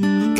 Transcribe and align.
Welcome 0.00 0.34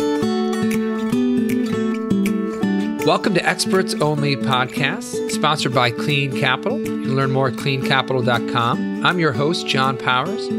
to 3.35 3.45
Experts 3.45 3.93
Only 3.93 4.35
Podcast, 4.35 5.31
sponsored 5.31 5.73
by 5.73 5.91
Clean 5.91 6.37
Capital. 6.37 6.77
You 6.79 7.03
can 7.03 7.15
learn 7.15 7.31
more 7.31 7.47
at 7.47 7.53
cleancapital.com. 7.53 9.05
I'm 9.05 9.17
your 9.17 9.31
host, 9.31 9.65
John 9.65 9.97
Powers. 9.97 10.49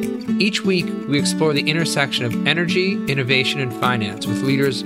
Each 0.40 0.62
week, 0.62 0.86
we 1.08 1.18
explore 1.18 1.52
the 1.52 1.68
intersection 1.68 2.24
of 2.24 2.46
energy, 2.46 2.92
innovation, 3.06 3.60
and 3.60 3.70
finance 3.74 4.26
with 4.26 4.40
leaders 4.40 4.80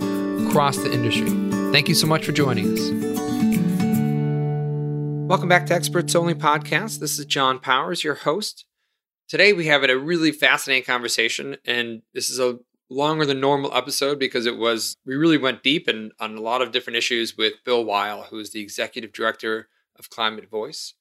across 0.49 0.79
the 0.79 0.93
industry. 0.93 1.31
Thank 1.71 1.89
you 1.89 1.95
so 1.95 2.09
much 2.09 2.27
for 2.27 2.33
joining 2.33 2.73
us. 2.73 2.81
Welcome 5.29 5.49
back 5.49 5.67
to 5.67 5.75
Experts 5.75 6.17
Only 6.17 6.35
Podcast. 6.35 6.99
This 6.99 7.17
is 7.17 7.27
John 7.27 7.61
Powers, 7.61 8.03
your 8.03 8.17
host. 8.17 8.65
Today, 9.29 9.53
we 9.53 9.67
have 9.67 9.85
a 9.85 9.97
really 9.97 10.33
fascinating 10.33 10.83
conversation, 10.83 11.59
and 11.65 12.03
this 12.13 12.29
is 12.29 12.41
a 12.41 12.59
longer 12.91 13.25
than 13.25 13.41
normal 13.41 13.75
episode 13.75 14.19
because 14.19 14.47
it 14.47 14.57
was 14.57 14.97
we 15.07 15.15
really 15.15 15.39
went 15.39 15.63
deep 15.63 15.87
and 15.89 16.13
on 16.19 16.37
a 16.37 16.41
lot 16.41 16.61
of 16.61 16.73
different 16.73 16.97
issues 16.97 17.37
with 17.37 17.55
Bill 17.65 17.85
Weihl, 17.85 18.27
who 18.27 18.39
is 18.39 18.51
the 18.51 18.61
executive 18.61 19.13
director 19.13 19.69
of 19.99 20.11
Climate 20.11 20.51
Voice. 20.51 20.95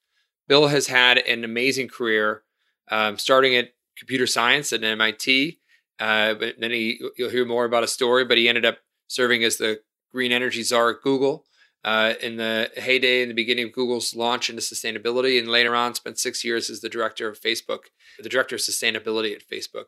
Bill 0.47 0.67
has 0.67 0.87
had 0.87 1.17
an 1.17 1.43
amazing 1.43 1.87
career, 1.87 2.43
um, 2.89 3.17
starting 3.17 3.55
at 3.55 3.73
computer 3.97 4.27
science 4.27 4.71
at 4.71 4.83
MIT. 4.83 5.59
Uh, 5.99 6.33
but 6.33 6.55
then 6.59 6.71
he, 6.71 7.01
you'll 7.17 7.29
hear 7.29 7.45
more 7.45 7.65
about 7.65 7.83
a 7.83 7.87
story. 7.87 8.23
But 8.23 8.37
he 8.37 8.47
ended 8.47 8.65
up 8.65 8.77
serving 9.07 9.43
as 9.43 9.57
the 9.57 9.81
green 10.11 10.31
energy 10.31 10.63
czar 10.63 10.91
at 10.91 11.01
Google 11.01 11.45
uh, 11.83 12.13
in 12.21 12.37
the 12.37 12.71
heyday 12.77 13.21
in 13.21 13.29
the 13.29 13.35
beginning 13.35 13.65
of 13.65 13.73
Google's 13.73 14.15
launch 14.15 14.49
into 14.49 14.61
sustainability, 14.61 15.37
and 15.37 15.47
later 15.47 15.75
on 15.75 15.93
spent 15.93 16.17
six 16.17 16.43
years 16.43 16.69
as 16.69 16.81
the 16.81 16.89
director 16.89 17.27
of 17.29 17.39
Facebook, 17.39 17.79
the 18.19 18.29
director 18.29 18.55
of 18.55 18.61
sustainability 18.61 19.35
at 19.35 19.47
Facebook 19.47 19.85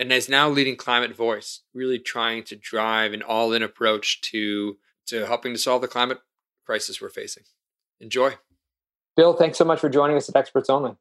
and 0.00 0.10
is 0.10 0.30
now 0.30 0.48
leading 0.48 0.76
Climate 0.76 1.14
Voice, 1.14 1.60
really 1.74 1.98
trying 1.98 2.42
to 2.44 2.56
drive 2.56 3.12
an 3.12 3.22
all-in 3.22 3.62
approach 3.62 4.22
to 4.22 4.78
to 5.06 5.26
helping 5.26 5.52
to 5.52 5.58
solve 5.58 5.82
the 5.82 5.88
climate 5.88 6.18
crisis 6.64 7.00
we're 7.00 7.10
facing. 7.10 7.42
Enjoy. 8.00 8.32
Bill, 9.16 9.34
thanks 9.34 9.58
so 9.58 9.64
much 9.64 9.80
for 9.80 9.88
joining 9.88 10.16
us 10.16 10.28
at 10.28 10.36
Experts 10.36 10.70
Only. 10.70 10.94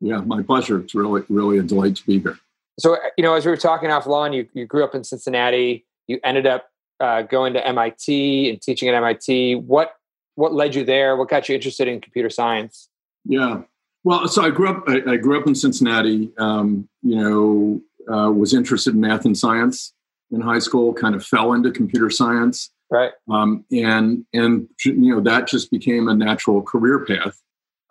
Yeah, 0.00 0.18
my 0.18 0.42
pleasure. 0.42 0.80
It's 0.80 0.94
really, 0.94 1.22
really 1.28 1.58
a 1.58 1.62
delight 1.62 1.96
to 1.96 2.06
be 2.06 2.18
here. 2.18 2.38
So, 2.80 2.96
you 3.16 3.22
know, 3.22 3.34
as 3.34 3.46
we 3.46 3.52
were 3.52 3.56
talking 3.56 3.88
offline, 3.88 4.34
you, 4.34 4.48
you 4.52 4.66
grew 4.66 4.82
up 4.82 4.96
in 4.96 5.04
Cincinnati. 5.04 5.86
You 6.08 6.18
ended 6.24 6.46
up 6.46 6.66
uh, 6.98 7.22
going 7.22 7.52
to 7.52 7.64
MIT 7.64 8.50
and 8.50 8.60
teaching 8.60 8.88
at 8.88 8.94
MIT. 8.94 9.56
What 9.56 9.94
what 10.34 10.52
led 10.52 10.74
you 10.74 10.84
there? 10.84 11.16
What 11.16 11.28
got 11.28 11.48
you 11.48 11.54
interested 11.54 11.88
in 11.88 12.00
computer 12.00 12.30
science? 12.30 12.88
Yeah, 13.24 13.62
well, 14.04 14.26
so 14.26 14.42
I 14.42 14.50
grew 14.50 14.68
up. 14.68 14.84
I, 14.88 15.12
I 15.12 15.16
grew 15.16 15.40
up 15.40 15.46
in 15.46 15.54
Cincinnati. 15.54 16.30
Um, 16.38 16.88
you 17.02 17.16
know, 17.16 17.80
uh, 18.10 18.30
was 18.30 18.54
interested 18.54 18.94
in 18.94 19.00
math 19.00 19.24
and 19.24 19.36
science 19.36 19.92
in 20.30 20.40
high 20.40 20.58
school. 20.58 20.92
Kind 20.92 21.14
of 21.14 21.24
fell 21.24 21.52
into 21.52 21.70
computer 21.70 22.10
science, 22.10 22.70
right? 22.90 23.12
Um, 23.30 23.64
and 23.70 24.24
and 24.32 24.68
you 24.84 25.14
know 25.14 25.20
that 25.20 25.46
just 25.46 25.70
became 25.70 26.08
a 26.08 26.14
natural 26.14 26.62
career 26.62 27.04
path. 27.04 27.40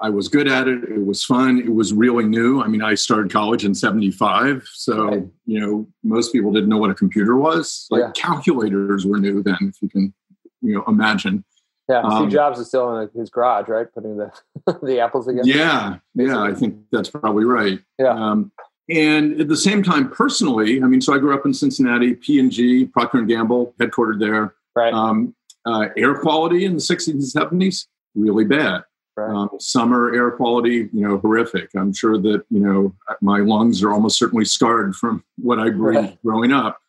I 0.01 0.09
was 0.09 0.27
good 0.27 0.47
at 0.47 0.67
it. 0.67 0.83
It 0.83 1.05
was 1.05 1.23
fun. 1.23 1.59
It 1.59 1.73
was 1.73 1.93
really 1.93 2.25
new. 2.25 2.61
I 2.61 2.67
mean, 2.67 2.81
I 2.81 2.95
started 2.95 3.31
college 3.31 3.63
in 3.63 3.75
'75, 3.75 4.67
so 4.73 5.05
right. 5.05 5.23
you 5.45 5.59
know 5.59 5.87
most 6.03 6.31
people 6.31 6.51
didn't 6.51 6.69
know 6.69 6.77
what 6.77 6.89
a 6.89 6.95
computer 6.95 7.35
was. 7.35 7.87
Like 7.91 8.01
yeah. 8.01 8.11
calculators 8.15 9.05
were 9.05 9.19
new 9.19 9.43
then, 9.43 9.57
if 9.61 9.75
you 9.81 9.89
can, 9.89 10.13
you 10.61 10.75
know, 10.75 10.83
imagine. 10.87 11.45
Yeah, 11.87 12.01
Steve 12.01 12.11
um, 12.11 12.29
Jobs 12.29 12.59
is 12.59 12.67
still 12.67 12.97
in 12.97 13.09
his 13.13 13.29
garage, 13.29 13.67
right, 13.67 13.91
putting 13.93 14.17
the 14.17 14.31
the 14.81 14.99
apples 14.99 15.27
together. 15.27 15.47
Yeah, 15.47 15.97
yeah, 16.15 16.41
I 16.41 16.53
think 16.53 16.77
that's 16.91 17.09
probably 17.09 17.45
right. 17.45 17.79
Yeah. 17.99 18.13
Um, 18.13 18.51
and 18.89 19.39
at 19.39 19.47
the 19.47 19.57
same 19.57 19.83
time, 19.83 20.09
personally, 20.09 20.81
I 20.81 20.87
mean, 20.87 21.01
so 21.01 21.13
I 21.13 21.17
grew 21.17 21.33
up 21.33 21.45
in 21.45 21.53
Cincinnati, 21.53 22.15
P 22.15 22.39
and 22.39 22.51
G, 22.51 22.85
Procter 22.85 23.19
and 23.19 23.27
Gamble, 23.27 23.73
headquartered 23.79 24.19
there. 24.19 24.55
Right. 24.75 24.93
Um, 24.93 25.35
uh, 25.65 25.89
air 25.95 26.15
quality 26.19 26.65
in 26.65 26.73
the 26.73 26.79
'60s 26.79 27.09
and 27.09 27.21
'70s 27.21 27.85
really 28.15 28.45
bad. 28.45 28.83
Right. 29.15 29.29
Um, 29.29 29.49
summer 29.59 30.13
air 30.15 30.31
quality, 30.31 30.89
you 30.93 31.07
know, 31.07 31.17
horrific. 31.17 31.69
I'm 31.75 31.93
sure 31.93 32.17
that 32.17 32.43
you 32.49 32.59
know 32.59 32.95
my 33.21 33.39
lungs 33.39 33.83
are 33.83 33.91
almost 33.91 34.17
certainly 34.17 34.45
scarred 34.45 34.95
from 34.95 35.23
what 35.37 35.59
I 35.59 35.69
breathed 35.69 36.01
right. 36.01 36.21
growing 36.23 36.51
up. 36.51 36.79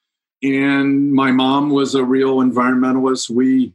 And 0.43 1.13
my 1.13 1.31
mom 1.31 1.71
was 1.71 1.95
a 1.95 2.03
real 2.03 2.39
environmentalist. 2.39 3.31
We, 3.31 3.75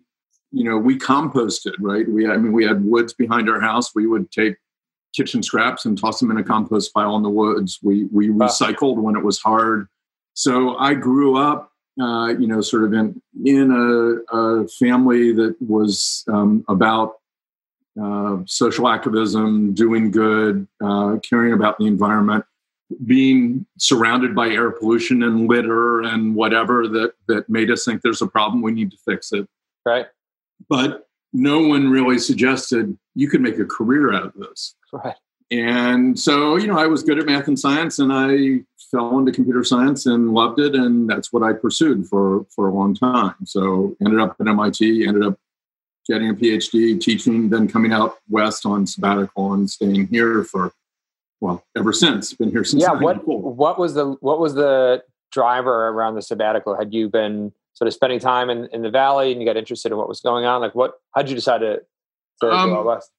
you 0.52 0.64
know, 0.66 0.78
we 0.78 0.98
composted, 0.98 1.76
right? 1.80 2.08
We, 2.08 2.28
I 2.28 2.36
mean, 2.38 2.52
we 2.52 2.66
had 2.66 2.84
woods 2.84 3.14
behind 3.14 3.50
our 3.50 3.62
house. 3.62 3.96
We 3.96 4.06
would 4.06 4.32
take 4.32 4.56
kitchen 5.18 5.42
scraps 5.42 5.86
and 5.86 5.98
toss 5.98 6.20
them 6.20 6.32
in 6.32 6.38
a 6.38 6.44
compost 6.44 6.94
pile 6.94 7.18
in 7.18 7.24
the 7.24 7.30
woods. 7.30 7.80
We 7.82 8.06
we 8.06 8.30
recycled 8.30 8.98
when 8.98 9.16
it 9.16 9.24
was 9.24 9.40
hard. 9.40 9.88
So 10.36 10.78
I 10.78 10.94
grew 10.94 11.36
up, 11.38 11.72
uh, 12.00 12.36
you 12.40 12.48
know, 12.48 12.62
sort 12.62 12.84
of 12.84 12.94
in 12.94 13.22
in 13.44 13.72
a, 13.72 14.38
a 14.38 14.68
family 14.68 15.34
that 15.34 15.56
was 15.60 16.24
um, 16.28 16.64
about 16.70 17.16
uh, 18.02 18.38
social 18.46 18.88
activism, 18.88 19.74
doing 19.74 20.12
good, 20.12 20.68
uh, 20.84 21.18
caring 21.28 21.54
about 21.54 21.80
the 21.80 21.88
environment, 21.88 22.46
being 23.06 23.66
surrounded 23.80 24.36
by 24.36 24.50
air 24.50 24.70
pollution 24.70 25.24
and 25.24 25.50
litter 25.50 26.02
and 26.02 26.36
whatever 26.36 26.88
that 26.88 27.14
that 27.28 27.50
made 27.50 27.72
us 27.72 27.84
think 27.84 28.02
there's 28.02 28.22
a 28.22 28.28
problem, 28.28 28.62
we 28.62 28.72
need 28.72 28.92
to 28.92 28.98
fix 29.04 29.34
it. 29.34 29.48
Right. 29.84 30.06
But 30.70 31.08
no 31.34 31.60
one 31.60 31.90
really 31.90 32.20
suggested 32.20 32.98
you 33.16 33.30
could 33.30 33.42
make 33.42 33.60
a 33.60 33.66
career 33.66 34.14
out 34.14 34.26
of 34.26 34.34
this. 34.34 34.76
Right. 34.94 35.16
And 35.50 36.20
so, 36.20 36.58
you 36.58 36.68
know, 36.68 36.78
I 36.78 36.88
was 36.88 37.04
good 37.04 37.20
at 37.20 37.26
math 37.26 37.48
and 37.48 37.58
science 37.58 38.00
and 38.00 38.12
I 38.12 38.66
fell 38.92 39.18
into 39.18 39.32
computer 39.32 39.64
science 39.64 40.06
and 40.06 40.34
loved 40.34 40.60
it. 40.60 40.76
And 40.76 41.10
that's 41.10 41.32
what 41.32 41.44
I 41.44 41.54
pursued 41.54 42.06
for, 42.08 42.46
for 42.54 42.68
a 42.68 42.74
long 42.74 42.94
time. 42.94 43.36
So 43.46 43.96
ended 44.04 44.20
up 44.20 44.36
at 44.40 44.48
MIT, 44.48 45.08
ended 45.08 45.24
up 45.24 45.40
getting 46.06 46.30
a 46.30 46.34
PhD, 46.34 47.00
teaching, 47.00 47.50
then 47.50 47.68
coming 47.68 47.94
out 47.94 48.18
west 48.30 48.66
on 48.66 48.86
sabbatical 48.86 49.54
and 49.54 49.70
staying 49.70 50.08
here 50.08 50.44
for, 50.44 50.74
well, 51.40 51.64
ever 51.78 51.94
since. 51.94 52.34
Been 52.34 52.52
here 52.52 52.66
since. 52.66 52.84
Yeah. 52.84 52.94
What, 52.94 53.26
what 53.26 53.80
was 53.80 53.94
the, 53.94 54.18
what 54.20 54.40
was 54.40 54.54
the 54.54 55.04
driver 55.32 55.88
around 55.90 56.16
the 56.16 56.22
sabbatical? 56.22 56.78
Had 56.78 56.94
you 56.94 57.08
been 57.08 57.54
sort 57.74 57.88
of 57.88 57.94
spending 57.94 58.20
time 58.20 58.50
in, 58.50 58.68
in 58.74 58.82
the 58.82 58.90
valley 58.90 59.32
and 59.32 59.40
you 59.40 59.48
got 59.48 59.56
interested 59.56 59.94
in 59.94 59.98
what 59.98 60.10
was 60.10 60.20
going 60.20 60.44
on? 60.44 60.60
Like 60.60 60.76
what, 60.76 60.96
how'd 61.12 61.30
you 61.30 61.36
decide 61.36 61.60
to, 61.60 61.82
to 62.42 62.52
um, 62.52 62.70
go 62.70 62.80
out 62.80 62.86
west? 62.86 63.12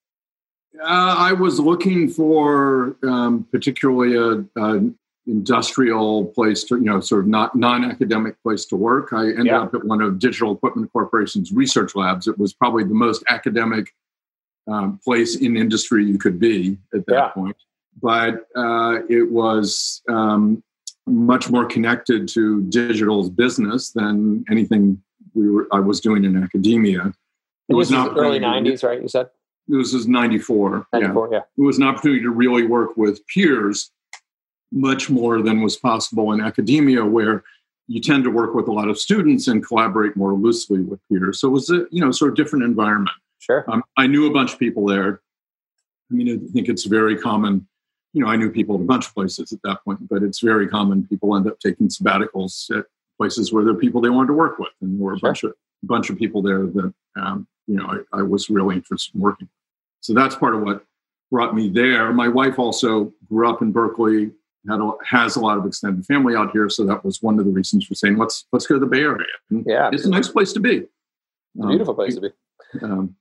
Uh, 0.81 1.15
I 1.19 1.33
was 1.33 1.59
looking 1.59 2.09
for 2.09 2.97
um, 3.03 3.47
particularly 3.51 4.17
a, 4.17 4.63
a, 4.63 4.91
industrial 5.27 6.25
place 6.25 6.65
to, 6.65 6.77
you 6.77 6.85
know, 6.85 7.01
sort 7.01 7.21
of 7.21 7.27
not 7.27 7.55
non-academic 7.55 8.43
place 8.43 8.65
to 8.65 8.77
work. 8.77 9.13
I 9.13 9.25
ended 9.25 9.47
yeah. 9.47 9.61
up 9.61 9.75
at 9.75 9.85
one 9.85 10.01
of 10.01 10.19
Digital 10.19 10.55
Equipment 10.55 10.91
Corporation's 10.91 11.53
research 11.53 11.95
labs. 11.95 12.27
It 12.27 12.39
was 12.39 12.55
probably 12.55 12.85
the 12.85 12.95
most 12.95 13.23
academic 13.29 13.93
um, 14.67 14.99
place 15.05 15.37
in 15.37 15.55
industry 15.57 16.07
you 16.07 16.19
could 16.19 16.39
be 16.39 16.79
at 16.95 17.05
that 17.07 17.15
yeah. 17.15 17.29
point. 17.29 17.57
But 18.01 18.47
uh, 18.57 19.01
it 19.11 19.31
was 19.31 20.01
um, 20.09 20.63
much 21.07 21.51
more 21.51 21.67
connected 21.67 22.29
to 22.29 22.63
digital's 22.63 23.29
business 23.29 23.91
than 23.91 24.45
anything 24.51 25.03
we 25.35 25.51
were 25.51 25.69
I 25.73 25.81
was 25.81 26.01
doing 26.01 26.25
in 26.25 26.43
academia. 26.43 27.13
It 27.69 27.75
was 27.75 27.91
not 27.91 28.17
early 28.17 28.41
'90s, 28.41 28.83
right? 28.83 29.03
You 29.03 29.09
said 29.09 29.29
this 29.69 29.95
is 29.95 30.09
94. 30.09 30.87
94 30.93 31.29
yeah. 31.31 31.39
yeah. 31.39 31.43
It 31.57 31.67
was 31.67 31.79
an 31.79 31.85
opportunity 31.85 32.23
to 32.23 32.31
really 32.31 32.67
work 32.67 32.97
with 32.97 33.27
peers 33.27 33.91
much 34.73 35.09
more 35.09 35.43
than 35.43 35.63
was 35.63 35.77
possible 35.77 36.33
in 36.33 36.41
academia, 36.41 37.05
where 37.05 37.45
you 37.87 38.01
tend 38.01 38.25
to 38.25 38.31
work 38.31 38.55
with 38.55 38.69
a 38.69 38.73
lot 38.73 38.89
of 38.89 38.99
students 38.99 39.49
and 39.49 39.67
collaborate 39.67 40.17
more 40.17 40.35
loosely 40.35 40.81
with 40.81 41.01
peers. 41.09 41.41
So 41.41 41.49
it 41.49 41.53
was 41.53 41.71
a 41.71 41.87
you 41.91 42.05
know 42.05 42.11
sort 42.11 42.31
of 42.31 42.37
different 42.37 42.65
environment. 42.65 43.17
Sure. 43.39 43.65
Um, 43.69 43.83
I 43.97 44.07
knew 44.07 44.27
a 44.27 44.33
bunch 44.33 44.53
of 44.53 44.59
people 44.59 44.87
there. 44.87 45.21
I 46.11 46.15
mean, 46.15 46.29
I 46.29 46.53
think 46.53 46.69
it's 46.69 46.85
very 46.85 47.17
common. 47.17 47.67
You 48.13 48.25
know, 48.25 48.31
I 48.31 48.37
knew 48.37 48.51
people 48.51 48.75
at 48.77 48.83
a 48.83 48.85
bunch 48.85 49.07
of 49.07 49.15
places 49.15 49.53
at 49.53 49.61
that 49.65 49.85
point, 49.85 50.09
but 50.09 50.23
it's 50.23 50.41
very 50.41 50.69
common 50.69 51.07
people 51.07 51.37
end 51.37 51.47
up 51.47 51.59
taking 51.61 51.89
sabbaticals 51.89 52.77
at 52.77 52.87
places 53.17 53.53
where 53.53 53.65
there 53.65 53.75
are 53.75 53.79
people 53.79 54.01
they 54.01 54.11
wanted 54.11 54.29
to 54.29 54.33
work 54.35 54.59
with, 54.59 54.73
and 54.81 54.99
there 54.99 55.05
were 55.05 55.15
a 55.15 55.19
sure. 55.19 55.29
bunch 55.29 55.43
of 55.45 55.53
bunch 55.83 56.11
of 56.11 56.19
people 56.19 56.43
there 56.43 56.67
that 56.67 56.93
um, 57.17 57.47
you 57.67 57.77
know 57.77 57.87
I, 58.13 58.19
I 58.19 58.23
was 58.23 58.51
really 58.51 58.77
interested 58.77 59.15
in 59.15 59.21
working. 59.21 59.49
So 60.01 60.15
that's 60.15 60.35
part 60.35 60.55
of 60.55 60.63
what 60.63 60.85
brought 61.31 61.55
me 61.55 61.69
there. 61.69 62.13
My 62.13 62.29
wife 62.29 62.59
also 62.59 63.13
grew 63.29 63.49
up 63.49 63.63
in 63.63 63.73
Berkeley, 63.73 64.31
had 64.69 64.81
a, 64.81 64.93
has 65.05 65.37
a 65.37 65.41
lot 65.41 65.59
of 65.59 65.67
extended 65.67 66.05
family 66.07 66.35
out 66.35 66.51
here, 66.53 66.69
so 66.69 66.85
that 66.87 67.05
was 67.05 67.23
one 67.23 67.39
of 67.39 67.45
the 67.45 67.51
reasons 67.51 67.87
for 67.87 67.95
saying 67.95 68.17
let's 68.17 68.47
let's 68.53 68.67
go 68.67 68.75
to 68.75 68.81
the 68.81 68.87
Bay 68.87 69.03
Area. 69.03 69.27
And 69.51 69.65
yeah, 69.67 69.91
it's 69.93 70.05
a 70.05 70.11
nice 70.11 70.29
place 70.29 70.53
to 70.55 70.61
be. 70.61 70.85
Um, 71.63 71.69
beautiful 71.69 71.95
place 71.95 72.15
to 72.15 72.21
be. 72.21 72.31
Um, 72.83 73.17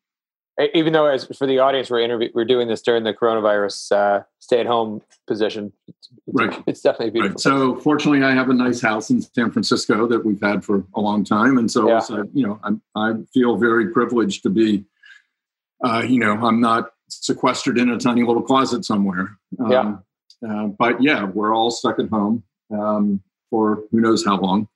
Even 0.73 0.91
though, 0.91 1.05
as 1.05 1.25
for 1.25 1.45
the 1.45 1.59
audience, 1.59 1.91
we're 1.91 2.01
interview, 2.01 2.29
we're 2.33 2.43
doing 2.43 2.67
this 2.67 2.81
during 2.81 3.03
the 3.03 3.13
coronavirus 3.13 3.91
uh, 3.91 4.23
stay-at-home 4.39 5.03
position. 5.27 5.71
It's, 5.87 6.09
right, 6.33 6.63
it's 6.65 6.81
definitely 6.81 7.11
beautiful. 7.11 7.33
Right. 7.33 7.39
So, 7.39 7.79
fortunately, 7.79 8.23
I 8.23 8.31
have 8.31 8.49
a 8.49 8.55
nice 8.55 8.81
house 8.81 9.11
in 9.11 9.21
San 9.21 9.51
Francisco 9.51 10.07
that 10.07 10.25
we've 10.25 10.41
had 10.41 10.65
for 10.65 10.83
a 10.95 10.99
long 10.99 11.23
time, 11.23 11.59
and 11.59 11.69
so, 11.69 11.87
yeah. 11.87 11.99
so 11.99 12.27
you 12.33 12.47
know, 12.47 12.59
I'm, 12.63 12.81
I 12.95 13.13
feel 13.33 13.55
very 13.57 13.89
privileged 13.93 14.41
to 14.43 14.49
be 14.49 14.83
uh, 15.83 16.03
you 16.07 16.19
know, 16.19 16.33
I'm 16.33 16.59
not 16.59 16.91
sequestered 17.09 17.77
in 17.77 17.89
a 17.89 17.97
tiny 17.97 18.23
little 18.23 18.41
closet 18.41 18.85
somewhere. 18.85 19.37
Um, 19.59 19.71
yeah. 19.71 19.95
Uh, 20.47 20.67
but 20.67 21.01
yeah, 21.01 21.25
we're 21.25 21.55
all 21.55 21.71
stuck 21.71 21.99
at 21.99 22.09
home 22.09 22.43
um, 22.71 23.21
for 23.49 23.83
who 23.91 24.01
knows 24.01 24.25
how 24.25 24.37
long. 24.37 24.67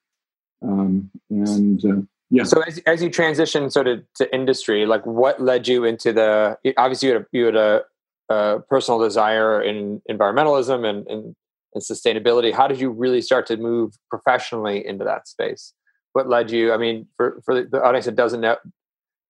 Um, 0.63 1.09
and 1.29 1.85
uh, 1.85 2.01
yeah. 2.29 2.43
So 2.43 2.61
as, 2.61 2.79
as 2.85 3.03
you 3.03 3.09
transition 3.09 3.69
sort 3.69 3.87
of 3.87 4.03
to 4.15 4.33
industry, 4.33 4.85
like 4.85 5.05
what 5.05 5.41
led 5.41 5.67
you 5.67 5.83
into 5.83 6.13
the? 6.13 6.57
Obviously, 6.77 7.09
you 7.09 7.13
had 7.15 7.21
a, 7.23 7.25
you 7.31 7.45
had 7.45 7.55
a, 7.55 7.81
a 8.29 8.59
personal 8.69 8.99
desire 8.99 9.61
in 9.61 10.01
environmentalism 10.09 10.87
and, 10.87 11.05
and, 11.07 11.35
and 11.73 11.83
sustainability. 11.83 12.53
How 12.53 12.67
did 12.67 12.79
you 12.79 12.89
really 12.89 13.21
start 13.21 13.47
to 13.47 13.57
move 13.57 13.97
professionally 14.09 14.85
into 14.85 15.03
that 15.03 15.27
space? 15.27 15.73
What 16.13 16.29
led 16.29 16.51
you? 16.51 16.73
I 16.73 16.77
mean, 16.77 17.07
for 17.17 17.41
for 17.45 17.63
the 17.63 17.83
audience 17.83 18.05
that 18.05 18.15
doesn't 18.15 18.41
know, 18.41 18.57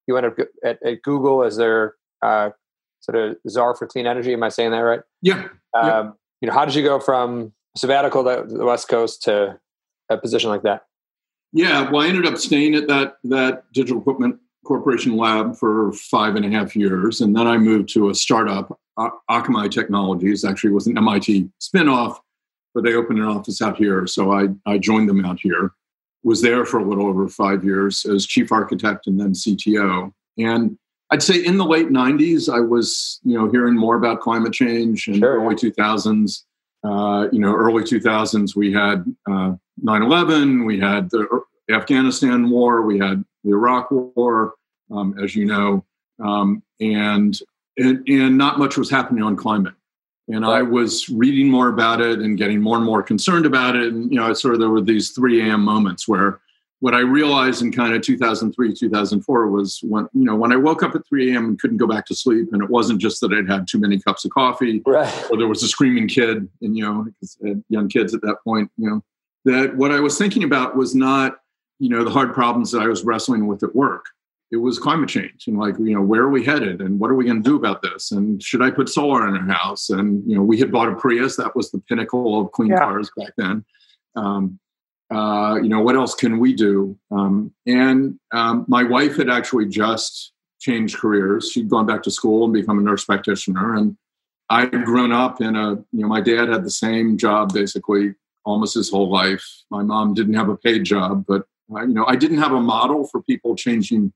you 0.08 0.18
ended 0.18 0.34
up 0.40 0.48
at, 0.64 0.84
at 0.84 1.02
Google 1.02 1.44
as 1.44 1.58
their 1.58 1.96
uh, 2.22 2.52
sort 3.02 3.18
of 3.18 3.38
czar 3.50 3.76
for 3.76 3.88
clean 3.88 4.08
energy. 4.08 4.34
Am 4.34 4.44
I 4.44 4.50
saying 4.50 4.72
that 4.72 4.80
right? 4.80 5.02
Yeah. 5.22 5.48
Um, 5.74 5.88
yeah. 5.88 6.12
You 6.42 6.48
know, 6.48 6.54
how 6.54 6.66
did 6.66 6.76
you 6.76 6.84
go 6.84 7.00
from 7.00 7.54
sabbatical 7.76 8.24
to 8.24 8.46
the 8.48 8.66
West 8.66 8.88
Coast 8.88 9.24
to 9.24 9.60
a 10.10 10.18
position 10.18 10.50
like 10.50 10.64
that? 10.64 10.84
Yeah, 11.54 11.90
well, 11.90 12.02
I 12.02 12.08
ended 12.08 12.26
up 12.26 12.38
staying 12.38 12.76
at 12.76 12.88
that 12.88 13.16
that 13.26 13.72
digital 13.74 14.00
equipment 14.00 14.40
corporation 14.66 15.18
lab 15.18 15.56
for 15.56 15.92
five 15.94 16.36
and 16.36 16.46
a 16.46 16.50
half 16.50 16.76
years, 16.76 17.20
and 17.20 17.36
then 17.36 17.46
I 17.46 17.58
moved 17.58 17.90
to 17.90 18.10
a 18.10 18.16
startup, 18.16 18.80
Akamai 18.98 19.70
Technologies. 19.70 20.46
Actually, 20.46 20.72
was 20.72 20.88
an 20.88 20.98
MIT 20.98 21.50
spinoff, 21.60 22.18
but 22.74 22.84
they 22.84 22.94
opened 22.94 23.20
an 23.20 23.26
office 23.26 23.62
out 23.62 23.78
here, 23.78 24.08
so 24.08 24.32
I 24.32 24.48
I 24.66 24.78
joined 24.78 25.10
them 25.10 25.26
out 25.26 25.40
here. 25.42 25.74
Was 26.24 26.42
there 26.42 26.66
for 26.66 26.80
a 26.80 26.86
little 26.86 27.08
over 27.08 27.28
five 27.28 27.64
years 27.64 28.06
as 28.06 28.26
chief 28.26 28.52
architect 28.52 29.08
and 29.08 29.20
then 29.20 29.34
CTO. 29.34 30.14
And 30.38 30.78
I'd 31.10 31.24
say 31.24 31.44
in 31.44 31.58
the 31.58 31.66
late 31.66 31.90
'90s, 31.90 32.52
I 32.52 32.60
was 32.60 33.20
you 33.24 33.38
know 33.38 33.50
hearing 33.50 33.76
more 33.76 33.96
about 33.96 34.22
climate 34.22 34.54
change 34.54 35.08
in 35.08 35.20
sure. 35.20 35.42
early 35.42 35.56
2000s. 35.56 36.44
Uh, 36.84 37.28
you 37.32 37.40
know, 37.40 37.54
early 37.54 37.84
2000s, 37.84 38.56
we 38.56 38.74
had 38.74 39.06
uh, 39.30 39.54
9/11, 39.86 40.66
we 40.66 40.80
had 40.80 41.12
the 41.12 41.28
Afghanistan 41.72 42.50
war, 42.50 42.82
we 42.82 42.98
had 42.98 43.24
the 43.44 43.52
Iraq 43.52 43.92
war, 43.92 44.56
um, 44.90 45.16
as 45.24 45.36
you 45.36 45.46
know, 45.46 45.86
um, 46.24 46.64
and, 46.80 47.40
and, 47.78 48.08
and 48.08 48.38
not 48.38 48.58
much 48.58 48.78
was 48.78 48.90
happening 48.90 49.24
on 49.24 49.36
climate. 49.36 49.76
And 50.28 50.46
I 50.46 50.62
was 50.62 51.10
reading 51.10 51.50
more 51.50 51.68
about 51.68 52.00
it 52.00 52.20
and 52.20 52.38
getting 52.38 52.62
more 52.62 52.78
and 52.78 52.86
more 52.86 53.04
concerned 53.04 53.46
about 53.46 53.76
it. 53.76 53.92
And 53.92 54.12
you 54.12 54.20
know, 54.20 54.34
sort 54.34 54.54
of 54.54 54.60
there 54.60 54.70
were 54.70 54.82
these 54.82 55.12
3 55.12 55.42
a.m. 55.42 55.62
moments 55.62 56.08
where 56.08 56.40
what 56.82 56.96
I 56.96 57.00
realized 57.00 57.62
in 57.62 57.72
kind 57.72 57.94
of 57.94 58.02
2003, 58.02 58.74
2004 58.74 59.50
was 59.50 59.80
when, 59.84 60.08
you 60.14 60.24
know, 60.24 60.36
when 60.36 60.52
I 60.52 60.56
woke 60.56 60.82
up 60.82 60.96
at 60.96 61.08
3 61.08 61.32
a.m. 61.32 61.46
and 61.46 61.60
couldn't 61.60 61.78
go 61.78 61.86
back 61.86 62.08
to 62.08 62.16
sleep. 62.16 62.50
And 62.52 62.62
it 62.62 62.70
wasn't 62.70 63.00
just 63.00 63.22
that 63.22 63.32
I'd 63.32 63.48
had 63.48 63.68
too 63.68 63.80
many 63.80 64.00
cups 64.00 64.26
of 64.26 64.32
coffee 64.32 64.82
right. 64.88 65.30
or 65.30 65.38
there 65.38 65.48
was 65.48 65.62
a 65.62 65.68
screaming 65.68 66.08
kid 66.08 66.50
and, 66.62 66.76
you 66.76 66.84
know, 66.84 67.06
young 67.70 67.88
kids 67.88 68.16
at 68.16 68.22
that 68.22 68.38
point, 68.44 68.72
you 68.78 68.90
know, 68.90 69.04
that 69.46 69.78
what 69.78 69.92
I 69.92 70.00
was 70.00 70.18
thinking 70.18 70.44
about 70.44 70.76
was 70.76 70.96
not, 70.96 71.38
you 71.78 71.90
know, 71.90 72.04
the 72.04 72.10
hard 72.10 72.34
problems 72.34 72.72
that 72.72 72.82
I 72.82 72.88
was 72.88 73.04
wrestling 73.04 73.46
with 73.46 73.62
at 73.62 73.76
work. 73.76 74.06
It 74.52 74.58
was 74.58 74.80
climate 74.80 75.10
change 75.10 75.48
and 75.48 75.58
like, 75.58 75.76
you 75.80 75.94
know, 75.96 76.02
where 76.02 76.24
are 76.24 76.30
we 76.30 76.44
headed 76.44 76.82
and 76.82 77.00
what 77.00 77.10
are 77.10 77.16
we 77.16 77.26
going 77.26 77.42
to 77.42 77.50
do 77.50 77.56
about 77.56 77.82
this? 77.82 78.12
And 78.12 78.44
should 78.44 78.62
I 78.62 78.70
put 78.70 78.90
solar 78.90 79.28
in 79.28 79.36
our 79.36 79.56
house? 79.56 79.90
And, 79.90 80.30
you 80.30 80.36
know, 80.36 80.44
we 80.44 80.60
had 80.60 80.72
bought 80.72 80.90
a 80.90 80.96
Prius. 80.96 81.38
That 81.38 81.56
was 81.56 81.72
the 81.72 81.80
pinnacle 81.80 82.42
of 82.42 82.52
clean 82.52 82.72
yeah. 82.72 82.80
cars 82.80 83.10
back 83.16 83.32
then. 83.38 83.64
Um, 84.16 84.60
uh, 85.10 85.56
you 85.56 85.70
know, 85.70 85.82
what 85.82 85.96
else 85.96 86.16
can 86.16 86.40
we 86.40 86.54
do? 86.54 86.98
Um, 87.12 87.54
and 87.66 88.20
um, 88.34 88.66
my 88.68 88.84
wife 88.84 89.18
had 89.18 89.30
actually 89.30 89.68
just 89.68 90.34
changed 90.60 90.98
careers. 90.98 91.50
She'd 91.52 91.70
gone 91.70 91.86
back 91.86 92.04
to 92.04 92.12
school 92.12 92.46
and 92.46 92.54
become 92.54 92.80
a 92.80 92.82
nurse 92.82 93.06
practitioner. 93.06 93.76
And 93.76 93.98
I'd 94.50 94.84
grown 94.84 95.12
up 95.12 95.42
in 95.42 95.56
a, 95.56 95.72
you 95.72 96.02
know, 96.02 96.08
my 96.08 96.22
dad 96.22 96.50
had 96.50 96.64
the 96.64 96.72
same 96.72 97.18
job 97.18 97.54
basically 97.54 98.16
almost 98.46 98.76
his 98.76 98.90
whole 98.90 99.10
life. 99.10 99.46
My 99.70 99.84
mom 99.84 100.14
didn't 100.14 100.34
have 100.34 100.50
a 100.50 100.58
paid 100.58 100.84
job, 100.84 101.26
but 101.28 101.46
uh, 101.74 101.82
you 101.82 101.94
know, 101.94 102.06
I 102.06 102.16
didn't 102.16 102.40
have 102.40 102.52
a 102.52 102.60
model 102.60 103.08
for 103.08 103.22
people 103.22 103.56
changing 103.56 104.14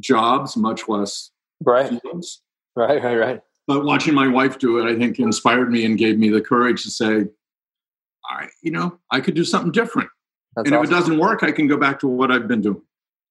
jobs, 0.00 0.56
much 0.56 0.88
less 0.88 1.30
right. 1.64 1.88
Fields. 1.88 2.42
Right, 2.76 3.02
right, 3.02 3.16
right. 3.16 3.40
But 3.66 3.84
watching 3.84 4.14
my 4.14 4.28
wife 4.28 4.58
do 4.58 4.78
it, 4.78 4.90
I 4.90 4.98
think 4.98 5.18
inspired 5.18 5.70
me 5.70 5.84
and 5.84 5.98
gave 5.98 6.18
me 6.18 6.30
the 6.30 6.40
courage 6.40 6.84
to 6.84 6.90
say, 6.90 7.26
I, 8.30 8.48
you 8.62 8.70
know, 8.70 8.98
I 9.10 9.20
could 9.20 9.34
do 9.34 9.44
something 9.44 9.72
different. 9.72 10.08
That's 10.56 10.68
and 10.68 10.74
awesome. 10.74 10.84
if 10.84 10.90
it 10.90 10.94
doesn't 10.94 11.18
work, 11.18 11.42
I 11.42 11.52
can 11.52 11.66
go 11.66 11.76
back 11.76 11.98
to 12.00 12.08
what 12.08 12.30
I've 12.30 12.48
been 12.48 12.62
doing. 12.62 12.82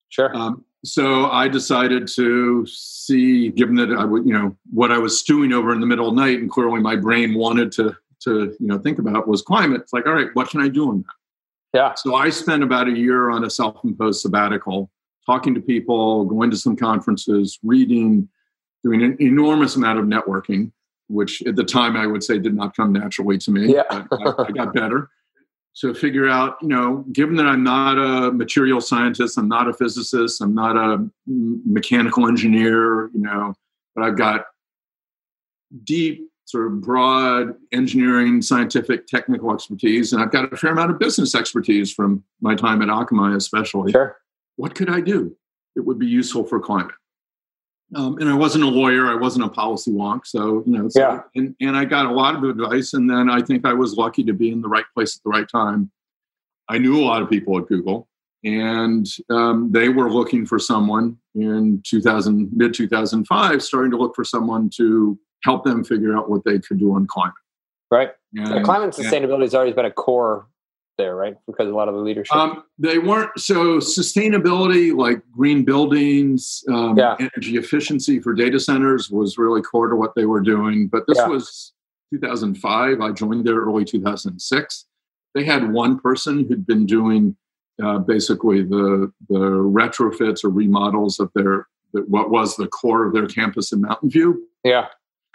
Sure. 0.09 0.35
Um, 0.35 0.63
so 0.85 1.29
I 1.29 1.47
decided 1.47 2.07
to 2.15 2.65
see, 2.67 3.49
given 3.49 3.75
that 3.75 3.91
I 3.91 4.05
would, 4.05 4.25
you 4.25 4.33
know, 4.33 4.55
what 4.71 4.91
I 4.91 4.97
was 4.97 5.19
stewing 5.19 5.51
over 5.53 5.73
in 5.73 5.79
the 5.79 5.87
middle 5.87 6.07
of 6.07 6.15
the 6.15 6.21
night, 6.21 6.39
and 6.39 6.49
clearly 6.49 6.79
my 6.79 6.95
brain 6.95 7.33
wanted 7.33 7.71
to 7.73 7.95
to 8.19 8.55
you 8.59 8.67
know 8.67 8.77
think 8.77 8.99
about 8.99 9.27
was 9.27 9.41
climate. 9.41 9.81
It's 9.81 9.93
like, 9.93 10.05
all 10.05 10.13
right, 10.13 10.29
what 10.33 10.49
can 10.49 10.61
I 10.61 10.67
do 10.67 10.89
on 10.89 10.99
that? 10.99 11.77
Yeah. 11.77 11.93
So 11.95 12.15
I 12.15 12.29
spent 12.29 12.63
about 12.63 12.87
a 12.87 12.91
year 12.91 13.29
on 13.29 13.43
a 13.43 13.49
self-imposed 13.49 14.21
sabbatical, 14.21 14.89
talking 15.27 15.53
to 15.53 15.61
people, 15.61 16.25
going 16.25 16.49
to 16.49 16.57
some 16.57 16.75
conferences, 16.75 17.59
reading, 17.61 18.27
doing 18.83 19.03
an 19.03 19.17
enormous 19.19 19.75
amount 19.75 19.99
of 19.99 20.05
networking, 20.05 20.71
which 21.07 21.43
at 21.43 21.55
the 21.55 21.63
time 21.63 21.95
I 21.95 22.07
would 22.07 22.23
say 22.23 22.39
did 22.39 22.55
not 22.55 22.75
come 22.75 22.93
naturally 22.93 23.37
to 23.39 23.51
me. 23.51 23.73
Yeah. 23.73 23.83
I, 23.89 24.33
I 24.39 24.51
got 24.51 24.73
better 24.73 25.09
to 25.81 25.93
figure 25.93 26.27
out, 26.27 26.57
you 26.61 26.69
know, 26.69 27.05
given 27.11 27.35
that 27.35 27.45
I'm 27.45 27.63
not 27.63 27.97
a 27.97 28.31
material 28.31 28.81
scientist, 28.81 29.37
I'm 29.37 29.47
not 29.47 29.67
a 29.67 29.73
physicist, 29.73 30.41
I'm 30.41 30.55
not 30.55 30.75
a 30.75 31.07
mechanical 31.27 32.27
engineer, 32.27 33.07
you 33.13 33.21
know, 33.21 33.53
but 33.95 34.03
I've 34.03 34.17
got 34.17 34.45
deep, 35.83 36.23
sort 36.45 36.67
of 36.67 36.81
broad 36.81 37.53
engineering, 37.73 38.41
scientific, 38.41 39.05
technical 39.05 39.53
expertise, 39.53 40.13
and 40.13 40.23
I've 40.23 40.31
got 40.31 40.51
a 40.51 40.57
fair 40.57 40.71
amount 40.71 40.91
of 40.91 40.99
business 40.99 41.35
expertise 41.35 41.93
from 41.93 42.23
my 42.41 42.55
time 42.55 42.81
at 42.81 42.87
Akamai, 42.87 43.35
especially. 43.35 43.91
Sure. 43.91 44.17
What 44.57 44.75
could 44.75 44.89
I 44.89 44.99
do 44.99 45.35
that 45.75 45.83
would 45.83 45.97
be 45.97 46.07
useful 46.07 46.43
for 46.43 46.59
climate? 46.59 46.95
Um, 47.95 48.17
and 48.17 48.29
I 48.29 48.33
wasn't 48.33 48.65
a 48.65 48.67
lawyer, 48.67 49.07
I 49.07 49.15
wasn't 49.15 49.45
a 49.45 49.49
policy 49.49 49.91
wonk. 49.91 50.25
So, 50.25 50.61
you 50.65 50.77
know, 50.77 50.89
so, 50.89 50.99
yeah. 50.99 51.21
and, 51.35 51.55
and 51.61 51.77
I 51.77 51.85
got 51.85 52.05
a 52.05 52.11
lot 52.11 52.35
of 52.35 52.43
advice. 52.43 52.93
And 52.93 53.09
then 53.09 53.29
I 53.29 53.41
think 53.41 53.65
I 53.65 53.73
was 53.73 53.95
lucky 53.95 54.25
to 54.25 54.33
be 54.33 54.51
in 54.51 54.61
the 54.61 54.67
right 54.67 54.83
place 54.93 55.15
at 55.15 55.23
the 55.23 55.29
right 55.29 55.47
time. 55.47 55.89
I 56.67 56.79
knew 56.79 56.99
a 56.99 57.05
lot 57.05 57.21
of 57.21 57.29
people 57.29 57.57
at 57.57 57.67
Google, 57.67 58.09
and 58.43 59.07
um, 59.29 59.71
they 59.71 59.87
were 59.87 60.11
looking 60.11 60.45
for 60.45 60.59
someone 60.59 61.17
in 61.33 61.81
2000, 61.85 62.49
mid 62.53 62.73
2005, 62.73 63.63
starting 63.63 63.91
to 63.91 63.97
look 63.97 64.15
for 64.15 64.25
someone 64.25 64.69
to 64.75 65.17
help 65.43 65.63
them 65.63 65.83
figure 65.83 66.17
out 66.17 66.29
what 66.29 66.43
they 66.43 66.59
could 66.59 66.77
do 66.77 66.93
on 66.93 67.07
climate. 67.07 67.33
Right. 67.89 68.11
And, 68.35 68.65
climate 68.65 68.97
and 68.97 69.05
sustainability 69.05 69.43
has 69.43 69.55
always 69.55 69.73
been 69.73 69.85
a 69.85 69.91
core 69.91 70.47
there, 70.97 71.15
right? 71.15 71.37
Because 71.45 71.69
a 71.69 71.73
lot 71.73 71.87
of 71.87 71.95
the 71.95 72.01
leadership. 72.01 72.35
Um, 72.35 72.63
they 72.77 72.97
weren't 72.97 73.37
so 73.37 73.77
sustainability, 73.77 74.95
like 74.95 75.21
green 75.31 75.63
buildings, 75.63 76.63
um, 76.69 76.97
yeah. 76.97 77.15
energy 77.19 77.57
efficiency 77.57 78.19
for 78.19 78.33
data 78.33 78.59
centers 78.59 79.09
was 79.09 79.37
really 79.37 79.61
core 79.61 79.87
to 79.87 79.95
what 79.95 80.15
they 80.15 80.25
were 80.25 80.41
doing. 80.41 80.87
But 80.87 81.05
this 81.07 81.17
yeah. 81.17 81.27
was 81.27 81.73
2005. 82.13 83.01
I 83.01 83.11
joined 83.11 83.45
there 83.45 83.55
early 83.55 83.85
2006. 83.85 84.85
They 85.33 85.43
had 85.43 85.71
one 85.71 85.99
person 85.99 86.45
who'd 86.47 86.65
been 86.65 86.85
doing 86.85 87.35
uh, 87.81 87.99
basically 87.99 88.63
the 88.63 89.11
the 89.29 89.39
retrofits 89.39 90.43
or 90.43 90.49
remodels 90.49 91.19
of 91.19 91.31
their 91.35 91.67
what 91.91 92.31
was 92.31 92.55
the 92.55 92.67
core 92.67 93.05
of 93.05 93.13
their 93.13 93.27
campus 93.27 93.71
in 93.71 93.81
Mountain 93.81 94.09
View. 94.09 94.47
Yeah. 94.63 94.87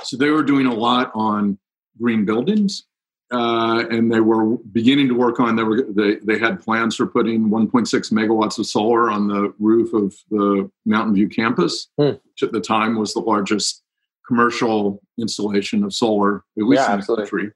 So 0.03 0.17
they 0.17 0.31
were 0.31 0.43
doing 0.43 0.67
a 0.67 0.75
lot 0.75 1.13
on 1.15 1.59
green 2.01 2.25
buildings 2.25 2.85
uh, 3.33 3.87
and 3.91 4.13
they 4.13 4.21
were 4.21 4.57
beginning 4.73 5.09
to 5.09 5.15
work 5.15 5.41
on. 5.41 5.57
They 5.57 5.63
were 5.63 5.87
they 5.89 6.17
they 6.17 6.39
had 6.39 6.61
plans 6.61 6.97
for 6.97 7.07
putting 7.07 7.49
1.6 7.49 7.89
megawatts 8.13 8.59
of 8.59 8.67
solar 8.67 9.11
on 9.11 9.29
the 9.29 9.53
roof 9.59 9.93
of 9.95 10.15
the 10.31 10.71
Mountain 10.85 11.15
View 11.15 11.29
campus, 11.29 11.89
hmm. 11.97 12.11
which 12.25 12.43
at 12.43 12.53
the 12.53 12.61
time 12.61 12.99
was 12.99 13.15
the 13.15 13.21
largest 13.21 13.83
commercial 14.27 15.03
installation 15.19 15.83
of 15.83 15.95
solar, 15.95 16.45
at 16.59 16.65
least 16.65 16.83
yeah, 16.83 16.93
in 16.93 16.99
absolutely. 16.99 17.25
the 17.25 17.31
country. 17.31 17.53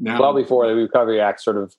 Now, 0.00 0.20
well 0.20 0.34
before 0.34 0.66
the 0.66 0.74
Recovery 0.74 1.20
Act 1.20 1.40
sort 1.40 1.56
of 1.56 1.74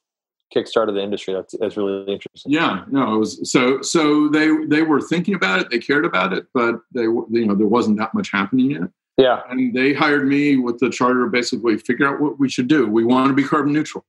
kickstarted 0.56 0.94
the 0.94 1.02
industry. 1.02 1.34
That's, 1.34 1.56
that's 1.60 1.78
really 1.78 2.12
interesting. 2.12 2.52
Yeah, 2.52 2.84
no, 2.90 3.16
it 3.16 3.18
was 3.18 3.52
so. 3.52 3.82
So 3.82 4.30
they 4.30 4.50
they 4.66 4.82
were 4.82 5.02
thinking 5.02 5.34
about 5.34 5.62
it, 5.62 5.70
they 5.70 5.80
cared 5.80 6.06
about 6.06 6.34
it, 6.34 6.46
but 6.54 6.82
they 6.94 7.04
you 7.04 7.46
know 7.46 7.56
there 7.56 7.68
wasn't 7.68 7.98
that 7.98 8.14
much 8.14 8.32
happening 8.32 8.72
yet. 8.72 8.90
Yeah. 9.20 9.42
And 9.50 9.74
they 9.74 9.94
hired 9.94 10.28
me 10.28 10.56
with 10.56 10.80
the 10.80 10.90
charter 10.90 11.28
basically 11.28 11.78
figure 11.78 12.08
out 12.08 12.22
what 12.22 12.40
we 12.40 12.50
should 12.50 12.70
do. 12.70 12.88
We 12.88 13.04
want 13.04 13.28
to 13.28 13.34
be 13.34 13.44
carbon 13.44 13.74
neutral. 13.74 14.06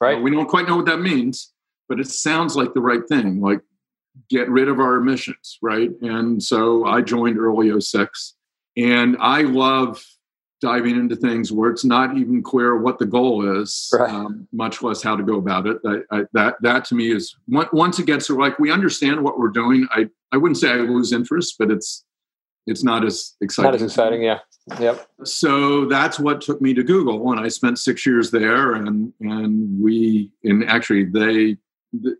Right. 0.00 0.16
Uh, 0.16 0.20
we 0.20 0.30
don't 0.30 0.48
quite 0.48 0.66
know 0.66 0.76
what 0.76 0.86
that 0.86 1.00
means, 1.00 1.52
but 1.88 2.00
it 2.00 2.08
sounds 2.08 2.56
like 2.56 2.72
the 2.72 2.80
right 2.80 3.06
thing. 3.06 3.40
Like 3.40 3.60
get 4.30 4.48
rid 4.48 4.68
of 4.68 4.80
our 4.80 4.96
emissions, 4.96 5.58
right? 5.60 5.90
And 6.00 6.42
so 6.42 6.86
I 6.86 7.02
joined 7.02 7.38
early 7.38 7.78
06 7.78 8.34
and 8.76 9.16
I 9.20 9.42
love 9.42 10.02
diving 10.62 10.96
into 10.96 11.14
things 11.14 11.52
where 11.52 11.70
it's 11.70 11.84
not 11.84 12.16
even 12.16 12.42
clear 12.42 12.78
what 12.78 12.98
the 12.98 13.04
goal 13.04 13.60
is, 13.60 13.90
right. 13.92 14.08
um, 14.10 14.48
much 14.50 14.80
less 14.80 15.02
how 15.02 15.14
to 15.14 15.22
go 15.22 15.36
about 15.36 15.66
it. 15.66 15.76
I, 15.84 15.98
I, 16.10 16.22
that 16.32 16.54
that 16.62 16.86
to 16.86 16.94
me 16.94 17.12
is 17.12 17.36
once 17.48 17.98
it 17.98 18.06
gets 18.06 18.28
to 18.28 18.38
like 18.38 18.58
we 18.58 18.70
understand 18.70 19.22
what 19.22 19.38
we're 19.38 19.48
doing. 19.48 19.86
I 19.90 20.08
I 20.32 20.38
wouldn't 20.38 20.56
say 20.56 20.70
I 20.70 20.76
lose 20.76 21.12
interest, 21.12 21.56
but 21.58 21.70
it's 21.70 22.04
it's 22.66 22.84
not 22.84 23.04
as 23.04 23.34
exciting. 23.40 23.70
Not 23.70 23.74
as 23.74 23.82
exciting, 23.82 24.22
yeah. 24.22 24.38
Yep. 24.80 25.06
So 25.24 25.84
that's 25.86 26.18
what 26.18 26.40
took 26.40 26.60
me 26.60 26.72
to 26.74 26.82
Google, 26.82 27.30
and 27.30 27.40
I 27.40 27.48
spent 27.48 27.78
six 27.78 28.06
years 28.06 28.30
there. 28.30 28.74
And 28.74 29.12
and 29.20 29.82
we, 29.82 30.30
and 30.42 30.64
actually, 30.68 31.04
they 31.04 31.58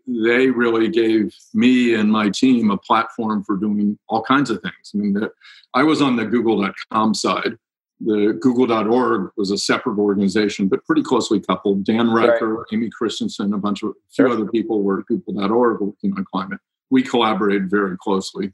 they 0.07 0.49
really 0.49 0.87
gave 0.87 1.35
me 1.53 1.95
and 1.95 2.11
my 2.11 2.29
team 2.29 2.71
a 2.71 2.77
platform 2.77 3.43
for 3.43 3.57
doing 3.57 3.97
all 4.07 4.21
kinds 4.21 4.49
of 4.49 4.61
things. 4.61 4.91
I 4.93 4.97
mean, 4.97 5.13
the, 5.13 5.31
I 5.73 5.83
was 5.83 6.01
on 6.01 6.15
the 6.15 6.25
Google.com 6.25 7.13
side. 7.13 7.57
The 7.99 8.37
Google.org 8.39 9.31
was 9.37 9.51
a 9.51 9.57
separate 9.57 9.97
organization, 9.97 10.67
but 10.67 10.85
pretty 10.85 11.01
closely 11.01 11.39
coupled. 11.39 11.85
Dan 11.85 12.07
Reicher, 12.07 12.57
right. 12.57 12.65
Amy 12.73 12.89
Christensen, 12.89 13.53
a 13.53 13.57
bunch 13.57 13.83
of 13.83 13.89
a 13.89 13.93
few 14.11 14.27
sure. 14.27 14.29
other 14.29 14.45
people 14.45 14.83
were 14.83 14.99
at 14.99 15.05
Google.org 15.07 15.81
working 15.81 16.13
on 16.17 16.25
climate. 16.25 16.59
We 16.89 17.03
collaborated 17.03 17.69
very 17.69 17.97
closely. 17.97 18.53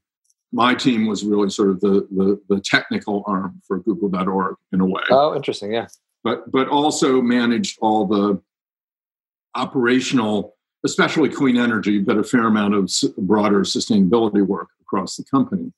My 0.52 0.76
team 0.76 1.08
was 1.08 1.24
really 1.24 1.50
sort 1.50 1.70
of 1.70 1.80
the, 1.80 2.08
the, 2.12 2.42
the 2.50 2.60
technical 2.60 3.24
arm 3.26 3.62
for 3.66 3.80
Google.org 3.80 4.58
in 4.74 4.82
a 4.82 4.86
way. 4.86 5.04
Oh, 5.10 5.36
interesting. 5.36 5.72
Yeah. 5.74 5.88
But 6.24 6.52
but 6.52 6.68
also 6.68 7.22
managed 7.22 7.80
all 7.82 8.06
the 8.06 8.42
operational, 9.56 10.56
especially 10.86 11.30
clean 11.30 11.58
energy, 11.58 12.00
but 12.00 12.18
a 12.18 12.24
fair 12.24 12.48
amount 12.48 12.76
of 12.76 12.92
broader 13.18 13.62
sustainability 13.62 14.46
work 14.46 14.70
across 14.82 15.16
the 15.16 15.24
company. 15.24 15.72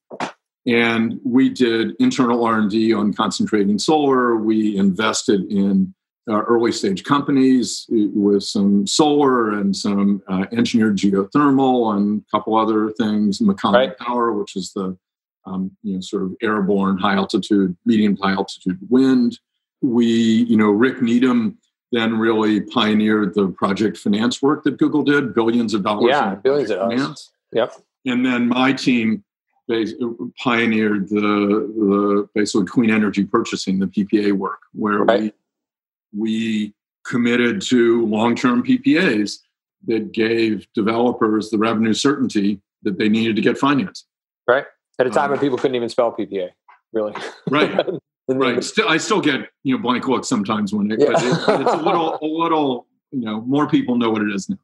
And 0.66 1.20
we 1.26 1.50
did 1.50 1.92
internal 2.00 2.46
R&D 2.46 2.94
on 2.94 3.14
concentrating 3.14 3.78
solar. 3.80 4.38
We 4.38 4.78
invested 4.78 5.52
in 5.52 5.94
uh, 6.30 6.42
early 6.44 6.72
stage 6.72 7.04
companies 7.04 7.86
with 7.90 8.44
some 8.44 8.88
solar 8.88 9.52
and 9.52 9.76
some 9.76 10.22
uh, 10.28 10.46
engineered 10.52 10.98
geothermal 10.98 11.96
and 11.96 12.22
a 12.22 12.32
couple 12.32 12.56
other 12.56 12.92
things, 12.92 13.40
Makani 13.40 13.74
right. 13.74 13.98
Power, 13.98 14.34
which 14.34 14.56
is 14.56 14.72
the 14.74 14.98
um, 15.46 15.72
you 15.84 15.96
know 15.96 16.02
sort 16.02 16.24
of 16.24 16.36
airborne 16.42 16.98
high 16.98 17.16
altitude, 17.16 17.76
medium 17.86 18.16
high 18.18 18.32
altitude 18.32 18.80
wind. 18.90 19.38
We, 19.82 20.06
you 20.06 20.56
know, 20.56 20.70
Rick 20.70 21.02
Needham 21.02 21.58
then 21.92 22.18
really 22.18 22.62
pioneered 22.62 23.36
the 23.36 23.50
project 23.50 23.98
finance 23.98 24.42
work 24.42 24.64
that 24.64 24.78
Google 24.78 25.04
did, 25.04 25.36
billions 25.36 25.74
of 25.74 25.84
dollars. 25.84 26.10
Yeah, 26.10 26.36
billions 26.36 26.72
of 26.72 26.80
dollars. 26.80 27.32
Yep. 27.52 27.74
And 28.06 28.26
then 28.26 28.48
my 28.48 28.74
team 28.74 29.24
pioneered 30.44 31.10
the, 31.10 31.22
the 31.22 32.30
basically 32.34 32.66
clean 32.66 32.90
energy 32.90 33.26
purchasing, 33.26 33.80
the 33.80 33.88
PPA 33.88 34.34
work, 34.34 34.60
where 34.74 35.00
right. 35.00 35.22
we 35.22 35.34
we 36.16 36.74
committed 37.06 37.62
to 37.62 38.06
long-term 38.06 38.64
PPAs 38.64 39.40
that 39.86 40.12
gave 40.12 40.68
developers 40.74 41.50
the 41.50 41.58
revenue 41.58 41.94
certainty 41.94 42.62
that 42.84 42.98
they 42.98 43.10
needed 43.10 43.36
to 43.36 43.42
get 43.42 43.58
financed. 43.58 44.06
Right. 44.48 44.66
At 45.00 45.08
a 45.08 45.10
time 45.10 45.26
um, 45.26 45.32
when 45.32 45.40
people 45.40 45.58
couldn't 45.58 45.76
even 45.76 45.90
spell 45.90 46.12
PPA, 46.12 46.50
really. 46.92 47.14
Right. 47.50 47.86
right. 48.28 48.64
Still, 48.64 48.88
I 48.88 48.98
still 48.98 49.22
get 49.22 49.50
you 49.64 49.76
know 49.76 49.82
blank 49.82 50.08
looks 50.08 50.28
sometimes 50.28 50.74
when 50.74 50.92
it, 50.92 51.00
yeah. 51.00 51.08
it, 51.10 51.16
it's 51.16 51.74
a 51.74 51.78
little 51.78 52.16
a 52.22 52.26
little 52.26 52.88
you 53.12 53.22
know 53.22 53.42
more 53.42 53.68
people 53.68 53.98
know 53.98 54.12
what 54.12 54.22
it 54.22 54.34
is 54.34 54.50
now. 54.50 54.58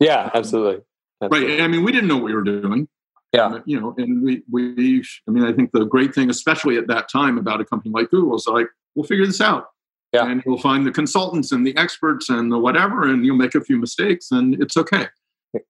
Yeah, 0.00 0.30
absolutely. 0.34 0.82
absolutely. 1.22 1.56
Right. 1.56 1.62
I 1.62 1.68
mean, 1.68 1.84
we 1.84 1.92
didn't 1.92 2.08
know 2.08 2.16
what 2.16 2.24
we 2.24 2.34
were 2.34 2.42
doing. 2.42 2.88
Yeah. 3.32 3.60
You 3.64 3.80
know, 3.80 3.94
and 3.96 4.22
we 4.22 4.42
we 4.50 5.04
I 5.28 5.30
mean, 5.30 5.44
I 5.44 5.52
think 5.52 5.72
the 5.72 5.84
great 5.84 6.14
thing, 6.14 6.30
especially 6.30 6.76
at 6.78 6.88
that 6.88 7.08
time, 7.08 7.38
about 7.38 7.60
a 7.60 7.64
company 7.64 7.92
like 7.92 8.10
Google 8.10 8.36
is 8.36 8.46
like, 8.46 8.68
we'll 8.94 9.06
figure 9.06 9.26
this 9.26 9.40
out. 9.40 9.68
Yeah. 10.12 10.30
And 10.30 10.42
you'll 10.46 10.58
find 10.58 10.86
the 10.86 10.92
consultants 10.92 11.52
and 11.52 11.66
the 11.66 11.76
experts 11.76 12.28
and 12.28 12.50
the 12.50 12.58
whatever, 12.58 13.02
and 13.02 13.24
you'll 13.26 13.36
make 13.36 13.54
a 13.54 13.60
few 13.60 13.76
mistakes, 13.76 14.30
and 14.30 14.60
it's 14.62 14.76
okay. 14.76 15.08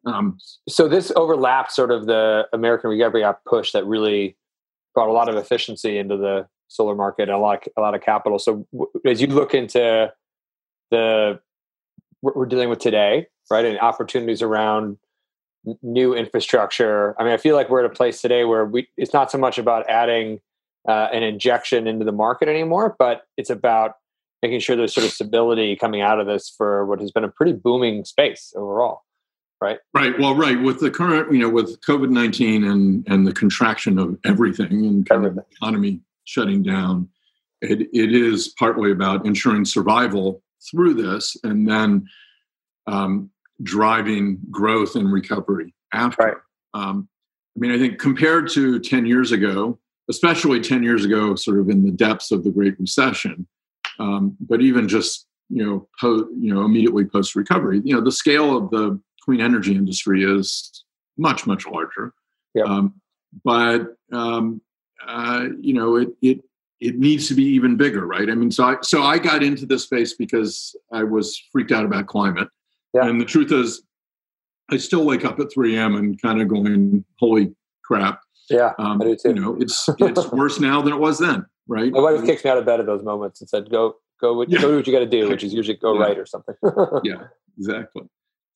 Um, 0.04 0.38
so 0.68 0.88
this 0.88 1.12
overlaps 1.16 1.74
sort 1.74 1.90
of 1.90 2.06
the 2.06 2.46
American 2.52 2.90
Recovery 2.90 3.24
Act 3.24 3.44
push 3.44 3.72
that 3.72 3.84
really 3.86 4.36
brought 4.94 5.08
a 5.08 5.12
lot 5.12 5.28
of 5.28 5.36
efficiency 5.36 5.98
into 5.98 6.16
the 6.16 6.46
solar 6.68 6.94
market 6.94 7.24
and 7.24 7.32
a 7.32 7.38
lot 7.38 7.66
of, 7.66 7.72
a 7.76 7.80
lot 7.80 7.94
of 7.94 8.00
capital. 8.00 8.38
So 8.38 8.66
w- 8.72 8.90
as 9.04 9.20
you 9.20 9.28
look 9.28 9.54
into 9.54 10.12
the 10.90 11.40
what 12.20 12.36
we're 12.36 12.46
dealing 12.46 12.68
with 12.68 12.78
today, 12.78 13.26
right, 13.50 13.64
and 13.64 13.78
opportunities 13.78 14.42
around 14.42 14.98
new 15.82 16.14
infrastructure. 16.14 17.20
I 17.20 17.24
mean, 17.24 17.32
I 17.32 17.36
feel 17.36 17.56
like 17.56 17.68
we're 17.68 17.84
at 17.84 17.90
a 17.90 17.94
place 17.94 18.20
today 18.20 18.44
where 18.44 18.64
we 18.64 18.88
it's 18.96 19.12
not 19.12 19.30
so 19.30 19.38
much 19.38 19.58
about 19.58 19.88
adding 19.88 20.40
uh, 20.88 21.08
an 21.12 21.22
injection 21.22 21.86
into 21.86 22.04
the 22.04 22.12
market 22.12 22.48
anymore, 22.48 22.96
but 22.98 23.26
it's 23.36 23.50
about 23.50 23.96
making 24.46 24.60
sure 24.60 24.76
there's 24.76 24.94
sort 24.94 25.06
of 25.06 25.12
stability 25.12 25.74
coming 25.76 26.00
out 26.00 26.20
of 26.20 26.26
this 26.26 26.52
for 26.56 26.86
what 26.86 27.00
has 27.00 27.10
been 27.10 27.24
a 27.24 27.28
pretty 27.28 27.52
booming 27.52 28.04
space 28.04 28.52
overall. 28.56 29.02
Right. 29.60 29.78
Right. 29.94 30.18
Well, 30.18 30.34
right. 30.36 30.60
With 30.60 30.80
the 30.80 30.90
current, 30.90 31.32
you 31.32 31.38
know, 31.38 31.48
with 31.48 31.80
COVID 31.80 32.10
nineteen 32.10 32.62
and 32.64 33.04
and 33.08 33.26
the 33.26 33.32
contraction 33.32 33.98
of 33.98 34.18
everything 34.24 34.84
and 34.84 35.08
kind 35.08 35.24
everything. 35.24 35.38
of 35.38 35.44
economy 35.50 36.00
shutting 36.24 36.62
down, 36.62 37.08
it, 37.62 37.88
it 37.92 38.14
is 38.14 38.54
partly 38.58 38.92
about 38.92 39.24
ensuring 39.24 39.64
survival 39.64 40.42
through 40.70 40.94
this 40.94 41.36
and 41.42 41.68
then 41.68 42.06
um, 42.86 43.30
driving 43.62 44.38
growth 44.50 44.94
and 44.94 45.10
recovery 45.10 45.74
after. 45.92 46.22
Right. 46.22 46.36
Um, 46.74 47.08
I 47.56 47.60
mean, 47.60 47.70
I 47.70 47.78
think 47.78 47.98
compared 47.98 48.50
to 48.50 48.78
10 48.78 49.06
years 49.06 49.32
ago, 49.32 49.78
especially 50.10 50.60
10 50.60 50.82
years 50.82 51.04
ago, 51.04 51.34
sort 51.34 51.58
of 51.58 51.70
in 51.70 51.82
the 51.82 51.90
depths 51.90 52.30
of 52.30 52.44
the 52.44 52.50
Great 52.50 52.78
Recession, 52.78 53.46
um, 53.98 54.36
but 54.40 54.60
even 54.60 54.88
just, 54.88 55.26
you 55.48 55.64
know, 55.64 55.88
po- 56.00 56.28
you 56.38 56.52
know, 56.52 56.64
immediately 56.64 57.04
post 57.04 57.36
recovery, 57.36 57.80
you 57.84 57.94
know, 57.94 58.00
the 58.00 58.12
scale 58.12 58.56
of 58.56 58.70
the 58.70 59.00
clean 59.24 59.40
energy 59.40 59.74
industry 59.74 60.24
is 60.24 60.84
much, 61.18 61.46
much 61.46 61.66
larger. 61.66 62.12
Yep. 62.54 62.66
Um, 62.66 62.94
but 63.44 63.96
um, 64.12 64.60
uh, 65.06 65.46
you 65.60 65.74
know, 65.74 65.96
it 65.96 66.08
it 66.22 66.40
it 66.80 66.98
needs 66.98 67.28
to 67.28 67.34
be 67.34 67.44
even 67.44 67.76
bigger, 67.76 68.06
right? 68.06 68.28
I 68.28 68.34
mean, 68.34 68.50
so 68.50 68.64
I 68.64 68.76
so 68.82 69.02
I 69.02 69.18
got 69.18 69.42
into 69.42 69.66
this 69.66 69.84
space 69.84 70.14
because 70.14 70.74
I 70.92 71.04
was 71.04 71.40
freaked 71.52 71.72
out 71.72 71.84
about 71.84 72.06
climate, 72.06 72.48
yeah. 72.94 73.06
and 73.06 73.20
the 73.20 73.24
truth 73.24 73.52
is, 73.52 73.82
I 74.70 74.76
still 74.76 75.04
wake 75.04 75.24
up 75.24 75.38
at 75.40 75.52
3 75.52 75.76
a.m. 75.76 75.96
and 75.96 76.20
kind 76.20 76.40
of 76.40 76.48
going, 76.48 77.04
"Holy 77.18 77.54
crap!" 77.84 78.20
Yeah, 78.48 78.72
um, 78.78 79.00
I 79.02 79.06
do 79.06 79.16
too. 79.16 79.28
You 79.30 79.34
know, 79.34 79.56
it's 79.60 79.88
it's 79.98 80.26
worse 80.32 80.60
now 80.60 80.82
than 80.82 80.92
it 80.92 80.98
was 80.98 81.18
then, 81.18 81.46
right? 81.68 81.92
My 81.92 82.00
wife 82.00 82.24
kicks 82.24 82.44
me 82.44 82.50
out 82.50 82.58
of 82.58 82.66
bed 82.66 82.80
at 82.80 82.86
those 82.86 83.02
moments 83.02 83.40
and 83.40 83.48
said, 83.48 83.70
"Go, 83.70 83.96
go, 84.20 84.42
yeah. 84.42 84.60
go 84.60 84.70
do 84.70 84.76
what 84.76 84.86
you 84.86 84.92
got 84.92 85.00
to 85.00 85.06
do," 85.06 85.28
which 85.28 85.44
is 85.44 85.52
usually 85.60 85.76
go 85.76 85.94
yeah. 85.94 86.00
right 86.00 86.18
or 86.18 86.26
something. 86.26 86.54
yeah, 87.04 87.24
exactly. 87.58 88.02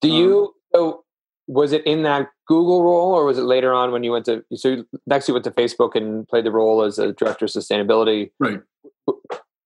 Do 0.01 0.09
you? 0.09 0.43
Um, 0.43 0.49
so 0.75 1.05
was 1.51 1.73
it 1.73 1.85
in 1.85 2.05
that 2.05 2.29
Google 2.47 2.85
role, 2.85 3.13
or 3.13 3.25
was 3.25 3.37
it 3.37 3.43
later 3.43 3.73
on 3.73 3.91
when 3.91 4.05
you 4.05 4.13
went 4.13 4.25
to? 4.27 4.45
So 4.55 4.85
next 5.07 5.27
you 5.27 5.35
went 5.35 5.45
to 5.45 5.51
Facebook 5.51 5.97
and 5.97 6.27
played 6.29 6.45
the 6.45 6.53
role 6.53 6.83
as 6.83 6.99
a 6.99 7.13
director 7.13 7.47
of 7.47 7.51
sustainability. 7.51 8.31
Right. 8.39 8.61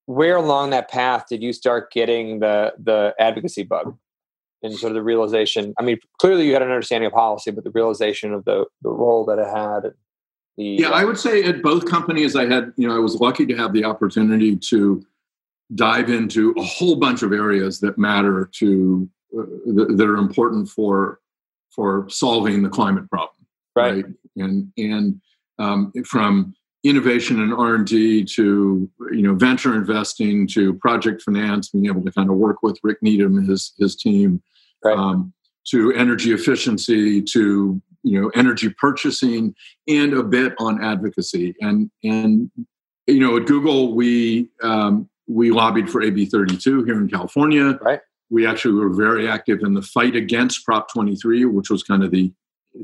Where 0.07 0.37
along 0.37 0.71
that 0.71 0.91
path 0.91 1.27
did 1.29 1.43
you 1.43 1.53
start 1.53 1.93
getting 1.93 2.41
the 2.41 2.73
the 2.83 3.15
advocacy 3.19 3.65
bug 3.65 3.97
and 4.63 4.75
sort 4.79 4.93
of 4.93 4.95
the 4.95 5.03
realization? 5.03 5.75
I 5.79 5.83
mean, 5.83 5.99
clearly 6.19 6.47
you 6.47 6.55
had 6.55 6.63
an 6.63 6.71
understanding 6.71 7.07
of 7.07 7.13
policy, 7.13 7.51
but 7.51 7.65
the 7.65 7.71
realization 7.71 8.33
of 8.33 8.47
the 8.47 8.65
the 8.83 8.91
role 8.91 9.27
that 9.27 9.39
it 9.39 9.49
had. 9.49 9.93
The, 10.57 10.65
yeah, 10.65 10.91
I 10.91 11.05
would 11.05 11.19
say 11.19 11.43
at 11.45 11.63
both 11.63 11.87
companies, 11.87 12.37
I 12.37 12.47
had 12.47 12.73
you 12.77 12.89
know 12.89 12.95
I 12.95 13.01
was 13.01 13.17
lucky 13.17 13.47
to 13.47 13.57
have 13.57 13.73
the 13.73 13.85
opportunity 13.85 14.57
to 14.57 15.05
dive 15.75 16.11
into 16.11 16.55
a 16.57 16.63
whole 16.63 16.97
bunch 16.97 17.23
of 17.23 17.33
areas 17.33 17.81
that 17.81 17.99
matter 17.99 18.49
to 18.59 19.09
uh, 19.37 19.43
that 19.97 20.07
are 20.07 20.17
important 20.17 20.69
for 20.69 21.21
for 21.71 22.09
solving 22.09 22.63
the 22.63 22.69
climate 22.69 23.09
problem. 23.11 23.31
Right. 23.75 24.05
right? 24.05 24.15
And 24.37 24.73
and 24.77 25.21
um, 25.59 25.93
from 26.05 26.55
innovation 26.85 27.41
and 27.41 27.53
R 27.53 27.75
and 27.75 27.87
D 27.87 28.25
to 28.25 28.89
you 29.11 29.23
know 29.23 29.35
venture 29.35 29.75
investing 29.75 30.47
to 30.49 30.75
project 30.75 31.23
finance, 31.23 31.71
being 31.71 31.87
able 31.87 32.05
to 32.05 32.13
kind 32.13 32.31
of 32.31 32.37
work 32.37 32.63
with 32.63 32.79
Rick 32.83 32.99
Needham 33.03 33.39
and 33.39 33.49
his 33.49 33.73
his 33.79 33.97
team, 33.97 34.43
right. 34.85 34.97
um, 34.97 35.33
to 35.71 35.93
energy 35.95 36.33
efficiency 36.33 37.23
to 37.23 37.81
you 38.05 38.21
know 38.21 38.29
energy 38.35 38.69
purchasing 38.71 39.55
and 39.89 40.13
a 40.13 40.23
bit 40.23 40.55
on 40.59 40.83
advocacy 40.83 41.55
and 41.61 41.91
and 42.05 42.51
you 43.07 43.19
know 43.19 43.37
at 43.37 43.47
Google 43.47 43.95
we 43.95 44.49
um, 44.63 45.09
we 45.27 45.51
lobbied 45.51 45.91
for 45.91 46.03
AB 46.03 46.27
32 46.27 46.85
here 46.85 47.01
in 47.01 47.09
California. 47.09 47.79
Right 47.81 48.01
we 48.31 48.47
actually 48.47 48.75
were 48.75 48.93
very 48.93 49.29
active 49.29 49.61
in 49.63 49.75
the 49.75 49.83
fight 49.83 50.17
against 50.17 50.65
Prop 50.65 50.91
23, 50.93 51.45
which 51.45 51.71
was 51.71 51.83
kind 51.83 52.03
of 52.03 52.11
the 52.11 52.33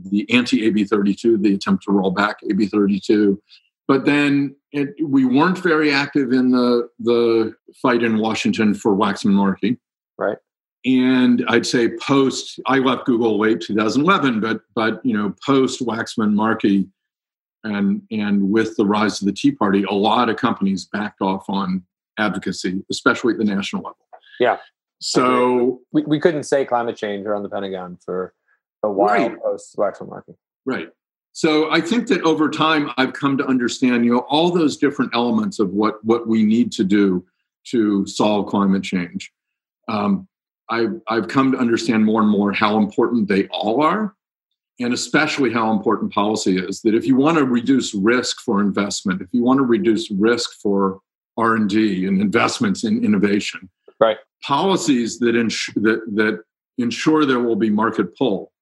the 0.08 0.24
anti 0.30 0.64
AB 0.66 0.84
32, 0.84 1.38
the 1.38 1.54
attempt 1.54 1.82
to 1.82 1.90
roll 1.90 2.12
back 2.12 2.36
AB 2.48 2.66
32. 2.66 3.42
But 3.88 4.04
then 4.04 4.54
it, 4.70 4.90
we 5.02 5.24
weren't 5.24 5.58
very 5.58 5.92
active 5.92 6.30
in 6.32 6.52
the 6.52 6.88
the 7.00 7.54
fight 7.82 8.04
in 8.04 8.18
Washington 8.18 8.74
for 8.74 8.94
Waxman 8.94 9.32
Markey. 9.32 9.78
Right. 10.16 10.38
And 10.84 11.44
I'd 11.48 11.66
say 11.66 11.90
post, 11.98 12.58
I 12.66 12.78
left 12.78 13.04
Google 13.04 13.38
late 13.38 13.60
2011, 13.60 14.40
but 14.40 14.62
but 14.74 15.04
you 15.04 15.16
know 15.16 15.34
post 15.44 15.84
Waxman 15.84 16.32
Markey, 16.32 16.88
and 17.64 18.02
and 18.10 18.50
with 18.50 18.76
the 18.76 18.86
rise 18.86 19.20
of 19.20 19.26
the 19.26 19.32
Tea 19.32 19.52
Party, 19.52 19.84
a 19.84 19.94
lot 19.94 20.30
of 20.30 20.36
companies 20.36 20.86
backed 20.86 21.20
off 21.20 21.44
on 21.48 21.84
advocacy, 22.18 22.82
especially 22.90 23.34
at 23.34 23.38
the 23.38 23.44
national 23.44 23.82
level. 23.82 23.98
Yeah. 24.38 24.56
So 25.00 25.80
we, 25.92 26.02
we 26.02 26.20
couldn't 26.20 26.44
say 26.44 26.64
climate 26.64 26.96
change 26.96 27.26
around 27.26 27.42
the 27.42 27.48
Pentagon 27.48 27.98
for 28.04 28.34
a 28.82 28.90
while 28.90 29.28
right. 29.28 29.42
post 29.42 29.76
Waxman 29.76 30.08
Markey. 30.08 30.34
Right. 30.64 30.88
So 31.32 31.70
I 31.70 31.80
think 31.80 32.08
that 32.08 32.22
over 32.22 32.50
time 32.50 32.90
I've 32.96 33.12
come 33.12 33.38
to 33.38 33.46
understand, 33.46 34.04
you 34.04 34.12
know, 34.12 34.26
all 34.28 34.50
those 34.50 34.76
different 34.76 35.14
elements 35.14 35.58
of 35.58 35.70
what 35.70 36.04
what 36.04 36.26
we 36.26 36.42
need 36.42 36.72
to 36.72 36.84
do 36.84 37.24
to 37.68 38.06
solve 38.06 38.46
climate 38.46 38.82
change. 38.82 39.32
Um, 39.88 40.28
I've, 40.70 41.00
I've 41.08 41.28
come 41.28 41.52
to 41.52 41.58
understand 41.58 42.04
more 42.04 42.22
and 42.22 42.30
more 42.30 42.52
how 42.52 42.78
important 42.78 43.28
they 43.28 43.48
all 43.48 43.82
are, 43.82 44.14
and 44.78 44.94
especially 44.94 45.52
how 45.52 45.72
important 45.72 46.12
policy 46.12 46.58
is. 46.58 46.80
That 46.82 46.94
if 46.94 47.06
you 47.06 47.16
want 47.16 47.38
to 47.38 47.44
reduce 47.44 47.94
risk 47.94 48.40
for 48.40 48.60
investment, 48.60 49.20
if 49.20 49.28
you 49.32 49.42
want 49.42 49.58
to 49.58 49.64
reduce 49.64 50.10
risk 50.10 50.50
for 50.62 51.00
R 51.36 51.56
and 51.56 51.68
D 51.68 52.06
and 52.06 52.20
investments 52.20 52.84
in 52.84 53.04
innovation, 53.04 53.68
right? 53.98 54.18
Policies 54.42 55.18
that 55.18 55.36
ins- 55.36 55.70
that 55.76 56.02
that 56.14 56.42
ensure 56.78 57.26
there 57.26 57.40
will 57.40 57.56
be 57.56 57.70
market 57.70 58.16
pull 58.16 58.52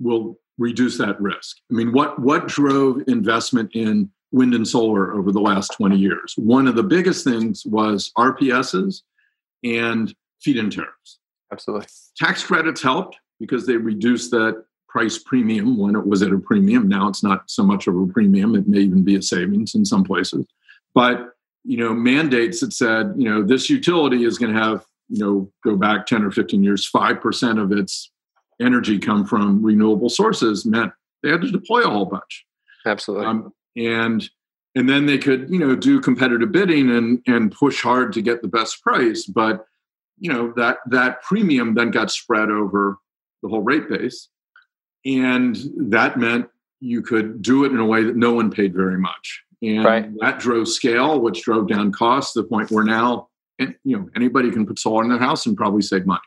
will 0.00 0.38
reduce 0.58 0.98
that 0.98 1.20
risk. 1.20 1.58
I 1.70 1.74
mean, 1.74 1.92
what 1.92 2.18
what 2.18 2.48
drove 2.48 3.02
investment 3.06 3.70
in 3.74 4.10
wind 4.32 4.54
and 4.54 4.66
solar 4.66 5.12
over 5.14 5.32
the 5.32 5.40
last 5.40 5.72
20 5.72 5.96
years? 5.96 6.34
One 6.36 6.66
of 6.66 6.76
the 6.76 6.82
biggest 6.82 7.24
things 7.24 7.64
was 7.66 8.12
RPSs 8.16 9.02
and 9.64 10.14
feed-in 10.42 10.70
tariffs. 10.70 11.18
Absolutely. 11.52 11.86
Tax 12.16 12.44
credits 12.44 12.82
helped 12.82 13.18
because 13.38 13.66
they 13.66 13.76
reduced 13.76 14.30
that 14.30 14.64
price 14.88 15.18
premium 15.18 15.78
when 15.78 15.94
it 15.94 16.06
was 16.06 16.22
at 16.22 16.32
a 16.32 16.38
premium. 16.38 16.88
Now 16.88 17.08
it's 17.08 17.22
not 17.22 17.48
so 17.50 17.62
much 17.62 17.86
of 17.86 17.96
a 17.96 18.06
premium. 18.06 18.54
It 18.54 18.68
may 18.68 18.78
even 18.78 19.02
be 19.04 19.16
a 19.16 19.22
savings 19.22 19.74
in 19.74 19.84
some 19.84 20.04
places. 20.04 20.46
But 20.94 21.30
you 21.64 21.76
know, 21.76 21.92
mandates 21.92 22.60
that 22.60 22.72
said, 22.72 23.12
you 23.16 23.28
know, 23.28 23.42
this 23.42 23.68
utility 23.68 24.24
is 24.24 24.38
going 24.38 24.54
to 24.54 24.60
have, 24.60 24.84
you 25.08 25.22
know, 25.22 25.52
go 25.62 25.76
back 25.76 26.06
10 26.06 26.24
or 26.24 26.30
15 26.30 26.64
years, 26.64 26.90
5% 26.90 27.62
of 27.62 27.70
its 27.70 28.10
energy 28.60 28.98
come 28.98 29.26
from 29.26 29.62
renewable 29.62 30.08
sources 30.08 30.64
meant 30.64 30.92
they 31.22 31.30
had 31.30 31.42
to 31.42 31.50
deploy 31.50 31.82
a 31.82 31.90
whole 31.90 32.06
bunch. 32.06 32.46
Absolutely. 32.86 33.26
Um, 33.26 33.52
and 33.76 34.28
and 34.74 34.88
then 34.88 35.06
they 35.06 35.18
could 35.18 35.50
you 35.50 35.58
know 35.58 35.74
do 35.76 36.00
competitive 36.00 36.52
bidding 36.52 36.90
and 36.90 37.22
and 37.26 37.52
push 37.52 37.82
hard 37.82 38.12
to 38.12 38.22
get 38.22 38.42
the 38.42 38.48
best 38.48 38.82
price 38.82 39.24
but 39.24 39.64
you 40.20 40.32
know 40.32 40.52
that 40.56 40.78
that 40.86 41.22
premium 41.22 41.74
then 41.74 41.90
got 41.90 42.10
spread 42.10 42.50
over 42.50 42.98
the 43.42 43.48
whole 43.48 43.62
rate 43.62 43.88
base 43.88 44.28
and 45.04 45.56
that 45.76 46.18
meant 46.18 46.48
you 46.80 47.02
could 47.02 47.42
do 47.42 47.64
it 47.64 47.72
in 47.72 47.78
a 47.78 47.84
way 47.84 48.04
that 48.04 48.16
no 48.16 48.32
one 48.32 48.50
paid 48.50 48.74
very 48.74 48.98
much 48.98 49.42
and 49.62 49.84
right. 49.84 50.10
that 50.20 50.38
drove 50.38 50.68
scale 50.68 51.20
which 51.20 51.42
drove 51.42 51.68
down 51.68 51.90
costs 51.90 52.34
to 52.34 52.42
the 52.42 52.48
point 52.48 52.70
where 52.70 52.84
now 52.84 53.28
you 53.58 53.76
know 53.84 54.08
anybody 54.14 54.50
can 54.50 54.66
put 54.66 54.78
solar 54.78 55.02
in 55.02 55.08
their 55.10 55.18
house 55.18 55.46
and 55.46 55.56
probably 55.56 55.82
save 55.82 56.06
money 56.06 56.20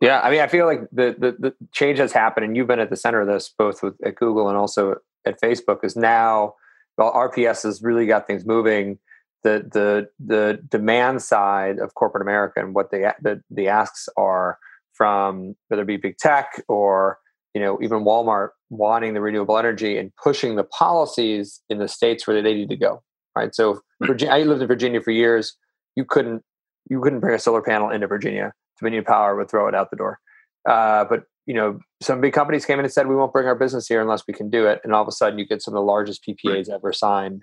yeah 0.00 0.20
i 0.20 0.30
mean 0.30 0.40
i 0.40 0.46
feel 0.46 0.66
like 0.66 0.82
the 0.92 1.14
the, 1.18 1.36
the 1.38 1.54
change 1.72 1.98
has 1.98 2.12
happened 2.12 2.44
and 2.44 2.56
you've 2.56 2.66
been 2.66 2.80
at 2.80 2.90
the 2.90 2.96
center 2.96 3.20
of 3.20 3.26
this 3.26 3.52
both 3.56 3.82
with 3.82 3.94
at 4.04 4.16
google 4.16 4.48
and 4.48 4.58
also 4.58 4.96
at 5.24 5.40
facebook 5.40 5.84
is 5.84 5.96
now 5.96 6.54
well, 6.96 7.12
RPS 7.12 7.62
has 7.64 7.82
really 7.82 8.06
got 8.06 8.26
things 8.26 8.44
moving. 8.44 8.98
The 9.42 9.64
the 9.70 10.08
the 10.18 10.60
demand 10.68 11.22
side 11.22 11.78
of 11.78 11.94
corporate 11.94 12.22
America 12.22 12.60
and 12.60 12.74
what 12.74 12.90
they 12.90 13.10
the, 13.22 13.42
the 13.50 13.68
asks 13.68 14.08
are 14.16 14.58
from 14.94 15.54
whether 15.68 15.82
it 15.82 15.86
be 15.86 15.96
big 15.96 16.18
tech 16.18 16.62
or 16.68 17.18
you 17.54 17.60
know 17.60 17.78
even 17.82 18.04
Walmart 18.04 18.48
wanting 18.70 19.14
the 19.14 19.20
renewable 19.20 19.58
energy 19.58 19.98
and 19.98 20.10
pushing 20.16 20.56
the 20.56 20.64
policies 20.64 21.62
in 21.68 21.78
the 21.78 21.88
states 21.88 22.26
where 22.26 22.42
they 22.42 22.54
need 22.54 22.70
to 22.70 22.76
go. 22.76 23.02
Right. 23.36 23.54
So 23.54 23.82
Virginia, 24.02 24.34
I 24.34 24.42
lived 24.42 24.62
in 24.62 24.68
Virginia 24.68 25.00
for 25.00 25.10
years. 25.10 25.56
You 25.94 26.04
couldn't 26.04 26.42
you 26.88 27.00
couldn't 27.00 27.20
bring 27.20 27.34
a 27.34 27.38
solar 27.38 27.62
panel 27.62 27.90
into 27.90 28.06
Virginia. 28.06 28.52
Dominion 28.78 29.04
Power 29.04 29.36
would 29.36 29.50
throw 29.50 29.68
it 29.68 29.74
out 29.74 29.90
the 29.90 29.96
door. 29.96 30.18
Uh, 30.68 31.04
but 31.04 31.24
you 31.46 31.54
know, 31.54 31.78
some 32.02 32.20
big 32.20 32.32
companies 32.32 32.64
came 32.64 32.78
in 32.78 32.84
and 32.84 32.92
said, 32.92 33.06
we 33.06 33.14
won't 33.14 33.32
bring 33.32 33.46
our 33.46 33.54
business 33.54 33.86
here 33.86 34.02
unless 34.02 34.24
we 34.26 34.34
can 34.34 34.50
do 34.50 34.66
it. 34.66 34.80
And 34.82 34.92
all 34.92 35.02
of 35.02 35.08
a 35.08 35.12
sudden 35.12 35.38
you 35.38 35.46
get 35.46 35.62
some 35.62 35.74
of 35.74 35.78
the 35.78 35.84
largest 35.84 36.24
PPAs 36.26 36.44
right. 36.44 36.68
ever 36.70 36.92
signed 36.92 37.42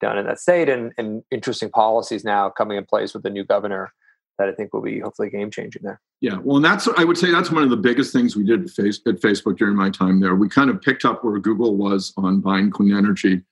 down 0.00 0.18
in 0.18 0.26
that 0.26 0.40
state 0.40 0.68
and, 0.68 0.92
and 0.98 1.22
interesting 1.30 1.70
policies 1.70 2.24
now 2.24 2.50
coming 2.50 2.76
in 2.76 2.84
place 2.84 3.14
with 3.14 3.22
the 3.22 3.30
new 3.30 3.44
governor 3.44 3.92
that 4.38 4.48
I 4.48 4.52
think 4.52 4.74
will 4.74 4.82
be 4.82 4.98
hopefully 4.98 5.30
game 5.30 5.50
changing 5.50 5.82
there. 5.82 6.00
Yeah, 6.20 6.38
well, 6.42 6.56
and 6.56 6.64
that's 6.64 6.88
I 6.96 7.04
would 7.04 7.18
say 7.18 7.30
that's 7.30 7.50
one 7.50 7.62
of 7.62 7.70
the 7.70 7.76
biggest 7.76 8.12
things 8.12 8.34
we 8.34 8.44
did 8.44 8.64
at, 8.64 8.70
face, 8.70 9.00
at 9.06 9.16
Facebook 9.16 9.58
during 9.58 9.76
my 9.76 9.90
time 9.90 10.20
there. 10.20 10.34
We 10.34 10.48
kind 10.48 10.70
of 10.70 10.80
picked 10.80 11.04
up 11.04 11.24
where 11.24 11.38
Google 11.38 11.76
was 11.76 12.12
on 12.16 12.40
buying 12.40 12.70
clean 12.70 12.96
energy, 12.96 13.42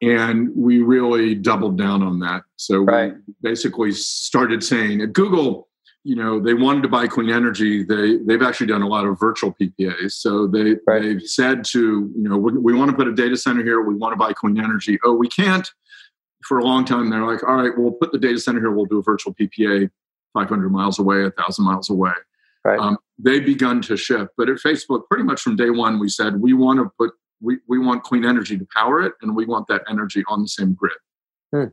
and 0.00 0.48
we 0.56 0.80
really 0.80 1.34
doubled 1.34 1.76
down 1.76 2.02
on 2.02 2.20
that. 2.20 2.42
So 2.56 2.80
right. 2.80 3.12
we 3.26 3.34
basically 3.42 3.92
started 3.92 4.64
saying 4.64 5.02
at 5.02 5.12
Google, 5.12 5.68
you 6.04 6.16
know 6.16 6.40
they 6.40 6.54
wanted 6.54 6.82
to 6.82 6.88
buy 6.88 7.06
clean 7.06 7.30
energy 7.30 7.84
they 7.84 8.16
they've 8.24 8.42
actually 8.42 8.66
done 8.66 8.82
a 8.82 8.88
lot 8.88 9.04
of 9.04 9.20
virtual 9.20 9.52
ppas 9.52 10.14
so 10.14 10.46
they 10.46 10.76
right. 10.86 11.02
they've 11.02 11.22
said 11.22 11.62
to 11.62 12.10
you 12.16 12.28
know 12.28 12.38
we, 12.38 12.52
we, 12.52 12.74
want 12.74 12.90
to 12.90 12.96
put 12.96 13.06
a 13.06 13.12
data 13.12 13.36
center 13.36 13.62
here 13.62 13.82
we 13.82 13.94
want 13.94 14.12
to 14.12 14.16
buy 14.16 14.32
clean 14.32 14.58
energy 14.58 14.98
oh 15.04 15.12
we 15.12 15.28
can't 15.28 15.70
for 16.44 16.58
a 16.58 16.64
long 16.64 16.84
time 16.84 17.10
they're 17.10 17.26
like 17.26 17.42
all 17.44 17.56
right 17.56 17.72
we'll 17.76 17.92
put 17.92 18.12
the 18.12 18.18
data 18.18 18.38
center 18.38 18.60
here 18.60 18.70
we'll 18.70 18.86
do 18.86 18.98
a 18.98 19.02
virtual 19.02 19.34
ppa 19.34 19.90
500 20.34 20.70
miles 20.70 20.98
away 20.98 21.22
1000 21.22 21.64
miles 21.64 21.90
away 21.90 22.12
right. 22.64 22.78
um, 22.78 22.96
they've 23.18 23.44
begun 23.44 23.80
to 23.82 23.96
shift 23.96 24.30
but 24.36 24.48
at 24.48 24.56
facebook 24.56 25.06
pretty 25.08 25.24
much 25.24 25.40
from 25.40 25.56
day 25.56 25.70
one 25.70 25.98
we 25.98 26.08
said 26.08 26.40
we 26.40 26.52
want 26.52 26.78
to 26.78 26.90
put 26.98 27.12
we, 27.42 27.58
we 27.68 27.78
want 27.78 28.02
clean 28.02 28.24
energy 28.24 28.58
to 28.58 28.66
power 28.74 29.02
it 29.02 29.14
and 29.22 29.34
we 29.34 29.46
want 29.46 29.66
that 29.66 29.82
energy 29.88 30.22
on 30.28 30.42
the 30.42 30.48
same 30.48 30.74
grid 30.74 30.92
hmm. 31.52 31.64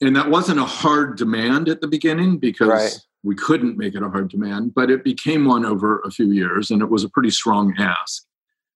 and 0.00 0.16
that 0.16 0.30
wasn't 0.30 0.58
a 0.58 0.64
hard 0.64 1.16
demand 1.16 1.68
at 1.68 1.80
the 1.80 1.88
beginning 1.88 2.38
because 2.38 2.68
right 2.68 2.98
we 3.22 3.34
couldn't 3.34 3.76
make 3.76 3.94
it 3.94 4.02
a 4.02 4.08
hard 4.08 4.28
demand, 4.28 4.74
but 4.74 4.90
it 4.90 5.04
became 5.04 5.44
one 5.44 5.64
over 5.64 6.00
a 6.00 6.10
few 6.10 6.30
years, 6.32 6.70
and 6.70 6.82
it 6.82 6.90
was 6.90 7.04
a 7.04 7.08
pretty 7.08 7.30
strong 7.30 7.74
ask. 7.78 8.24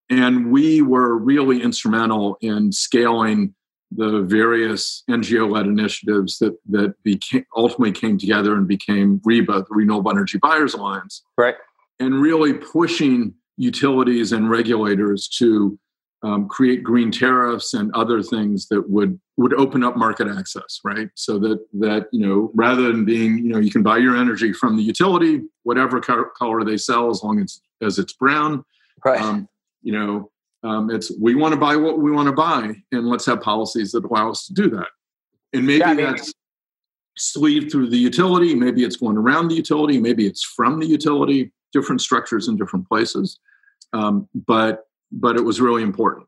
And 0.09 0.53
we 0.53 0.83
were 0.83 1.19
really 1.19 1.63
instrumental 1.63 2.39
in 2.41 2.71
scaling 2.71 3.55
the 3.91 4.23
various 4.23 5.03
NGO-led 5.09 5.67
initiatives 5.67 6.39
that 6.39 6.57
that 6.71 6.95
became 7.03 7.45
ultimately 7.57 7.93
came 7.93 8.19
together 8.19 8.55
and 8.55 8.67
became 8.67 9.21
REBA, 9.21 9.67
the 9.69 9.75
Renewable 9.75 10.11
Energy 10.11 10.39
Buyers 10.39 10.75
Alliance, 10.75 11.23
right? 11.37 11.55
And 12.01 12.21
really 12.21 12.55
pushing 12.55 13.35
utilities 13.57 14.33
and 14.33 14.51
regulators 14.51 15.29
to 15.29 15.79
um, 16.23 16.49
create 16.49 16.83
green 16.83 17.11
tariffs 17.11 17.75
and 17.75 17.95
other 17.95 18.23
things 18.23 18.69
that 18.69 18.89
would 18.91 19.21
would 19.37 19.55
open 19.55 19.85
up 19.85 19.97
market 19.97 20.29
access, 20.29 20.81
right? 20.83 21.09
So 21.15 21.39
that 21.39 21.65
that 21.75 22.09
you 22.13 22.27
know, 22.27 22.51
rather 22.55 22.83
than 22.83 23.05
being 23.05 23.39
you 23.39 23.51
know, 23.51 23.59
you 23.59 23.71
can 23.71 23.83
buy 23.83 23.99
your 23.99 24.17
energy 24.17 24.53
from 24.53 24.77
the 24.77 24.83
utility, 24.83 25.43
whatever 25.63 26.01
color 26.01 26.65
they 26.65 26.77
sell, 26.77 27.11
as 27.11 27.23
long 27.23 27.41
as 27.41 27.61
as 27.83 27.99
it's 27.99 28.15
brown, 28.15 28.65
right? 29.05 29.21
Um, 29.21 29.49
you 29.83 29.93
know, 29.93 30.31
um, 30.67 30.91
it's 30.91 31.13
we 31.21 31.35
want 31.35 31.53
to 31.53 31.61
buy 31.61 31.77
what 31.77 31.99
we 31.99 32.11
want 32.11 32.27
to 32.27 32.33
buy, 32.33 32.75
and 32.91 33.09
let's 33.09 33.25
have 33.27 33.41
policies 33.41 33.93
that 33.93 34.05
allow 34.05 34.31
us 34.31 34.47
to 34.47 34.53
do 34.53 34.69
that. 34.71 34.89
And 35.53 35.65
maybe 35.67 35.79
yeah, 35.79 35.91
I 35.91 35.95
mean, 35.95 36.07
that's 36.07 36.33
sleeved 37.17 37.71
through 37.71 37.89
the 37.89 37.97
utility, 37.97 38.55
maybe 38.55 38.85
it's 38.85 38.97
going 38.97 39.17
around 39.17 39.49
the 39.49 39.55
utility, 39.55 39.99
maybe 39.99 40.27
it's 40.27 40.43
from 40.43 40.81
the 40.81 40.87
utility. 40.87 41.53
Different 41.73 42.01
structures 42.01 42.49
in 42.49 42.57
different 42.57 42.89
places, 42.89 43.39
um, 43.93 44.29
but 44.35 44.85
but 45.13 45.37
it 45.37 45.45
was 45.45 45.61
really 45.61 45.83
important. 45.83 46.27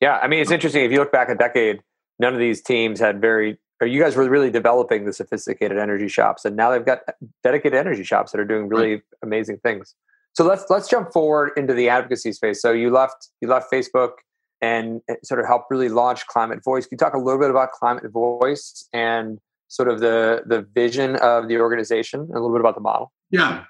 Yeah, 0.00 0.18
I 0.22 0.28
mean, 0.28 0.40
it's 0.40 0.50
interesting. 0.50 0.84
If 0.84 0.92
you 0.92 0.98
look 0.98 1.12
back 1.12 1.28
a 1.30 1.34
decade, 1.34 1.80
none 2.18 2.34
of 2.34 2.38
these 2.38 2.60
teams 2.60 3.00
had 3.00 3.20
very, 3.20 3.58
or 3.80 3.86
you 3.86 4.00
guys 4.00 4.14
were 4.14 4.28
really 4.28 4.50
developing 4.50 5.06
the 5.06 5.12
sophisticated 5.12 5.78
energy 5.78 6.08
shops, 6.08 6.44
and 6.44 6.54
now 6.54 6.70
they've 6.70 6.84
got 6.84 7.00
dedicated 7.42 7.78
energy 7.78 8.04
shops 8.04 8.32
that 8.32 8.40
are 8.40 8.44
doing 8.44 8.68
really 8.68 8.94
right. 8.94 9.02
amazing 9.22 9.58
things. 9.58 9.94
So 10.34 10.44
let's 10.44 10.64
let's 10.68 10.88
jump 10.88 11.12
forward 11.12 11.52
into 11.56 11.74
the 11.74 11.88
advocacy 11.88 12.32
space. 12.32 12.60
So 12.60 12.72
you 12.72 12.90
left 12.90 13.28
you 13.40 13.48
left 13.48 13.72
Facebook 13.72 14.12
and 14.60 15.00
sort 15.22 15.40
of 15.40 15.46
helped 15.46 15.66
really 15.70 15.88
launch 15.88 16.26
Climate 16.26 16.62
Voice. 16.64 16.86
Can 16.86 16.96
you 16.96 16.98
talk 16.98 17.14
a 17.14 17.18
little 17.18 17.40
bit 17.40 17.50
about 17.50 17.72
Climate 17.72 18.10
Voice 18.10 18.88
and 18.92 19.38
sort 19.68 19.88
of 19.88 20.00
the 20.00 20.42
the 20.46 20.66
vision 20.74 21.16
of 21.16 21.48
the 21.48 21.58
organization 21.58 22.20
and 22.20 22.30
a 22.30 22.34
little 22.34 22.52
bit 22.52 22.60
about 22.60 22.74
the 22.74 22.80
model? 22.80 23.12
Yeah. 23.30 23.64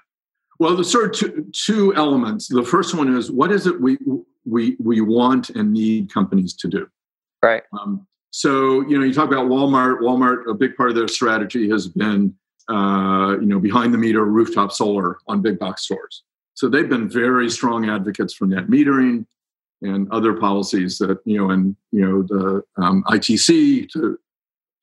Well, 0.57 0.75
the 0.75 0.85
sort 0.85 1.05
of 1.05 1.11
two, 1.11 1.51
two 1.51 1.93
elements. 1.95 2.47
The 2.47 2.63
first 2.63 2.95
one 2.95 3.13
is 3.13 3.29
what 3.29 3.51
is 3.51 3.67
it 3.67 3.79
we 3.81 3.97
we 4.45 4.77
we 4.79 5.01
want 5.01 5.51
and 5.51 5.71
need 5.73 6.11
companies 6.11 6.53
to 6.55 6.67
do. 6.67 6.87
Right. 7.43 7.63
Um, 7.79 8.07
so 8.31 8.81
you 8.87 8.97
know, 8.97 9.05
you 9.05 9.13
talk 9.13 9.27
about 9.27 9.47
Walmart. 9.47 9.99
Walmart, 9.99 10.49
a 10.49 10.53
big 10.53 10.75
part 10.75 10.89
of 10.89 10.95
their 10.95 11.07
strategy 11.07 11.69
has 11.69 11.87
been 11.87 12.33
uh, 12.69 13.37
you 13.39 13.45
know 13.45 13.59
behind 13.59 13.93
the 13.93 13.97
meter 13.97 14.25
rooftop 14.25 14.71
solar 14.71 15.17
on 15.27 15.41
big 15.41 15.59
box 15.59 15.83
stores. 15.83 16.23
So 16.55 16.69
they've 16.69 16.89
been 16.89 17.09
very 17.09 17.49
strong 17.49 17.89
advocates 17.89 18.33
for 18.33 18.45
net 18.45 18.67
metering 18.67 19.25
and 19.81 20.09
other 20.11 20.33
policies 20.33 20.97
that 20.97 21.19
you 21.25 21.37
know, 21.37 21.51
and 21.51 21.75
you 21.91 22.01
know 22.01 22.23
the 22.23 22.63
um, 22.81 23.03
ITC 23.07 23.89
to 23.91 24.17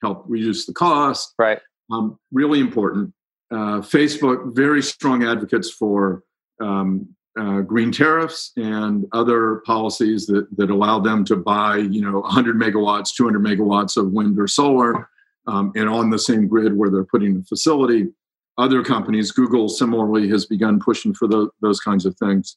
help 0.02 0.24
reduce 0.28 0.66
the 0.66 0.72
cost. 0.72 1.34
Right. 1.38 1.60
Um, 1.90 2.18
really 2.30 2.60
important. 2.60 3.12
Uh, 3.50 3.80
Facebook, 3.80 4.54
very 4.54 4.82
strong 4.82 5.24
advocates 5.24 5.70
for 5.70 6.22
um, 6.60 7.08
uh, 7.38 7.60
green 7.60 7.92
tariffs 7.92 8.52
and 8.56 9.06
other 9.12 9.62
policies 9.66 10.26
that, 10.26 10.46
that 10.56 10.70
allow 10.70 10.98
them 10.98 11.24
to 11.24 11.36
buy, 11.36 11.76
you 11.76 12.00
know, 12.02 12.20
100 12.20 12.56
megawatts, 12.56 13.14
200 13.14 13.42
megawatts 13.42 13.96
of 13.96 14.12
wind 14.12 14.38
or 14.38 14.46
solar, 14.46 15.08
um, 15.46 15.72
and 15.74 15.88
on 15.88 16.10
the 16.10 16.18
same 16.18 16.46
grid 16.46 16.76
where 16.76 16.90
they're 16.90 17.04
putting 17.04 17.34
the 17.34 17.44
facility. 17.44 18.08
Other 18.58 18.82
companies, 18.82 19.32
Google 19.32 19.68
similarly 19.68 20.28
has 20.28 20.44
begun 20.46 20.78
pushing 20.78 21.14
for 21.14 21.26
the, 21.26 21.48
those 21.60 21.80
kinds 21.80 22.04
of 22.04 22.16
things. 22.16 22.56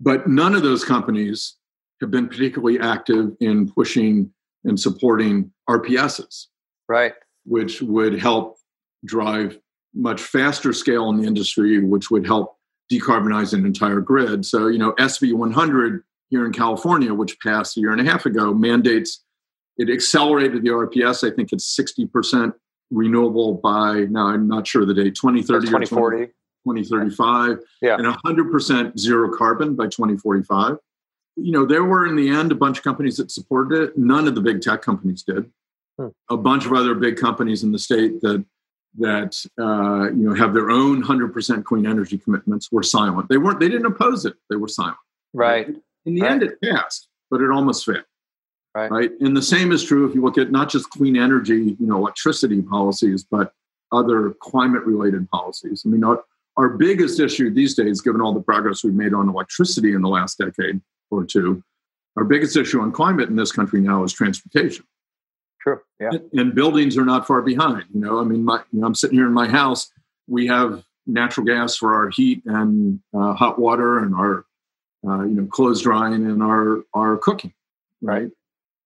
But 0.00 0.28
none 0.28 0.54
of 0.54 0.62
those 0.62 0.84
companies 0.84 1.56
have 2.00 2.10
been 2.10 2.28
particularly 2.28 2.78
active 2.80 3.32
in 3.40 3.70
pushing 3.70 4.32
and 4.64 4.78
supporting 4.78 5.52
RPSs. 5.68 6.46
Right. 6.88 7.12
Which 7.44 7.82
would 7.82 8.18
help 8.18 8.58
drive 9.04 9.58
much 9.94 10.20
faster 10.20 10.72
scale 10.72 11.08
in 11.10 11.18
the 11.18 11.26
industry, 11.26 11.82
which 11.82 12.10
would 12.10 12.26
help 12.26 12.56
decarbonize 12.92 13.52
an 13.52 13.64
entire 13.64 14.00
grid. 14.00 14.44
So, 14.44 14.68
you 14.68 14.78
know, 14.78 14.92
SB 14.92 15.34
100 15.34 16.02
here 16.28 16.44
in 16.44 16.52
California, 16.52 17.14
which 17.14 17.38
passed 17.40 17.76
a 17.76 17.80
year 17.80 17.92
and 17.92 18.00
a 18.00 18.10
half 18.10 18.26
ago, 18.26 18.52
mandates 18.52 19.22
it 19.78 19.90
accelerated 19.90 20.62
the 20.62 20.70
RPS. 20.70 21.30
I 21.30 21.34
think 21.34 21.52
it's 21.52 21.78
60% 21.78 22.52
renewable 22.90 23.54
by 23.54 24.06
now, 24.10 24.26
I'm 24.28 24.48
not 24.48 24.66
sure 24.66 24.84
the 24.84 24.94
date, 24.94 25.14
2030 25.14 25.66
2040. 25.66 26.26
2035, 26.66 27.58
yeah. 27.80 27.94
and 27.94 28.06
100% 28.06 28.98
zero 28.98 29.36
carbon 29.36 29.76
by 29.76 29.84
2045. 29.84 30.78
You 31.36 31.52
know, 31.52 31.64
there 31.64 31.84
were 31.84 32.06
in 32.06 32.16
the 32.16 32.28
end 32.28 32.50
a 32.50 32.56
bunch 32.56 32.78
of 32.78 32.84
companies 32.84 33.18
that 33.18 33.30
supported 33.30 33.82
it. 33.82 33.98
None 33.98 34.26
of 34.26 34.34
the 34.34 34.40
big 34.40 34.62
tech 34.62 34.82
companies 34.82 35.22
did. 35.22 35.50
Hmm. 35.98 36.08
A 36.28 36.36
bunch 36.36 36.66
of 36.66 36.72
other 36.72 36.94
big 36.94 37.16
companies 37.16 37.62
in 37.62 37.72
the 37.72 37.78
state 37.78 38.20
that 38.22 38.44
that 38.98 39.36
uh, 39.60 40.10
you 40.10 40.28
know 40.28 40.34
have 40.34 40.54
their 40.54 40.70
own 40.70 41.04
100% 41.04 41.64
clean 41.64 41.86
energy 41.86 42.18
commitments 42.18 42.72
were 42.72 42.82
silent. 42.82 43.28
They 43.28 43.36
weren't. 43.36 43.60
They 43.60 43.68
didn't 43.68 43.86
oppose 43.86 44.24
it. 44.24 44.34
They 44.50 44.56
were 44.56 44.68
silent. 44.68 44.96
Right. 45.34 45.68
In 46.06 46.14
the 46.14 46.22
right. 46.22 46.32
end, 46.32 46.42
it 46.42 46.60
passed, 46.62 47.08
but 47.30 47.40
it 47.40 47.50
almost 47.50 47.84
failed. 47.84 48.04
Right. 48.76 48.90
right. 48.90 49.10
And 49.20 49.34
the 49.34 49.40
same 49.40 49.72
is 49.72 49.82
true 49.82 50.06
if 50.06 50.14
you 50.14 50.20
look 50.20 50.36
at 50.36 50.50
not 50.50 50.68
just 50.68 50.90
clean 50.90 51.16
energy, 51.16 51.76
you 51.80 51.86
know, 51.86 51.96
electricity 51.96 52.60
policies, 52.60 53.24
but 53.24 53.54
other 53.90 54.34
climate-related 54.42 55.30
policies. 55.30 55.82
I 55.86 55.88
mean, 55.88 56.04
our, 56.04 56.22
our 56.58 56.68
biggest 56.68 57.18
issue 57.18 57.50
these 57.50 57.74
days, 57.74 58.02
given 58.02 58.20
all 58.20 58.34
the 58.34 58.42
progress 58.42 58.84
we've 58.84 58.92
made 58.92 59.14
on 59.14 59.30
electricity 59.30 59.94
in 59.94 60.02
the 60.02 60.10
last 60.10 60.36
decade 60.36 60.82
or 61.10 61.24
two, 61.24 61.64
our 62.18 62.24
biggest 62.24 62.54
issue 62.54 62.82
on 62.82 62.92
climate 62.92 63.30
in 63.30 63.36
this 63.36 63.50
country 63.50 63.80
now 63.80 64.04
is 64.04 64.12
transportation. 64.12 64.84
True. 65.62 65.80
Yeah. 65.98 66.10
And 66.34 66.54
buildings 66.54 66.98
are 66.98 67.04
not 67.06 67.26
far 67.26 67.40
behind. 67.40 67.84
You 67.94 68.00
know, 68.00 68.20
I 68.20 68.24
mean, 68.24 68.44
my, 68.44 68.60
you 68.72 68.80
know, 68.80 68.86
I'm 68.86 68.94
sitting 68.94 69.16
here 69.16 69.26
in 69.26 69.32
my 69.32 69.48
house. 69.48 69.90
We 70.28 70.48
have 70.48 70.84
natural 71.06 71.46
gas 71.46 71.76
for 71.76 71.94
our 71.94 72.10
heat 72.10 72.42
and 72.44 73.00
uh, 73.14 73.32
hot 73.32 73.58
water 73.58 74.00
and 74.00 74.14
our, 74.14 74.44
uh, 75.08 75.22
you 75.22 75.34
know, 75.34 75.46
clothes 75.46 75.80
drying 75.80 76.26
and 76.26 76.42
our 76.42 76.82
our 76.92 77.16
cooking, 77.16 77.54
right? 78.02 78.30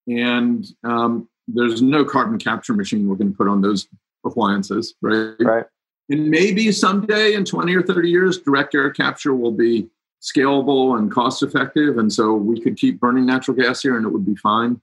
And 0.07 0.65
um, 0.83 1.29
there's 1.47 1.81
no 1.81 2.03
carbon 2.03 2.37
capture 2.39 2.73
machine 2.73 3.07
we're 3.07 3.15
going 3.15 3.31
to 3.31 3.37
put 3.37 3.47
on 3.47 3.61
those 3.61 3.87
appliances, 4.25 4.95
right? 5.01 5.35
Right. 5.39 5.65
And 6.09 6.29
maybe 6.29 6.71
someday 6.71 7.33
in 7.33 7.45
20 7.45 7.75
or 7.75 7.81
30 7.81 8.09
years, 8.09 8.37
direct 8.39 8.75
air 8.75 8.91
capture 8.91 9.33
will 9.33 9.51
be 9.51 9.87
scalable 10.21 10.97
and 10.97 11.11
cost 11.11 11.41
effective. 11.41 11.97
And 11.97 12.11
so 12.11 12.33
we 12.33 12.59
could 12.59 12.77
keep 12.77 12.99
burning 12.99 13.25
natural 13.25 13.55
gas 13.55 13.81
here 13.81 13.97
and 13.97 14.05
it 14.05 14.09
would 14.09 14.25
be 14.25 14.35
fine. 14.35 14.81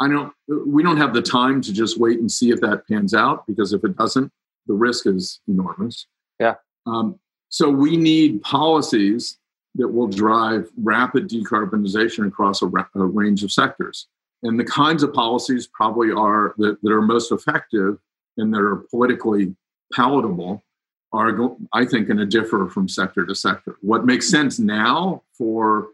I 0.00 0.08
don't, 0.08 0.32
we 0.66 0.82
don't 0.82 0.96
have 0.96 1.12
the 1.12 1.20
time 1.20 1.60
to 1.62 1.72
just 1.72 1.98
wait 1.98 2.20
and 2.20 2.30
see 2.30 2.50
if 2.50 2.60
that 2.60 2.88
pans 2.88 3.12
out 3.12 3.46
because 3.46 3.72
if 3.72 3.84
it 3.84 3.96
doesn't, 3.96 4.32
the 4.66 4.74
risk 4.74 5.06
is 5.06 5.40
enormous. 5.46 6.06
Yeah. 6.38 6.54
Um, 6.86 7.18
so 7.50 7.68
we 7.68 7.96
need 7.96 8.40
policies 8.42 9.36
that 9.76 9.88
will 9.88 10.08
drive 10.08 10.68
rapid 10.76 11.28
decarbonization 11.28 12.26
across 12.26 12.62
a, 12.62 12.66
ra- 12.66 12.86
a, 12.94 13.04
range 13.04 13.44
of 13.44 13.52
sectors. 13.52 14.08
And 14.42 14.58
the 14.58 14.64
kinds 14.64 15.02
of 15.02 15.12
policies 15.12 15.66
probably 15.66 16.10
are 16.10 16.54
that, 16.58 16.78
that 16.82 16.92
are 16.92 17.02
most 17.02 17.30
effective 17.30 17.98
and 18.36 18.52
that 18.52 18.60
are 18.60 18.84
politically 18.90 19.54
palatable 19.92 20.64
are, 21.12 21.56
I 21.72 21.84
think, 21.84 22.06
going 22.06 22.18
to 22.18 22.26
differ 22.26 22.68
from 22.68 22.88
sector 22.88 23.26
to 23.26 23.34
sector. 23.34 23.76
What 23.80 24.06
makes 24.06 24.28
sense 24.28 24.58
now 24.58 25.22
for 25.36 25.88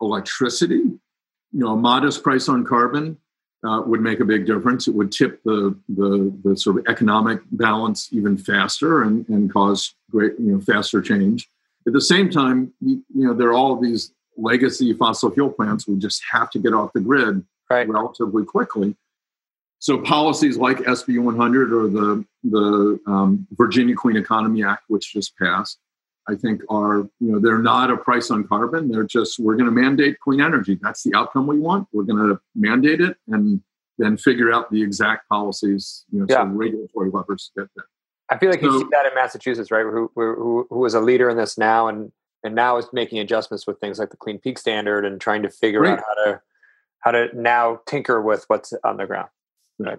electricity, 0.00 0.74
you 0.76 1.00
know, 1.52 1.72
a 1.72 1.76
modest 1.76 2.22
price 2.22 2.48
on 2.48 2.64
carbon 2.64 3.18
uh, 3.66 3.82
would 3.84 4.00
make 4.00 4.20
a 4.20 4.24
big 4.24 4.46
difference. 4.46 4.86
It 4.86 4.94
would 4.94 5.10
tip 5.10 5.42
the, 5.42 5.76
the, 5.88 6.32
the 6.44 6.56
sort 6.56 6.78
of 6.78 6.86
economic 6.86 7.40
balance 7.52 8.08
even 8.12 8.36
faster 8.36 9.02
and, 9.02 9.28
and 9.28 9.52
cause 9.52 9.94
great, 10.10 10.34
you 10.38 10.52
know, 10.52 10.60
faster 10.60 11.00
change. 11.00 11.48
At 11.88 11.94
the 11.94 12.00
same 12.00 12.30
time, 12.30 12.72
you, 12.80 13.02
you 13.14 13.26
know, 13.26 13.34
there 13.34 13.48
are 13.48 13.54
all 13.54 13.80
these 13.80 14.12
legacy 14.36 14.92
fossil 14.92 15.30
fuel 15.30 15.50
plants 15.50 15.88
we 15.88 15.96
just 15.96 16.22
have 16.30 16.50
to 16.50 16.58
get 16.58 16.72
off 16.72 16.92
the 16.92 17.00
grid 17.00 17.44
right. 17.70 17.88
relatively 17.88 18.44
quickly. 18.44 18.94
So 19.80 19.98
policies 19.98 20.56
like 20.56 20.78
SB 20.78 21.22
100 21.22 21.72
or 21.72 21.88
the 21.88 22.24
the 22.44 23.00
um, 23.06 23.46
Virginia 23.52 23.94
Clean 23.94 24.16
Economy 24.16 24.62
Act, 24.62 24.84
which 24.88 25.12
just 25.12 25.36
passed, 25.38 25.78
I 26.28 26.34
think 26.34 26.62
are 26.68 27.08
you 27.20 27.32
know 27.32 27.38
they're 27.38 27.62
not 27.62 27.90
a 27.90 27.96
price 27.96 28.30
on 28.30 28.46
carbon. 28.46 28.90
They're 28.90 29.04
just 29.04 29.38
we're 29.38 29.56
going 29.56 29.72
to 29.72 29.72
mandate 29.72 30.20
clean 30.20 30.42
energy. 30.42 30.78
That's 30.82 31.02
the 31.02 31.14
outcome 31.14 31.46
we 31.46 31.58
want. 31.58 31.88
We're 31.92 32.04
going 32.04 32.28
to 32.28 32.38
mandate 32.54 33.00
it 33.00 33.16
and 33.28 33.62
then 33.98 34.16
figure 34.16 34.52
out 34.52 34.70
the 34.70 34.82
exact 34.82 35.28
policies, 35.28 36.04
you 36.12 36.20
know, 36.20 36.26
yeah. 36.28 36.42
so 36.42 36.46
regulatory 36.46 37.10
levers 37.10 37.50
to 37.54 37.62
get 37.62 37.70
there. 37.74 37.86
I 38.30 38.38
feel 38.38 38.50
like 38.50 38.60
so, 38.60 38.66
you 38.66 38.80
see 38.80 38.86
that 38.90 39.06
in 39.06 39.14
Massachusetts, 39.14 39.70
right? 39.70 39.84
Who, 39.84 40.10
who 40.14 40.66
who 40.68 40.84
is 40.84 40.94
a 40.94 41.00
leader 41.00 41.30
in 41.30 41.36
this 41.36 41.56
now, 41.56 41.88
and 41.88 42.12
and 42.44 42.54
now 42.54 42.76
is 42.76 42.86
making 42.92 43.18
adjustments 43.18 43.66
with 43.66 43.78
things 43.80 43.98
like 43.98 44.10
the 44.10 44.16
Clean 44.16 44.38
Peak 44.38 44.58
Standard 44.58 45.04
and 45.04 45.20
trying 45.20 45.42
to 45.42 45.50
figure 45.50 45.80
right. 45.80 45.98
out 45.98 46.04
how 46.06 46.24
to 46.24 46.40
how 47.00 47.10
to 47.12 47.28
now 47.34 47.80
tinker 47.86 48.20
with 48.20 48.44
what's 48.48 48.72
on 48.84 48.96
the 48.96 49.06
ground. 49.06 49.28
Right. 49.78 49.98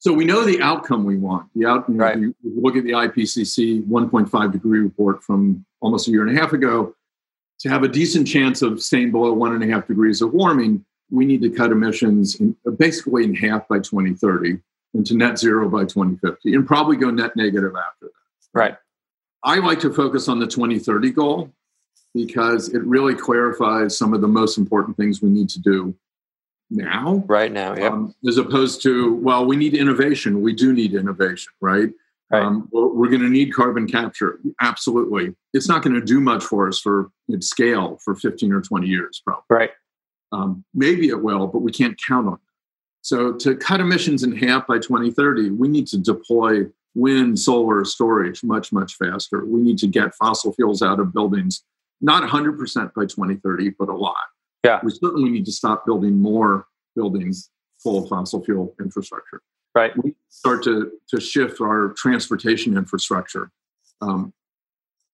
So 0.00 0.12
we 0.12 0.24
know 0.24 0.44
the 0.44 0.62
outcome 0.62 1.04
we 1.04 1.16
want. 1.16 1.48
The 1.54 1.62
know, 1.62 1.84
right. 1.88 2.18
you 2.18 2.34
look 2.42 2.76
at 2.76 2.84
the 2.84 2.92
IPCC 2.92 3.84
1.5 3.86 4.52
degree 4.52 4.80
report 4.80 5.22
from 5.24 5.64
almost 5.80 6.06
a 6.08 6.10
year 6.10 6.26
and 6.26 6.36
a 6.36 6.40
half 6.40 6.52
ago. 6.52 6.94
To 7.60 7.68
have 7.68 7.82
a 7.82 7.88
decent 7.88 8.28
chance 8.28 8.62
of 8.62 8.80
staying 8.80 9.10
below 9.10 9.32
one 9.32 9.52
and 9.52 9.64
a 9.64 9.66
half 9.66 9.88
degrees 9.88 10.22
of 10.22 10.32
warming, 10.32 10.84
we 11.10 11.26
need 11.26 11.42
to 11.42 11.50
cut 11.50 11.72
emissions 11.72 12.36
in, 12.36 12.56
basically 12.76 13.24
in 13.24 13.34
half 13.34 13.66
by 13.66 13.78
2030 13.78 14.58
and 14.94 15.06
to 15.06 15.14
net 15.14 15.38
zero 15.38 15.68
by 15.68 15.82
2050, 15.82 16.54
and 16.54 16.66
probably 16.66 16.96
go 16.96 17.10
net 17.10 17.36
negative 17.36 17.74
after 17.76 18.06
that. 18.06 18.12
Right. 18.54 18.76
I 19.44 19.58
like 19.58 19.80
to 19.80 19.92
focus 19.92 20.28
on 20.28 20.38
the 20.38 20.46
2030 20.46 21.10
goal 21.10 21.52
because 22.14 22.68
it 22.70 22.82
really 22.84 23.14
clarifies 23.14 23.96
some 23.96 24.14
of 24.14 24.20
the 24.20 24.28
most 24.28 24.58
important 24.58 24.96
things 24.96 25.22
we 25.22 25.28
need 25.28 25.48
to 25.50 25.60
do 25.60 25.94
now. 26.70 27.22
Right 27.26 27.52
now, 27.52 27.76
yeah. 27.76 27.88
Um, 27.88 28.14
as 28.26 28.38
opposed 28.38 28.82
to, 28.82 29.14
well, 29.14 29.46
we 29.46 29.56
need 29.56 29.74
innovation. 29.74 30.42
We 30.42 30.54
do 30.54 30.72
need 30.72 30.94
innovation, 30.94 31.52
right? 31.60 31.90
right. 32.30 32.42
Um, 32.42 32.68
we're, 32.72 32.88
we're 32.88 33.08
going 33.08 33.22
to 33.22 33.28
need 33.28 33.52
carbon 33.52 33.86
capture. 33.86 34.40
Absolutely. 34.60 35.34
It's 35.52 35.68
not 35.68 35.82
going 35.82 35.94
to 35.94 36.04
do 36.04 36.20
much 36.20 36.44
for 36.44 36.68
us 36.68 36.80
for 36.80 37.10
its 37.28 37.48
scale 37.48 37.98
for 38.04 38.14
15 38.14 38.52
or 38.52 38.60
20 38.60 38.86
years, 38.86 39.22
probably. 39.24 39.44
Right. 39.48 39.70
Um, 40.32 40.64
maybe 40.74 41.08
it 41.08 41.22
will, 41.22 41.46
but 41.46 41.60
we 41.60 41.72
can't 41.72 41.98
count 42.06 42.26
on 42.26 42.34
it. 42.34 42.40
So 43.02 43.32
to 43.32 43.56
cut 43.56 43.80
emissions 43.80 44.22
in 44.22 44.36
half 44.36 44.66
by 44.66 44.78
2030, 44.78 45.50
we 45.50 45.68
need 45.68 45.86
to 45.88 45.98
deploy 45.98 46.66
wind, 46.94 47.38
solar, 47.38 47.84
storage 47.84 48.42
much, 48.42 48.72
much 48.72 48.96
faster. 48.96 49.44
We 49.44 49.60
need 49.60 49.78
to 49.78 49.86
get 49.86 50.14
fossil 50.14 50.52
fuels 50.52 50.82
out 50.82 51.00
of 51.00 51.12
buildings, 51.12 51.62
not 52.00 52.28
100% 52.28 52.58
by 52.94 53.02
2030, 53.02 53.70
but 53.78 53.88
a 53.88 53.94
lot. 53.94 54.16
Yeah. 54.64 54.80
We 54.82 54.90
certainly 54.90 55.30
need 55.30 55.46
to 55.46 55.52
stop 55.52 55.86
building 55.86 56.18
more 56.18 56.66
buildings 56.96 57.50
full 57.78 58.02
of 58.02 58.08
fossil 58.08 58.44
fuel 58.44 58.74
infrastructure. 58.80 59.40
Right. 59.74 59.92
We 60.02 60.14
start 60.28 60.64
to, 60.64 60.90
to 61.10 61.20
shift 61.20 61.60
our 61.60 61.94
transportation 61.96 62.76
infrastructure 62.76 63.52
um, 64.00 64.32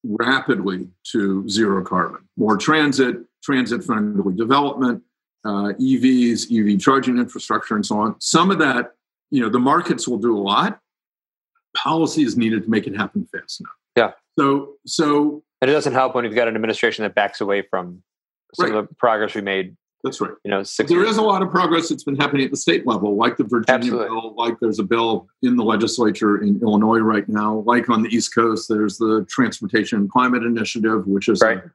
rapidly 0.03 0.89
to 1.13 1.47
zero 1.49 1.85
carbon. 1.85 2.23
More 2.37 2.57
transit, 2.57 3.17
transit 3.43 3.85
friendly 3.85 4.35
development, 4.35 5.03
uh, 5.45 5.73
EVs, 5.81 6.51
EV 6.51 6.81
charging 6.81 7.19
infrastructure, 7.19 7.75
and 7.75 7.85
so 7.85 7.99
on. 7.99 8.21
Some 8.21 8.51
of 8.51 8.59
that, 8.59 8.93
you 9.31 9.41
know, 9.41 9.49
the 9.49 9.59
markets 9.59 10.09
will 10.09 10.19
do 10.19 10.37
a 10.37 10.41
lot. 10.41 10.81
Policy 11.77 12.23
is 12.23 12.37
needed 12.37 12.65
to 12.65 12.71
make 12.71 12.87
it 12.87 12.97
happen 12.97 13.27
fast 13.33 13.61
enough. 13.61 13.73
Yeah. 13.97 14.11
So, 14.39 14.75
so, 14.87 15.43
and 15.61 15.71
it 15.71 15.75
doesn't 15.75 15.93
help 15.93 16.15
when 16.15 16.25
you've 16.25 16.35
got 16.35 16.49
an 16.49 16.55
administration 16.55 17.03
that 17.03 17.15
backs 17.15 17.41
away 17.41 17.63
from 17.63 18.03
some 18.55 18.67
right. 18.67 18.75
of 18.75 18.89
the 18.89 18.95
progress 18.95 19.35
we 19.35 19.41
made. 19.41 19.77
That's 20.03 20.21
right. 20.21 20.33
You 20.45 20.51
know, 20.51 20.63
six 20.63 20.91
there 20.91 21.05
is 21.05 21.17
a 21.17 21.23
lot 21.23 21.43
of 21.43 21.51
progress 21.51 21.89
that's 21.89 22.05
been 22.05 22.17
happening 22.17 22.45
at 22.45 22.51
the 22.51 22.59
state 22.59 22.87
level, 22.87 23.17
like 23.17 23.39
the 23.39 23.45
Virginia 23.45 23.75
Absolutely. 23.75 24.09
bill, 24.09 24.35
like 24.37 24.61
there's 24.61 24.79
a 24.79 24.83
bill 24.83 25.29
in 25.43 25.57
the 25.57 25.65
legislature 25.65 26.43
in 26.43 26.61
Illinois 26.61 26.99
right 26.99 27.27
now, 27.27 27.65
like 27.67 27.89
on 27.89 28.03
the 28.03 28.15
East 28.15 28.35
Coast, 28.35 28.69
there's 28.69 28.99
the 28.99 29.27
Transportation 29.31 30.01
and 30.01 30.11
Climate 30.11 30.43
Initiative, 30.43 31.07
which 31.07 31.29
is 31.29 31.41
right. 31.41 31.57
a 31.59 31.71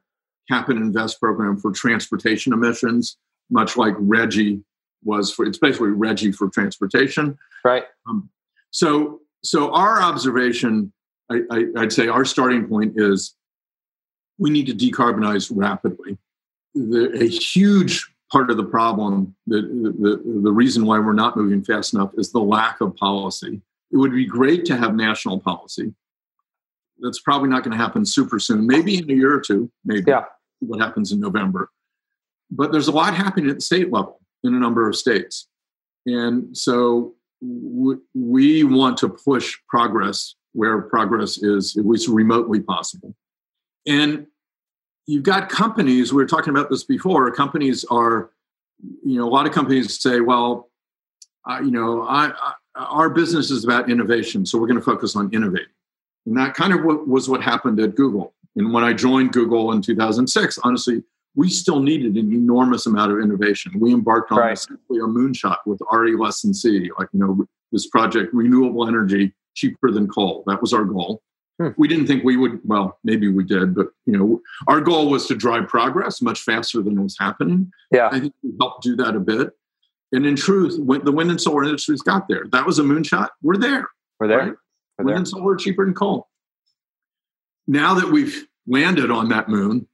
cap 0.48 0.68
and 0.68 0.78
invest 0.78 1.18
program 1.18 1.56
for 1.56 1.72
transportation 1.72 2.52
emissions, 2.52 3.16
much 3.50 3.76
like 3.76 3.94
RGGI 3.94 4.62
was 5.04 5.32
for. 5.32 5.44
It's 5.44 5.58
basically 5.58 5.88
RGGI 5.88 6.34
for 6.34 6.48
transportation. 6.48 7.38
Right. 7.64 7.84
Um, 8.08 8.30
so, 8.70 9.20
so 9.42 9.72
our 9.72 10.00
observation, 10.00 10.92
I, 11.30 11.40
I, 11.50 11.64
I'd 11.78 11.92
say, 11.92 12.08
our 12.08 12.24
starting 12.24 12.66
point 12.66 12.94
is 12.96 13.34
we 14.38 14.50
need 14.50 14.66
to 14.66 14.74
decarbonize 14.74 15.50
rapidly. 15.54 16.16
The, 16.74 17.10
a 17.20 17.26
huge 17.26 18.08
part 18.30 18.50
of 18.50 18.56
the 18.56 18.64
problem, 18.64 19.34
the, 19.46 19.60
the, 19.60 20.40
the 20.42 20.52
reason 20.52 20.86
why 20.86 20.98
we're 20.98 21.12
not 21.12 21.36
moving 21.36 21.62
fast 21.62 21.94
enough 21.94 22.12
is 22.16 22.30
the 22.30 22.40
lack 22.40 22.80
of 22.80 22.96
policy. 22.96 23.60
It 23.92 23.96
would 23.96 24.12
be 24.12 24.24
great 24.24 24.64
to 24.66 24.76
have 24.76 24.94
national 24.94 25.40
policy. 25.40 25.92
That's 27.00 27.20
probably 27.20 27.48
not 27.48 27.64
going 27.64 27.76
to 27.76 27.82
happen 27.82 28.06
super 28.06 28.38
soon, 28.38 28.66
maybe 28.66 28.98
in 28.98 29.10
a 29.10 29.14
year 29.14 29.34
or 29.34 29.40
two, 29.40 29.70
maybe 29.84 30.04
yeah. 30.08 30.24
what 30.60 30.80
happens 30.80 31.12
in 31.12 31.18
November. 31.18 31.70
But 32.50 32.72
there's 32.72 32.88
a 32.88 32.92
lot 32.92 33.14
happening 33.14 33.48
at 33.50 33.56
the 33.56 33.60
state 33.60 33.92
level 33.92 34.20
in 34.42 34.54
a 34.54 34.58
number 34.58 34.88
of 34.88 34.96
states. 34.96 35.48
And 36.06 36.56
so 36.56 37.14
we 37.42 38.64
want 38.64 38.98
to 38.98 39.08
push 39.08 39.56
progress 39.68 40.34
where 40.52 40.82
progress 40.82 41.38
is 41.42 41.76
at 41.76 41.86
least 41.86 42.08
remotely 42.08 42.60
possible. 42.60 43.14
And 43.86 44.26
you've 45.06 45.22
got 45.22 45.48
companies, 45.48 46.12
we 46.12 46.22
were 46.22 46.28
talking 46.28 46.50
about 46.50 46.70
this 46.70 46.84
before, 46.84 47.30
companies 47.32 47.84
are, 47.90 48.30
you 49.04 49.18
know, 49.18 49.28
a 49.28 49.30
lot 49.30 49.46
of 49.46 49.52
companies 49.52 50.00
say, 50.00 50.20
well, 50.20 50.70
uh, 51.48 51.60
you 51.62 51.70
know, 51.70 52.02
I, 52.02 52.32
I, 52.36 52.52
our 52.74 53.10
business 53.10 53.50
is 53.50 53.64
about 53.64 53.90
innovation, 53.90 54.44
so 54.44 54.58
we're 54.58 54.66
going 54.66 54.78
to 54.78 54.84
focus 54.84 55.16
on 55.16 55.32
innovating. 55.32 55.68
And 56.26 56.36
that 56.36 56.54
kind 56.54 56.72
of 56.72 56.84
was 56.84 57.28
what 57.28 57.42
happened 57.42 57.80
at 57.80 57.94
Google. 57.94 58.34
And 58.56 58.72
when 58.72 58.84
I 58.84 58.92
joined 58.92 59.32
Google 59.32 59.72
in 59.72 59.82
2006, 59.82 60.58
honestly, 60.62 61.02
we 61.34 61.48
still 61.48 61.80
needed 61.80 62.16
an 62.16 62.32
enormous 62.32 62.86
amount 62.86 63.12
of 63.12 63.20
innovation. 63.20 63.72
We 63.78 63.92
embarked 63.92 64.32
on 64.32 64.38
right. 64.38 64.52
essentially 64.52 64.98
a 64.98 65.02
moonshot 65.02 65.58
with 65.66 65.80
RE 65.92 66.16
less 66.16 66.42
than 66.42 66.54
C, 66.54 66.90
like, 66.98 67.08
you 67.12 67.20
know, 67.20 67.46
this 67.72 67.86
project, 67.86 68.34
renewable 68.34 68.86
energy 68.86 69.32
cheaper 69.54 69.90
than 69.90 70.08
coal. 70.08 70.42
That 70.46 70.60
was 70.60 70.72
our 70.72 70.84
goal. 70.84 71.22
Hmm. 71.60 71.68
We 71.76 71.88
didn't 71.88 72.06
think 72.06 72.24
we 72.24 72.36
would, 72.36 72.60
well, 72.64 72.98
maybe 73.04 73.28
we 73.28 73.44
did, 73.44 73.74
but, 73.74 73.88
you 74.06 74.18
know, 74.18 74.40
our 74.66 74.80
goal 74.80 75.08
was 75.08 75.26
to 75.28 75.36
drive 75.36 75.68
progress 75.68 76.20
much 76.20 76.40
faster 76.40 76.82
than 76.82 76.98
it 76.98 77.02
was 77.02 77.16
happening. 77.18 77.70
Yeah. 77.92 78.08
I 78.10 78.18
think 78.18 78.34
we 78.42 78.52
helped 78.58 78.82
do 78.82 78.96
that 78.96 79.14
a 79.14 79.20
bit. 79.20 79.50
And 80.12 80.26
in 80.26 80.34
truth, 80.34 80.78
when 80.80 81.04
the 81.04 81.12
wind 81.12 81.30
and 81.30 81.40
solar 81.40 81.62
industries 81.62 82.02
got 82.02 82.26
there, 82.28 82.46
that 82.50 82.66
was 82.66 82.80
a 82.80 82.82
moonshot. 82.82 83.28
We're 83.42 83.56
there. 83.56 83.88
We're 84.18 84.26
there. 84.26 84.38
Right? 84.38 84.54
We're 84.98 85.04
wind 85.04 85.08
there. 85.08 85.16
and 85.18 85.28
solar 85.28 85.54
cheaper 85.54 85.84
than 85.84 85.94
coal. 85.94 86.28
Now 87.68 87.94
that 87.94 88.10
we've 88.10 88.46
landed 88.66 89.12
on 89.12 89.28
that 89.28 89.48
moon, 89.48 89.86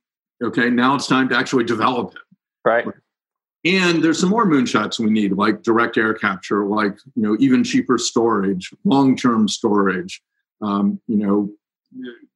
okay, 0.43 0.71
now 0.71 0.95
it's 0.95 1.07
time 1.07 1.29
to 1.29 1.37
actually 1.37 1.65
develop 1.65 2.15
it. 2.15 2.21
Right. 2.65 2.87
And 3.65 4.03
there's 4.03 4.21
some 4.21 4.29
more 4.29 4.47
moonshots 4.47 5.01
we 5.01 5.11
need, 5.11 5.33
like 5.33 5.63
direct 5.63 5.97
air 5.97 6.15
capture, 6.15 6.65
like 6.65 6.97
you 7.15 7.23
know, 7.23 7.37
even 7.41 7.65
cheaper 7.65 7.99
storage, 7.99 8.73
long-term 8.85 9.49
storage, 9.49 10.23
um, 10.63 11.01
you 11.09 11.17
know, 11.17 11.51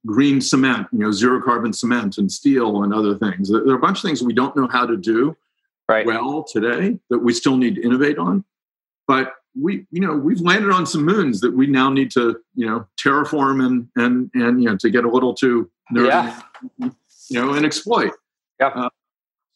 green 0.07 0.41
cement, 0.41 0.89
you 0.93 0.99
know, 0.99 1.13
zero 1.13 1.41
carbon 1.41 1.73
cement 1.73 2.19
and 2.19 2.31
steel 2.31 2.83
and 2.83 2.93
other 2.93 3.17
things. 3.17 3.51
There 3.51 3.69
are 3.69 3.77
a 3.77 3.81
bunch 3.81 3.99
of 3.99 4.03
things 4.03 4.23
we 4.23 4.33
don't 4.33 4.57
know 4.57 4.67
how 4.67 4.87
to 4.87 4.97
do 4.97 5.37
right. 5.89 6.07
well 6.07 6.43
today 6.43 6.99
that 7.11 7.19
we 7.19 7.33
still 7.33 7.57
need 7.57 7.77
to 7.77 7.83
innovate 7.83 8.19
on. 8.19 8.45
But 9.07 9.35
we, 9.61 9.87
you 9.91 10.01
know, 10.01 10.15
we've 10.15 10.41
landed 10.41 10.71
on 10.71 10.87
some 10.87 11.05
moons 11.05 11.41
that 11.41 11.55
we 11.55 11.67
now 11.67 11.91
need 11.91 12.11
to, 12.13 12.41
you 12.55 12.67
know, 12.67 12.87
terraform 13.03 13.65
and 13.65 13.89
and 13.97 14.31
and 14.35 14.63
you 14.63 14.69
know 14.69 14.77
to 14.77 14.91
get 14.91 15.05
a 15.05 15.11
little 15.11 15.35
too 15.35 15.71
nerdy, 15.93 16.07
yeah. 16.79 16.91
you 17.31 17.41
know, 17.41 17.55
and 17.55 17.65
exploit. 17.65 18.13
Yeah. 18.59 18.69
Uh, 18.69 18.89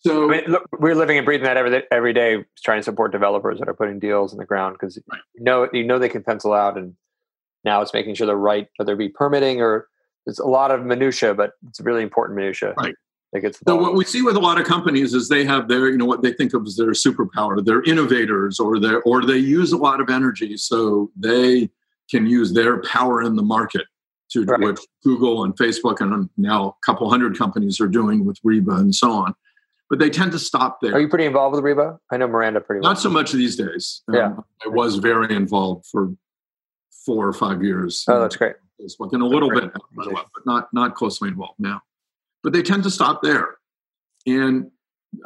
so 0.00 0.30
I 0.30 0.36
mean, 0.36 0.44
look, 0.48 0.64
we're 0.78 0.94
living 0.94 1.16
and 1.16 1.24
breathing 1.24 1.44
that 1.44 1.56
every 1.56 1.82
every 1.90 2.12
day, 2.12 2.44
trying 2.62 2.78
to 2.78 2.82
support 2.82 3.12
developers 3.12 3.58
that 3.58 3.68
are 3.68 3.74
putting 3.74 3.98
deals 3.98 4.32
in 4.32 4.38
the 4.38 4.44
ground 4.44 4.76
because 4.78 4.98
right. 5.10 5.20
you 5.34 5.44
know 5.44 5.68
you 5.72 5.84
know 5.84 5.98
they 5.98 6.08
can 6.08 6.22
pencil 6.22 6.52
out, 6.52 6.76
and 6.76 6.94
now 7.64 7.80
it's 7.80 7.92
making 7.92 8.14
sure 8.14 8.26
they're 8.26 8.36
right, 8.36 8.68
whether 8.76 8.92
it 8.92 8.98
be 8.98 9.08
permitting 9.08 9.60
or 9.60 9.88
it's 10.26 10.38
a 10.38 10.46
lot 10.46 10.70
of 10.70 10.84
minutia, 10.84 11.34
but 11.34 11.52
it's 11.68 11.80
really 11.80 12.02
important 12.02 12.36
minutia. 12.36 12.74
Right 12.76 12.94
Like 13.32 13.44
it's 13.44 13.58
so 13.66 13.76
what 13.76 13.94
we 13.94 14.04
see 14.04 14.22
with 14.22 14.36
a 14.36 14.40
lot 14.40 14.60
of 14.60 14.66
companies 14.66 15.14
is 15.14 15.28
they 15.28 15.44
have 15.44 15.68
their 15.68 15.88
you 15.88 15.96
know 15.96 16.06
what 16.06 16.22
they 16.22 16.32
think 16.32 16.54
of 16.54 16.66
as 16.66 16.76
their 16.76 16.92
superpower 16.92 17.64
they're 17.64 17.82
innovators 17.82 18.60
or 18.60 18.78
they 18.78 18.94
or 19.04 19.24
they 19.24 19.38
use 19.38 19.72
a 19.72 19.76
lot 19.76 20.00
of 20.00 20.08
energy 20.08 20.56
so 20.56 21.10
they 21.16 21.70
can 22.10 22.26
use 22.26 22.52
their 22.52 22.80
power 22.82 23.22
in 23.22 23.36
the 23.36 23.42
market 23.42 23.86
to 24.34 24.44
right. 24.44 24.60
which 24.60 24.80
google 25.02 25.44
and 25.44 25.56
facebook 25.56 26.00
and 26.00 26.28
now 26.36 26.68
a 26.68 26.86
couple 26.86 27.08
hundred 27.08 27.36
companies 27.36 27.80
are 27.80 27.88
doing 27.88 28.24
with 28.24 28.38
reba 28.42 28.72
and 28.72 28.94
so 28.94 29.10
on 29.10 29.34
but 29.88 29.98
they 29.98 30.10
tend 30.10 30.32
to 30.32 30.38
stop 30.38 30.80
there 30.80 30.94
are 30.94 31.00
you 31.00 31.08
pretty 31.08 31.26
involved 31.26 31.54
with 31.54 31.64
reba 31.64 31.98
i 32.10 32.16
know 32.16 32.26
miranda 32.26 32.60
pretty 32.60 32.80
well 32.80 32.90
not 32.90 33.00
so 33.00 33.08
much 33.08 33.32
these 33.32 33.56
days 33.56 34.02
yeah 34.12 34.26
um, 34.26 34.44
i 34.64 34.68
was 34.68 34.96
very 34.96 35.34
involved 35.34 35.86
for 35.86 36.14
four 37.06 37.26
or 37.26 37.32
five 37.32 37.62
years 37.62 38.04
oh 38.08 38.20
that's 38.20 38.36
great 38.36 38.56
facebook 38.80 39.12
and 39.12 39.22
a 39.22 39.26
little 39.26 39.50
bit 39.50 39.70
but 39.94 40.26
not 40.46 40.72
not 40.72 40.94
closely 40.94 41.28
involved 41.28 41.58
now 41.58 41.80
but 42.44 42.52
they 42.52 42.62
tend 42.62 42.84
to 42.84 42.90
stop 42.90 43.22
there. 43.22 43.56
And 44.26 44.70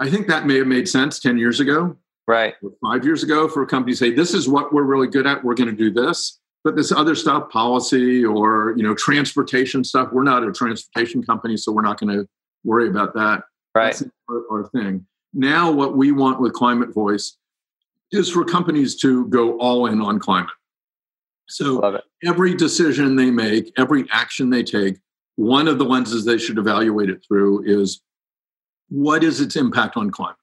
I 0.01 0.09
think 0.09 0.29
that 0.29 0.47
may 0.47 0.57
have 0.57 0.66
made 0.66 0.88
sense 0.88 1.18
10 1.18 1.37
years 1.37 1.61
ago. 1.61 1.97
Right. 2.27 2.55
five 2.85 3.07
years 3.07 3.23
ago 3.23 3.49
for 3.49 3.62
a 3.62 3.66
company 3.66 3.94
to 3.94 3.97
say, 3.97 4.11
this 4.11 4.35
is 4.35 4.47
what 4.47 4.71
we're 4.71 4.83
really 4.83 5.07
good 5.07 5.27
at. 5.27 5.42
We're 5.42 5.55
going 5.55 5.71
to 5.71 5.77
do 5.77 5.90
this. 5.90 6.38
But 6.68 6.76
this 6.76 6.92
other 6.92 7.14
stuff, 7.14 7.48
policy 7.48 8.22
or, 8.22 8.74
you 8.76 8.83
know, 8.83 8.94
transportation 8.94 9.83
stuff, 9.85 10.11
we're 10.12 10.22
not 10.22 10.46
a 10.46 10.52
transportation 10.52 11.22
company, 11.22 11.57
so 11.57 11.72
we're 11.72 11.81
not 11.81 11.98
going 11.98 12.14
to 12.14 12.28
worry 12.62 12.90
about 12.90 13.14
that. 13.14 13.44
Right. 13.74 13.94
That's 13.94 14.04
our, 14.28 14.42
our 14.52 14.68
thing. 14.68 15.07
Now, 15.33 15.72
what 15.72 15.96
we 15.96 16.12
want 16.12 16.42
with 16.42 16.52
Climate 16.52 16.92
Voice 16.92 17.38
is 18.12 18.31
for 18.31 18.44
companies 18.44 18.96
to 18.96 19.28
go 19.28 19.57
all 19.59 19.87
in 19.87 20.02
on 20.02 20.18
climate. 20.18 20.50
So 21.48 22.02
every 22.22 22.54
decision 22.54 23.16
they 23.16 23.31
make, 23.31 23.72
every 23.78 24.04
action 24.12 24.50
they 24.50 24.62
take 24.62 24.98
one 25.37 25.68
of 25.68 25.78
the 25.78 25.87
lenses 25.87 26.26
they 26.26 26.37
should 26.37 26.59
evaluate 26.59 27.09
it 27.09 27.24
through 27.26 27.62
is 27.64 28.02
what 28.90 29.24
is 29.24 29.40
its 29.40 29.57
impact 29.57 29.96
on 29.96 30.11
climate? 30.11 30.37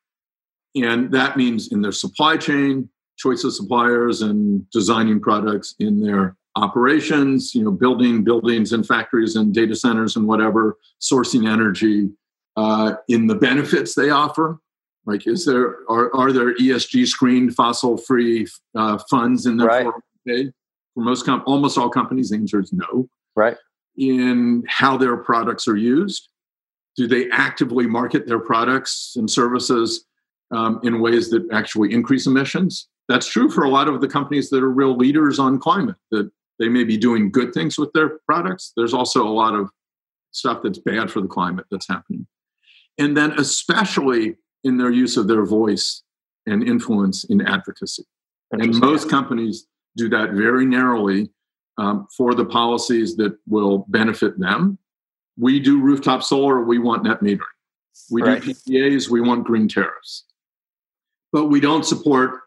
And 0.76 1.12
that 1.12 1.38
means 1.38 1.72
in 1.72 1.84
their 1.84 1.92
supply 1.92 2.38
chain, 2.38 2.90
choice 3.18 3.44
of 3.44 3.54
suppliers 3.54 4.22
and 4.22 4.70
designing 4.72 5.20
products 5.20 5.76
in 5.80 6.02
their 6.02 6.36
operations, 6.56 7.54
you 7.54 7.64
know, 7.64 7.72
building 7.72 8.24
buildings 8.24 8.72
and 8.72 8.88
factories 8.88 9.36
and 9.36 9.54
data 9.54 9.76
centers 9.76 10.16
and 10.16 10.28
whatever, 10.28 10.78
sourcing 11.02 11.50
energy, 11.50 12.10
uh, 12.56 12.94
in 13.10 13.28
the 13.28 13.36
benefits 13.36 13.94
they 13.96 14.10
offer. 14.10 14.60
Like, 15.06 15.28
is 15.28 15.46
there 15.46 15.80
are, 15.90 16.16
are 16.16 16.32
there 16.32 16.56
ESG 16.56 17.08
screened 17.08 17.56
fossil 17.56 17.98
free 17.98 18.48
uh, 18.76 18.98
funds 19.10 19.46
in 19.46 19.58
their 19.58 19.68
right. 19.68 19.88
For 20.26 21.04
most 21.04 21.26
com- 21.26 21.44
almost 21.46 21.78
all 21.78 21.90
companies, 21.90 22.30
the 22.30 22.38
answer 22.38 22.62
is 22.62 22.72
no. 22.72 23.08
Right 23.36 23.58
in 23.98 24.64
how 24.68 24.98
their 24.98 25.18
products 25.18 25.68
are 25.68 25.76
used? 25.76 26.30
Do 26.96 27.08
they 27.08 27.30
actively 27.32 27.88
market 27.88 28.28
their 28.28 28.40
products 28.40 29.14
and 29.16 29.30
services 29.30 30.06
um, 30.52 30.80
in 30.84 31.00
ways 31.00 31.30
that 31.30 31.48
actually 31.52 31.94
increase 31.94 32.28
emissions? 32.28 32.88
That's 33.08 33.28
true 33.28 33.50
for 33.50 33.64
a 33.64 33.70
lot 33.70 33.88
of 33.88 34.02
the 34.02 34.08
companies 34.08 34.50
that 34.50 34.64
are 34.64 34.72
real 34.72 34.96
leaders 34.96 35.40
on 35.40 35.60
climate, 35.60 35.96
that 36.12 36.32
they 36.60 36.70
may 36.70 36.84
be 36.84 36.98
doing 36.98 37.32
good 37.32 37.54
things 37.54 37.78
with 37.78 37.92
their 37.94 38.20
products. 38.26 38.74
There's 38.76 38.94
also 38.94 39.28
a 39.28 39.30
lot 39.30 39.54
of 39.54 39.70
stuff 40.32 40.60
that's 40.64 40.80
bad 40.80 41.12
for 41.12 41.22
the 41.22 41.28
climate 41.28 41.66
that's 41.70 41.88
happening. 41.88 42.26
And 42.98 43.16
then, 43.16 43.34
especially 43.34 44.36
in 44.64 44.78
their 44.78 44.90
use 44.90 45.18
of 45.18 45.28
their 45.28 45.46
voice 45.46 46.04
and 46.46 46.68
influence 46.68 47.24
in 47.26 47.46
advocacy. 47.46 48.04
And 48.52 48.80
most 48.80 49.10
companies 49.10 49.68
do 49.98 50.10
that 50.10 50.32
very 50.32 50.66
narrowly 50.66 51.30
um, 51.78 52.08
for 52.16 52.34
the 52.34 52.46
policies 52.46 53.16
that 53.18 53.38
will 53.48 53.86
benefit 53.90 54.40
them. 54.40 54.78
We 55.38 55.60
do 55.60 55.82
rooftop 55.82 56.24
solar, 56.24 56.64
we 56.64 56.80
want 56.80 57.04
net 57.04 57.22
metering. 57.22 57.42
We 58.12 58.22
right. 58.22 58.42
do 58.42 58.54
PPAs, 58.54 59.10
we 59.10 59.22
want 59.22 59.46
green 59.46 59.68
tariffs. 59.68 60.26
But 61.32 61.46
we 61.46 61.60
don't 61.60 61.86
support 61.86 62.42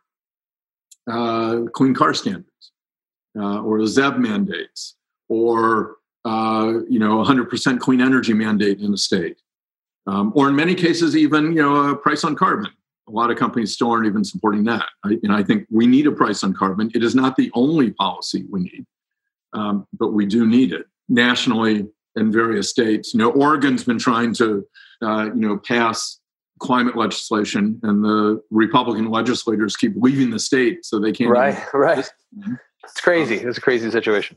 uh, 1.11 1.63
clean 1.73 1.95
car 1.95 2.15
standards 2.15 2.73
uh, 3.39 3.61
or 3.63 3.79
the 3.79 3.87
ZEV 3.87 4.19
mandates 4.19 4.97
or 5.29 5.97
uh, 6.25 6.73
you 6.89 6.99
know 6.99 7.23
100% 7.23 7.81
clean 7.81 8.01
energy 8.01 8.33
mandate 8.33 8.81
in 8.81 8.91
the 8.91 8.99
state. 8.99 9.37
Um, 10.07 10.33
or 10.35 10.49
in 10.49 10.57
many 10.57 10.75
cases, 10.75 11.17
even 11.17 11.53
you 11.53 11.63
know 11.63 11.91
a 11.91 11.97
price 11.97 12.25
on 12.25 12.35
carbon. 12.35 12.71
A 13.09 13.11
lot 13.11 13.31
of 13.31 13.39
companies 13.39 13.73
still 13.73 13.91
aren't 13.91 14.07
even 14.07 14.23
supporting 14.23 14.65
that. 14.65 14.87
I, 15.03 15.19
and 15.23 15.33
I 15.33 15.43
think 15.43 15.67
we 15.71 15.87
need 15.87 16.07
a 16.07 16.13
price 16.13 16.45
on 16.45 16.53
carbon. 16.53 16.91
It 16.95 17.03
is 17.03 17.15
not 17.15 17.37
the 17.37 17.51
only 17.55 17.91
policy 17.91 18.45
we 18.51 18.61
need 18.61 18.85
um, 19.53 19.87
but 19.99 20.13
we 20.13 20.27
do 20.27 20.47
need 20.47 20.73
it 20.73 20.87
nationally 21.09 21.87
in 22.17 22.33
various 22.33 22.71
states. 22.71 23.15
You 23.15 23.19
know, 23.19 23.31
Oregon's 23.31 23.85
been 23.85 23.99
trying 23.99 24.35
to, 24.35 24.67
uh, 25.03 25.27
you 25.27 25.41
know, 25.41 25.59
pass 25.59 26.21
climate 26.59 26.97
legislation, 26.97 27.81
and 27.83 28.05
the 28.05 28.43
Republican 28.51 29.11
legislators 29.11 29.77
keep 29.77 29.93
leaving 29.97 30.31
the 30.31 30.39
state, 30.39 30.85
so 30.85 30.99
they 30.99 31.13
can't. 31.13 31.31
Right, 31.31 31.59
right. 31.73 32.11
It's 32.85 33.01
crazy. 33.01 33.37
It's 33.37 33.59
a 33.59 33.61
crazy 33.61 33.91
situation. 33.91 34.37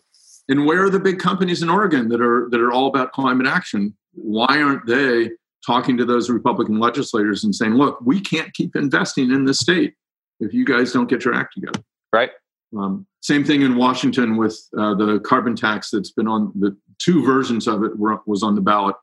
And 0.50 0.66
where 0.66 0.84
are 0.84 0.90
the 0.90 1.00
big 1.00 1.20
companies 1.20 1.62
in 1.62 1.70
Oregon 1.70 2.10
that 2.10 2.22
are 2.22 2.50
that 2.52 2.60
are 2.60 2.72
all 2.72 2.88
about 2.88 3.12
climate 3.12 3.48
action? 3.48 3.96
Why 4.14 4.62
aren't 4.62 4.86
they 4.86 5.32
talking 5.66 5.98
to 5.98 6.06
those 6.06 6.30
Republican 6.30 6.80
legislators 6.80 7.44
and 7.44 7.56
saying, 7.56 7.76
"Look, 7.76 8.00
we 8.02 8.20
can't 8.20 8.54
keep 8.54 8.76
investing 8.76 9.32
in 9.32 9.46
this 9.46 9.60
state 9.60 9.94
if 10.40 10.54
you 10.54 10.66
guys 10.66 10.92
don't 10.92 11.10
get 11.10 11.24
your 11.24 11.34
act 11.34 11.54
together." 11.54 11.82
Right. 12.12 12.32
Um, 12.78 13.06
same 13.22 13.44
thing 13.44 13.62
in 13.62 13.76
Washington 13.76 14.38
with 14.38 14.60
uh, 14.78 14.96
the 14.96 15.20
carbon 15.20 15.56
tax 15.56 15.92
that's 15.92 16.12
been 16.12 16.28
on 16.28 16.52
the 16.58 16.76
two 17.00 17.24
versions 17.26 17.68
of 17.68 17.84
it 17.84 17.98
were, 17.98 18.22
was 18.26 18.44
on 18.44 18.56
the 18.56 18.62
ballot 18.62 18.96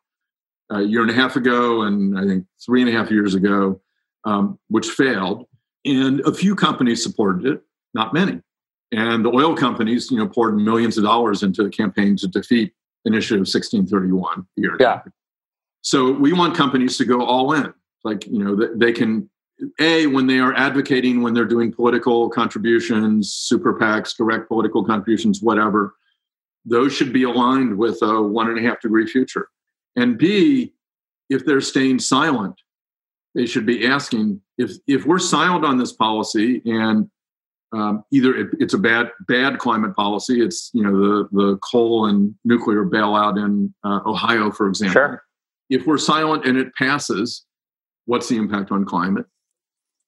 a 0.70 0.82
year 0.82 1.02
and 1.02 1.10
a 1.10 1.14
half 1.14 1.36
ago 1.36 1.82
and 1.82 2.18
I 2.18 2.24
think 2.24 2.44
three 2.64 2.82
and 2.82 2.90
a 2.90 2.92
half 2.92 3.10
years 3.10 3.34
ago, 3.34 3.80
um, 4.24 4.58
which 4.68 4.88
failed. 4.88 5.46
And 5.84 6.20
a 6.20 6.32
few 6.32 6.54
companies 6.54 7.02
supported 7.02 7.46
it, 7.46 7.62
not 7.94 8.12
many. 8.12 8.40
And 8.92 9.24
the 9.24 9.30
oil 9.30 9.54
companies, 9.54 10.10
you 10.10 10.18
know, 10.18 10.28
poured 10.28 10.56
millions 10.56 10.98
of 10.98 11.04
dollars 11.04 11.42
into 11.42 11.62
the 11.62 11.70
campaign 11.70 12.16
to 12.16 12.28
defeat 12.28 12.72
Initiative 13.04 13.40
1631 13.40 14.46
year. 14.56 14.76
Yeah. 14.80 15.02
So 15.82 16.12
we 16.12 16.32
want 16.32 16.56
companies 16.56 16.98
to 16.98 17.04
go 17.04 17.24
all 17.24 17.52
in. 17.52 17.72
Like, 18.04 18.26
you 18.26 18.38
know, 18.38 18.68
they 18.74 18.92
can 18.92 19.30
a 19.80 20.06
when 20.06 20.26
they 20.26 20.38
are 20.38 20.54
advocating 20.54 21.22
when 21.22 21.34
they're 21.34 21.44
doing 21.44 21.72
political 21.72 22.28
contributions 22.30 23.32
super 23.32 23.74
pacs 23.74 24.14
direct 24.14 24.46
political 24.48 24.84
contributions 24.84 25.42
whatever 25.42 25.96
those 26.64 26.92
should 26.92 27.12
be 27.12 27.24
aligned 27.24 27.76
with 27.76 28.00
a 28.02 28.22
one 28.22 28.48
and 28.48 28.58
a 28.58 28.62
half 28.62 28.80
degree 28.80 29.06
future 29.06 29.48
and 30.00 30.18
b 30.18 30.72
if 31.30 31.44
they're 31.44 31.60
staying 31.60 31.98
silent, 31.98 32.54
they 33.34 33.46
should 33.46 33.66
be 33.66 33.86
asking 33.86 34.40
if 34.56 34.72
if 34.86 35.04
we're 35.04 35.18
silent 35.18 35.64
on 35.64 35.78
this 35.78 35.92
policy 35.92 36.62
and 36.64 37.08
um, 37.72 38.02
either 38.10 38.34
it, 38.34 38.48
it's 38.58 38.74
a 38.74 38.78
bad 38.78 39.10
bad 39.26 39.58
climate 39.58 39.94
policy. 39.94 40.40
It's 40.40 40.70
you 40.72 40.82
know 40.82 40.92
the 40.92 41.28
the 41.32 41.58
coal 41.58 42.06
and 42.06 42.34
nuclear 42.44 42.84
bailout 42.84 43.44
in 43.44 43.74
uh, 43.84 44.00
Ohio, 44.06 44.50
for 44.50 44.68
example. 44.68 44.94
Sure. 44.94 45.22
If 45.68 45.86
we're 45.86 45.98
silent 45.98 46.46
and 46.46 46.56
it 46.56 46.74
passes, 46.76 47.44
what's 48.06 48.28
the 48.28 48.36
impact 48.36 48.72
on 48.72 48.86
climate? 48.86 49.26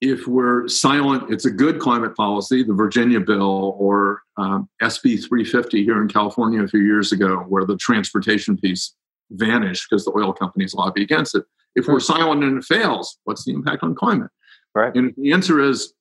If 0.01 0.25
we're 0.25 0.67
silent, 0.67 1.31
it's 1.31 1.45
a 1.45 1.51
good 1.51 1.79
climate 1.79 2.15
policy. 2.15 2.63
The 2.63 2.73
Virginia 2.73 3.19
bill 3.19 3.75
or 3.77 4.23
um, 4.37 4.67
SB 4.81 5.23
350 5.27 5.83
here 5.83 6.01
in 6.01 6.07
California 6.07 6.63
a 6.63 6.67
few 6.67 6.79
years 6.79 7.11
ago, 7.11 7.45
where 7.47 7.65
the 7.65 7.77
transportation 7.77 8.57
piece 8.57 8.95
vanished 9.31 9.87
because 9.89 10.05
the 10.05 10.11
oil 10.15 10.33
companies 10.33 10.73
lobby 10.73 11.03
against 11.03 11.35
it. 11.35 11.43
If 11.75 11.87
we're 11.87 11.95
hmm. 11.95 11.99
silent 11.99 12.43
and 12.43 12.57
it 12.57 12.65
fails, 12.65 13.17
what's 13.23 13.45
the 13.45 13.53
impact 13.53 13.83
on 13.83 13.95
climate? 13.95 14.31
Right. 14.75 14.93
And 14.95 15.13
the 15.17 15.33
answer 15.33 15.59
is 15.59 15.93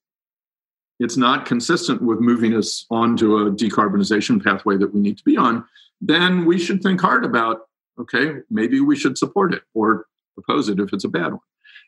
it's 0.99 1.17
not 1.17 1.47
consistent 1.47 2.03
with 2.03 2.21
moving 2.21 2.55
us 2.55 2.87
onto 2.91 3.39
a 3.39 3.51
decarbonization 3.51 4.43
pathway 4.45 4.77
that 4.77 4.95
we 4.95 5.01
need 5.01 5.19
to 5.19 5.25
be 5.25 5.37
on, 5.37 5.65
then 6.01 6.45
we 6.45 6.59
should 6.59 6.83
think 6.83 7.01
hard 7.01 7.25
about 7.25 7.63
okay, 7.99 8.37
maybe 8.51 8.81
we 8.81 8.97
should 8.97 9.19
support 9.19 9.53
it 9.53 9.63
or 9.75 10.07
oppose 10.39 10.71
it 10.71 10.81
if 10.81 10.93
it's 10.93 11.05
a 11.05 11.09
bad 11.09 11.33
one. 11.33 11.41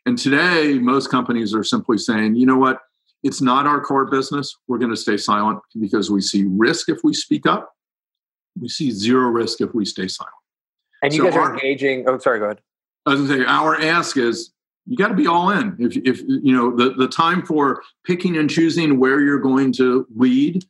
And 0.05 0.17
today, 0.17 0.77
most 0.77 1.09
companies 1.09 1.55
are 1.55 1.63
simply 1.63 1.97
saying, 1.97 2.35
you 2.35 2.45
know 2.45 2.57
what, 2.57 2.79
it's 3.23 3.41
not 3.41 3.65
our 3.65 3.81
core 3.81 4.05
business. 4.05 4.55
We're 4.67 4.77
going 4.77 4.91
to 4.91 4.97
stay 4.97 5.17
silent 5.17 5.59
because 5.79 6.11
we 6.11 6.21
see 6.21 6.43
risk 6.47 6.89
if 6.89 6.99
we 7.03 7.13
speak 7.13 7.47
up. 7.47 7.73
We 8.59 8.69
see 8.69 8.91
zero 8.91 9.29
risk 9.29 9.61
if 9.61 9.73
we 9.73 9.85
stay 9.85 10.07
silent. 10.07 10.35
And 11.03 11.13
you 11.13 11.19
so 11.19 11.25
guys 11.25 11.35
are 11.35 11.41
our, 11.41 11.53
engaging. 11.53 12.07
Oh, 12.07 12.17
sorry, 12.17 12.39
go 12.39 12.45
ahead. 12.45 12.61
I 13.05 13.11
was 13.11 13.19
going 13.19 13.39
to 13.39 13.45
say, 13.45 13.49
our 13.49 13.79
ask 13.79 14.17
is 14.17 14.51
you 14.85 14.97
got 14.97 15.09
to 15.09 15.13
be 15.13 15.27
all 15.27 15.49
in. 15.49 15.75
If, 15.79 15.97
if 15.97 16.21
you 16.21 16.55
know 16.55 16.75
the, 16.75 16.93
the 16.93 17.07
time 17.07 17.45
for 17.45 17.83
picking 18.05 18.37
and 18.37 18.49
choosing 18.49 18.99
where 18.99 19.21
you're 19.21 19.39
going 19.39 19.73
to 19.73 20.07
lead 20.15 20.65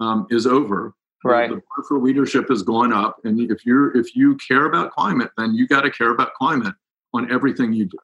um, 0.00 0.26
is 0.30 0.46
over. 0.46 0.94
Right. 1.24 1.48
The, 1.48 1.56
the 1.56 1.62
bar 1.62 1.84
for 1.88 1.98
leadership 1.98 2.50
is 2.50 2.62
going 2.62 2.92
up, 2.92 3.18
and 3.24 3.50
if 3.50 3.66
you're 3.66 3.96
if 3.96 4.14
you 4.14 4.36
care 4.36 4.66
about 4.66 4.92
climate, 4.92 5.30
then 5.36 5.54
you 5.54 5.66
got 5.66 5.80
to 5.80 5.90
care 5.90 6.10
about 6.10 6.34
climate 6.34 6.74
on 7.12 7.30
everything 7.32 7.72
you 7.72 7.86
do. 7.86 7.98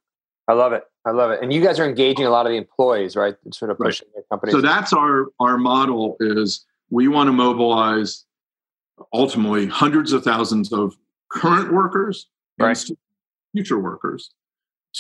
I 0.49 0.55
love 0.55 0.73
it. 0.73 0.85
I 1.07 1.11
love 1.11 1.31
it. 1.31 1.41
And 1.43 1.53
you 1.53 1.63
guys 1.63 1.79
are 1.79 1.85
engaging 1.85 2.27
a 2.27 2.31
lot 2.31 2.47
of 2.47 2.53
the 2.53 2.59
employees, 2.59 3.15
right? 3.15 3.37
Sort 3.53 3.71
of 3.71 3.79
pushing 3.79 4.09
right. 4.09 4.15
their 4.15 4.25
companies. 4.31 4.55
So 4.55 4.61
that's 4.61 4.93
our 4.93 5.27
our 5.39 5.59
model 5.59 6.17
is 6.21 6.65
we 6.91 7.09
want 7.09 7.29
to 7.29 7.33
mobilize 7.33 8.25
ultimately 9.13 9.67
hundreds 9.67 10.13
of 10.13 10.25
thousands 10.25 10.73
of 10.73 10.97
current 11.35 11.73
workers 11.73 12.29
right. 12.59 12.89
and 12.89 12.99
future 13.53 13.79
workers 13.79 14.31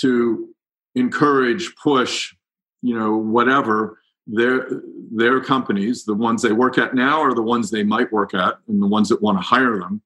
to 0.01 0.49
encourage, 0.95 1.75
push, 1.77 2.35
you 2.83 2.99
know, 2.99 3.17
whatever 3.17 3.99
their 4.27 4.69
their 5.13 5.41
companies, 5.41 6.05
the 6.05 6.15
ones 6.15 6.43
they 6.43 6.53
work 6.53 6.79
at 6.79 6.95
now 6.95 7.21
or 7.21 7.35
the 7.35 7.43
ones 7.43 7.71
they 7.71 7.83
might 7.83 8.11
work 8.13 8.35
at, 8.35 8.55
and 8.69 8.83
the 8.83 8.87
ones 8.87 9.09
that 9.09 9.23
want 9.23 9.39
to 9.39 9.43
hire 9.43 9.79
them, 9.79 10.01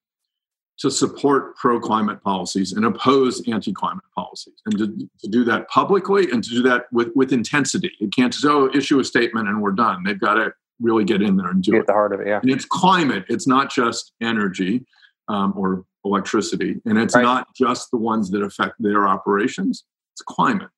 to 0.78 0.90
support 0.90 1.56
pro 1.56 1.80
climate 1.80 2.22
policies 2.22 2.72
and 2.72 2.84
oppose 2.84 3.46
anti 3.48 3.72
climate 3.72 4.04
policies, 4.14 4.60
and 4.66 4.78
to, 4.78 5.08
to, 5.20 5.28
do 5.28 5.44
that 5.44 5.68
publicly 5.68 6.30
and 6.30 6.42
to 6.42 6.50
do 6.50 6.62
that 6.62 6.86
with 6.92 7.10
with 7.14 7.32
intensity. 7.32 7.92
It 8.00 8.12
can't 8.14 8.32
just 8.32 8.44
oh 8.44 8.70
issue 8.74 8.98
a 8.98 9.04
statement 9.04 9.48
and 9.48 9.62
we're 9.62 9.72
done. 9.72 10.02
They've 10.04 10.18
got 10.18 10.34
to 10.34 10.52
really 10.80 11.04
get 11.04 11.22
in 11.22 11.36
there 11.36 11.50
and 11.50 11.62
do 11.62 11.72
get 11.72 11.80
it. 11.82 11.86
the 11.86 11.92
heart 11.92 12.12
of 12.12 12.20
it. 12.20 12.26
Yeah, 12.26 12.40
and 12.40 12.50
it's 12.50 12.64
climate. 12.64 13.24
It's 13.28 13.46
not 13.46 13.70
just 13.70 14.12
energy 14.20 14.84
um, 15.28 15.54
or 15.56 15.84
electricity, 16.04 16.80
and 16.84 16.98
it's 16.98 17.14
right. 17.14 17.22
not 17.22 17.54
just 17.54 17.90
the 17.90 17.96
ones 17.96 18.30
that 18.30 18.42
affect 18.42 18.74
their 18.78 19.06
operations. 19.06 19.84
It's 20.14 20.22
climate. 20.22 20.68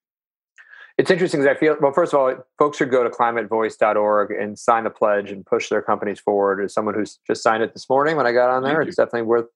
It's 0.98 1.10
interesting 1.10 1.40
because 1.40 1.56
I 1.56 1.58
feel 1.58 1.76
well. 1.80 1.92
First 1.92 2.12
of 2.12 2.20
all, 2.20 2.34
folks 2.58 2.76
should 2.76 2.90
go 2.90 3.02
to 3.02 3.10
climatevoice.org 3.10 4.32
and 4.32 4.58
sign 4.58 4.84
the 4.84 4.90
pledge 4.90 5.30
and 5.30 5.46
push 5.46 5.68
their 5.70 5.80
companies 5.80 6.20
forward. 6.20 6.62
As 6.62 6.74
someone 6.74 6.94
who's 6.94 7.18
just 7.26 7.42
signed 7.42 7.62
it 7.62 7.72
this 7.72 7.88
morning 7.88 8.16
when 8.16 8.26
I 8.26 8.32
got 8.32 8.50
on 8.50 8.62
there, 8.62 8.82
it's 8.82 8.96
definitely 8.96 9.22
worth 9.22 9.46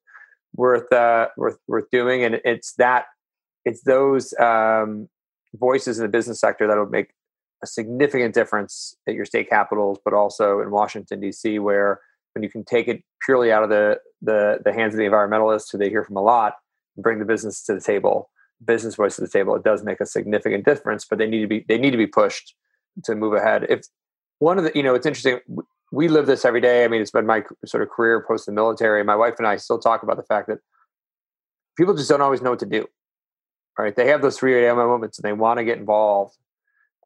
worth 0.55 0.91
uh, 0.93 1.29
worth 1.37 1.59
worth 1.67 1.91
doing. 1.91 2.25
And 2.25 2.41
it's 2.45 2.73
that 2.75 3.07
it's 3.65 3.83
those 3.83 4.33
um, 4.39 5.09
voices 5.55 5.99
in 5.99 6.03
the 6.03 6.09
business 6.09 6.41
sector 6.41 6.67
that'll 6.67 6.87
make 6.87 7.11
a 7.63 7.67
significant 7.67 8.35
difference 8.35 8.97
at 9.07 9.15
your 9.15 9.25
state 9.25 9.49
capitals, 9.49 9.99
but 10.05 10.15
also 10.15 10.61
in 10.61 10.71
Washington 10.71 11.21
D.C., 11.21 11.59
where 11.59 12.01
when 12.35 12.43
you 12.43 12.51
can 12.51 12.65
take 12.65 12.89
it 12.89 13.03
purely 13.25 13.53
out 13.53 13.63
of 13.63 13.71
the 13.71 13.99
the, 14.23 14.59
the 14.65 14.73
hands 14.73 14.95
of 14.95 14.99
the 14.99 15.05
environmentalists, 15.05 15.71
who 15.71 15.79
they 15.79 15.91
hear 15.91 16.03
from 16.03 16.17
a 16.17 16.23
lot, 16.23 16.55
and 16.97 17.03
bring 17.03 17.19
the 17.19 17.25
business 17.25 17.63
to 17.65 17.75
the 17.75 17.81
table 17.81 18.31
business 18.65 18.95
voice 18.95 19.17
to 19.17 19.23
the 19.23 19.29
table, 19.29 19.55
it 19.55 19.65
does 19.65 19.83
make 19.83 20.01
a 20.01 20.07
significant 20.07 20.65
difference. 20.65 21.05
But 21.05 21.19
they 21.19 21.27
need 21.27 21.41
to 21.41 21.47
be 21.47 21.65
they 21.69 21.79
need 21.79 21.91
to 21.91 21.97
be 21.97 22.07
pushed 22.07 22.55
to 23.05 23.15
move 23.15 23.35
ahead. 23.35 23.67
If 23.69 23.83
one 24.39 24.59
of 24.59 24.65
the 24.65 24.73
you 24.75 24.83
know 24.83 24.95
it's 24.95 25.07
interesting, 25.07 25.41
we 25.93 26.09
live 26.09 26.27
this 26.27 26.45
every 26.45 26.61
day. 26.61 26.85
I 26.85 26.89
mean, 26.89 27.01
it's 27.01 27.11
been 27.11 27.27
my 27.27 27.43
sort 27.67 27.83
of 27.83 27.91
career 27.91 28.25
post 28.27 28.47
the 28.47 28.53
military. 28.53 29.03
My 29.05 29.17
wife 29.17 29.35
and 29.39 29.47
I 29.47 29.57
still 29.57 29.79
talk 29.79 30.03
about 30.03 30.17
the 30.17 30.23
fact 30.25 30.49
that 30.49 30.59
people 31.77 31.95
just 31.95 32.09
don't 32.09 32.21
always 32.21 32.43
know 32.43 32.51
what 32.51 32.61
to 32.61 32.67
do. 32.67 32.87
Right? 33.79 33.95
They 33.95 34.07
have 34.09 34.23
those 34.23 34.39
three 34.39 34.65
a.m. 34.65 34.77
moments 34.77 35.19
and 35.19 35.25
they 35.25 35.33
want 35.33 35.59
to 35.59 35.65
get 35.65 35.79
involved, 35.79 36.37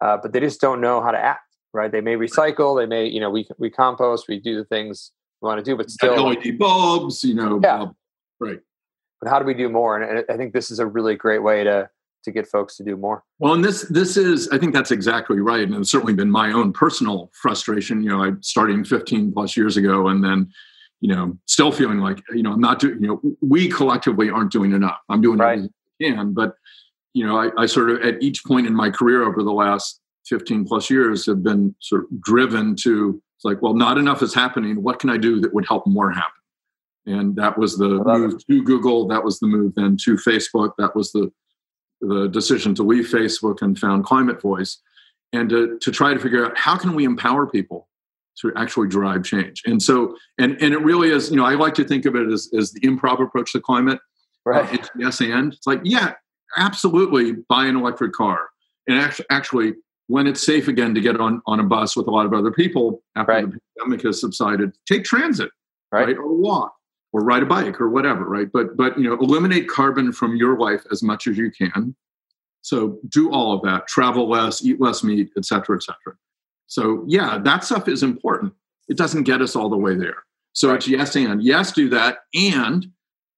uh, 0.01 0.19
but 0.19 0.33
they 0.33 0.41
just 0.41 0.61
don't 0.61 0.81
know 0.81 1.01
how 1.01 1.11
to 1.11 1.19
act. 1.19 1.45
Right? 1.73 1.91
They 1.91 2.01
may 2.01 2.17
recycle. 2.17 2.79
They 2.79 2.87
may 2.87 3.07
you 3.07 3.21
know 3.21 3.31
we 3.31 3.47
we 3.59 3.71
compost. 3.71 4.27
We 4.29 4.39
do 4.39 4.57
the 4.57 4.65
things 4.65 5.13
want 5.41 5.65
to 5.65 5.71
do, 5.71 5.77
but 5.77 5.91
still 5.91 6.29
LED 6.29 6.59
bulbs. 6.59 7.25
You 7.25 7.35
know, 7.35 7.61
yeah. 7.63 7.87
right 8.41 8.61
but 9.21 9.29
how 9.29 9.39
do 9.39 9.45
we 9.45 9.55
do 9.55 9.69
more? 9.69 10.01
And 10.01 10.25
I 10.29 10.37
think 10.37 10.53
this 10.53 10.71
is 10.71 10.79
a 10.79 10.87
really 10.87 11.17
great 11.17 11.43
way 11.43 11.65
to 11.65 11.89
to 12.25 12.33
get 12.33 12.49
folks 12.49 12.77
to 12.77 12.85
do 12.85 12.97
more. 12.97 13.23
Well, 13.39 13.55
and 13.55 13.65
this 13.65 13.83
this 13.83 14.17
is 14.17 14.49
I 14.51 14.59
think 14.59 14.75
that's 14.75 14.91
exactly 14.91 15.41
right, 15.41 15.63
and 15.63 15.75
it's 15.75 15.91
certainly 15.91 16.15
been 16.15 16.31
my 16.31 16.53
own 16.53 16.73
personal 16.73 17.31
frustration. 17.33 18.03
You 18.03 18.11
know, 18.11 18.25
I 18.25 18.33
starting 18.41 18.85
15 18.85 19.33
plus 19.33 19.57
years 19.57 19.77
ago, 19.77 20.09
and 20.09 20.23
then 20.23 20.51
you 21.01 21.15
know 21.15 21.37
still 21.47 21.73
feeling 21.73 21.99
like 21.99 22.21
you 22.31 22.43
know 22.43 22.53
I'm 22.53 22.61
not 22.61 22.81
doing. 22.81 23.01
You 23.03 23.09
know, 23.09 23.37
we 23.41 23.69
collectively 23.69 24.31
aren't 24.31 24.53
doing 24.53 24.73
enough. 24.73 24.99
I'm 25.09 25.21
doing 25.21 25.39
right. 25.39 25.59
everything 25.59 25.73
I 26.01 26.05
can, 26.05 26.33
but 26.33 26.55
you 27.15 27.27
know, 27.27 27.37
I, 27.39 27.51
I 27.57 27.67
sort 27.67 27.91
of 27.91 28.03
at 28.03 28.23
each 28.23 28.45
point 28.45 28.67
in 28.67 28.75
my 28.75 28.91
career 28.91 29.25
over 29.25 29.43
the 29.43 29.53
last 29.53 30.01
15 30.27 30.67
plus 30.67 30.91
years 30.91 31.25
have 31.27 31.43
been 31.43 31.75
sort 31.81 32.05
of 32.05 32.21
driven 32.21 32.77
to 32.77 33.21
it's 33.39 33.45
like, 33.45 33.63
well, 33.63 33.75
not 33.75 33.97
enough 33.97 34.21
is 34.21 34.35
happening. 34.35 34.83
What 34.83 34.99
can 34.99 35.09
I 35.09 35.17
do 35.17 35.41
that 35.41 35.55
would 35.55 35.67
help 35.67 35.87
more 35.87 36.11
happen? 36.11 36.33
and 37.09 37.35
that 37.37 37.57
was 37.59 37.79
the 37.79 37.89
move 37.89 38.35
it. 38.35 38.45
to 38.47 38.63
Google. 38.63 39.09
That 39.09 39.25
was 39.25 39.41
the 39.41 39.47
move 39.47 39.75
then 39.75 39.97
to 40.05 40.15
Facebook. 40.17 40.73
That 40.79 40.95
was 40.95 41.11
the 41.13 41.33
the 42.01 42.29
decision 42.29 42.75
to 42.77 42.85
leave 42.85 43.07
Facebook 43.07 43.61
and 43.61 43.77
found 43.77 44.05
Climate 44.05 44.41
Voice, 44.41 44.81
and 45.33 45.49
to, 45.51 45.79
to 45.81 45.91
try 45.91 46.15
to 46.15 46.21
figure 46.21 46.47
out 46.47 46.57
how 46.57 46.77
can 46.77 46.95
we 46.95 47.05
empower 47.05 47.47
people 47.47 47.89
to 48.41 48.53
actually 48.55 48.87
drive 48.87 49.25
change. 49.25 49.63
And 49.67 49.83
so, 49.83 50.17
and 50.39 50.61
and 50.63 50.75
it 50.75 50.81
really 50.81 51.11
is. 51.11 51.31
You 51.31 51.37
know, 51.37 51.47
I 51.47 51.55
like 51.55 51.75
to 51.75 51.85
think 51.85 52.05
of 52.05 52.15
it 52.15 52.29
as 52.31 52.51
as 52.57 52.73
the 52.73 52.81
improv 52.81 53.23
approach 53.23 53.53
to 53.53 53.61
climate. 53.61 53.99
Right. 54.45 54.69
Uh, 54.69 54.75
it's 54.75 54.91
yes 54.97 55.21
and. 55.21 55.53
It's 55.55 55.67
like 55.67 55.81
yeah, 55.85 56.13
absolutely, 56.57 57.33
buy 57.49 57.67
an 57.67 57.77
electric 57.77 58.13
car, 58.13 58.49
and 58.87 58.99
actually, 58.99 59.27
actually 59.31 59.73
when 60.09 60.27
it's 60.27 60.45
safe 60.45 60.69
again 60.69 60.95
to 60.95 61.01
get 61.01 61.21
on 61.21 61.41
on 61.47 61.61
a 61.61 61.65
bus 61.65 61.97
with 61.97 62.09
a 62.09 62.11
lot 62.11 62.27
of 62.27 62.35
other 62.35 62.51
people 62.51 63.03
after 63.17 63.33
right. 63.33 63.51
the 63.51 63.59
pandemic 63.79 64.05
has 64.05 64.21
subsided, 64.21 64.73
take 64.87 65.05
transit, 65.05 65.51
right, 65.93 66.09
right? 66.09 66.17
or 66.17 66.35
walk 66.35 66.75
or 67.13 67.23
ride 67.23 67.43
a 67.43 67.47
bike 67.47 67.81
or 67.81 67.89
whatever 67.89 68.25
right 68.25 68.49
but 68.53 68.77
but 68.77 68.99
you 68.99 69.09
know 69.09 69.17
eliminate 69.19 69.69
carbon 69.69 70.13
from 70.13 70.37
your 70.37 70.59
life 70.59 70.85
as 70.91 71.03
much 71.03 71.27
as 71.27 71.37
you 71.37 71.51
can 71.51 71.95
so 72.63 72.99
do 73.09 73.31
all 73.31 73.53
of 73.53 73.63
that 73.63 73.87
travel 73.87 74.29
less 74.29 74.65
eat 74.65 74.81
less 74.81 75.03
meat 75.03 75.31
et 75.37 75.45
cetera 75.45 75.77
et 75.77 75.83
cetera 75.83 76.17
so 76.67 77.05
yeah 77.07 77.39
that 77.39 77.65
stuff 77.65 77.89
is 77.89 78.03
important 78.03 78.53
it 78.89 78.97
doesn't 78.97 79.25
get 79.25 79.41
us 79.41 79.57
all 79.57 79.69
the 79.69 79.77
way 79.77 79.95
there 79.95 80.25
so 80.53 80.69
right. 80.69 80.77
it's 80.77 80.89
yes 80.89 81.17
and 81.17 81.43
yes 81.43 81.73
do 81.73 81.89
that 81.89 82.19
and 82.35 82.87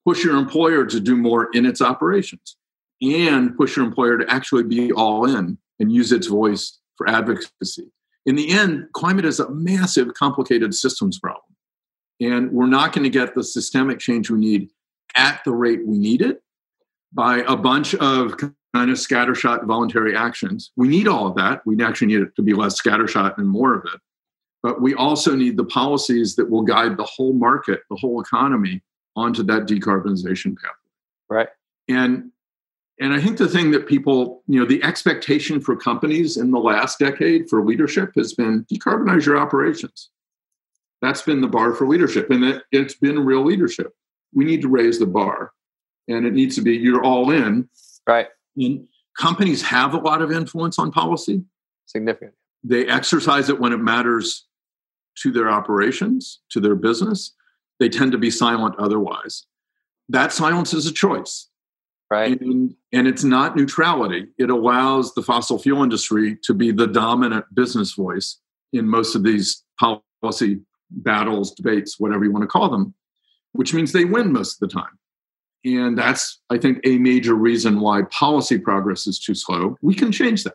push 0.05 0.25
your 0.25 0.37
employer 0.37 0.85
to 0.85 0.99
do 0.99 1.17
more 1.17 1.49
in 1.53 1.67
its 1.67 1.81
operations 1.81 2.57
and 3.03 3.57
push 3.57 3.77
your 3.77 3.85
employer 3.85 4.19
to 4.19 4.31
actually 4.31 4.65
be 4.65 4.93
all 4.93 5.25
in 5.25 5.57
and 5.81 5.93
use 5.93 6.13
its 6.13 6.29
voice 6.29 6.79
for 6.97 7.09
advocacy 7.09 7.91
in 8.27 8.37
the 8.37 8.51
end 8.53 8.87
climate 8.93 9.25
is 9.25 9.41
a 9.41 9.51
massive 9.51 10.15
complicated 10.15 10.75
systems 10.75 11.19
problem 11.19 11.43
and 12.21 12.53
we're 12.53 12.67
not 12.67 12.93
going 12.93 13.05
to 13.05 13.11
get 13.11 13.35
the 13.35 13.43
systemic 13.43 13.99
change 13.99 14.31
we 14.31 14.39
need 14.39 14.71
at 15.17 15.41
the 15.45 15.53
rate 15.53 15.87
we 15.87 15.99
need 15.99 16.23
it 16.23 16.43
by 17.13 17.39
a 17.49 17.57
bunch 17.57 17.95
of 17.97 18.37
kind 18.75 18.91
of 18.91 18.97
scattershot 18.97 19.65
voluntary 19.65 20.17
actions. 20.17 20.71
We 20.77 20.89
need 20.89 21.09
all 21.09 21.27
of 21.27 21.35
that. 21.37 21.63
We 21.67 21.83
actually 21.83 22.09
need 22.09 22.21
it 22.21 22.37
to 22.37 22.43
be 22.43 22.55
less 22.55 22.81
scattershot 22.81 23.37
and 23.39 23.49
more 23.49 23.75
of 23.75 23.85
it. 23.93 24.01
But 24.63 24.81
we 24.81 24.95
also 24.95 25.35
need 25.35 25.57
the 25.57 25.65
policies 25.65 26.37
that 26.37 26.51
will 26.51 26.63
guide 26.63 26.97
the 26.97 27.05
whole 27.05 27.33
market, 27.33 27.81
the 27.89 27.97
whole 27.97 28.21
economy 28.21 28.83
onto 29.17 29.43
that 29.45 29.63
decarbonization 29.63 30.57
path. 30.57 30.73
Right. 31.29 31.49
And 31.89 32.31
and 33.01 33.15
I 33.15 33.21
think 33.21 33.39
the 33.39 33.49
thing 33.49 33.71
that 33.71 33.87
people, 33.87 34.43
you 34.47 34.61
know, 34.61 34.67
the 34.67 34.83
expectation 34.85 35.59
for 35.59 35.75
companies 35.75 36.37
in 36.37 36.51
the 36.51 36.59
last 36.59 36.99
decade 36.99 37.49
for 37.49 37.65
leadership 37.65 38.13
has 38.15 38.35
been 38.35 38.67
decarbonize 38.71 39.25
your 39.25 39.39
operations. 39.39 40.11
That's 41.01 41.23
been 41.23 41.41
the 41.41 41.49
bar 41.49 41.73
for 41.73 41.89
leadership, 41.89 42.29
and 42.31 42.45
it, 42.45 42.63
it's 42.73 42.95
been 42.95 43.25
real 43.25 43.43
leadership. 43.43 43.95
We 44.35 44.45
need 44.45 44.61
to 44.63 44.69
raise 44.69 44.99
the 44.99 45.07
bar, 45.07 45.53
and 46.09 46.27
it 46.27 46.35
needs 46.35 46.55
to 46.57 46.63
be 46.63 46.77
you're 46.77 47.03
all 47.03 47.31
in. 47.31 47.71
Right. 48.07 48.29
And 48.59 48.87
companies 49.19 49.63
have 49.63 49.95
a 49.95 49.99
lot 49.99 50.21
of 50.21 50.31
influence 50.31 50.79
on 50.79 50.93
policy. 50.93 51.43
Significant. 51.87 52.35
They 52.63 52.87
exercise 52.87 53.49
it 53.49 53.59
when 53.59 53.73
it 53.73 53.79
matters 53.79 54.47
to 55.23 55.33
their 55.33 55.51
operations, 55.51 56.41
to 56.51 56.61
their 56.61 56.75
business. 56.75 57.33
They 57.79 57.89
tend 57.89 58.13
to 58.13 58.19
be 58.19 58.31
silent 58.31 58.75
otherwise. 58.79 59.47
That 60.11 60.35
silence 60.35 60.75
is 60.75 60.87
a 60.87 60.93
choice. 60.93 61.49
Right. 62.11 62.41
And, 62.41 62.75
and 62.93 63.07
it's 63.07 63.23
not 63.23 63.55
neutrality. 63.57 64.27
It 64.37 64.51
allows 64.51 65.15
the 65.15 65.23
fossil 65.23 65.59
fuel 65.61 65.85
industry 65.85 66.37
to 66.43 66.53
be 66.53 66.73
the 66.73 66.89
dominant 66.89 67.45
business 67.55 67.93
voice 67.93 68.39
in 68.73 68.89
most 68.89 69.15
of 69.15 69.23
these 69.23 69.63
policy 69.79 70.61
battles, 70.91 71.53
debates, 71.55 72.01
whatever 72.01 72.25
you 72.25 72.33
want 72.33 72.43
to 72.43 72.49
call 72.49 72.69
them, 72.69 72.95
which 73.53 73.73
means 73.73 73.93
they 73.93 74.05
win 74.05 74.33
most 74.33 74.61
of 74.61 74.69
the 74.69 74.75
time. 74.75 74.99
And 75.65 75.97
that's, 75.97 76.41
I 76.51 76.59
think, 76.59 76.81
a 76.85 76.99
major 76.99 77.35
reason 77.35 77.81
why 77.81 78.03
policy 78.11 78.59
progress 78.59 79.07
is 79.07 79.19
too 79.19 79.35
slow. 79.35 79.77
We 79.83 79.95
can 79.95 80.11
change 80.11 80.43
that. 80.45 80.55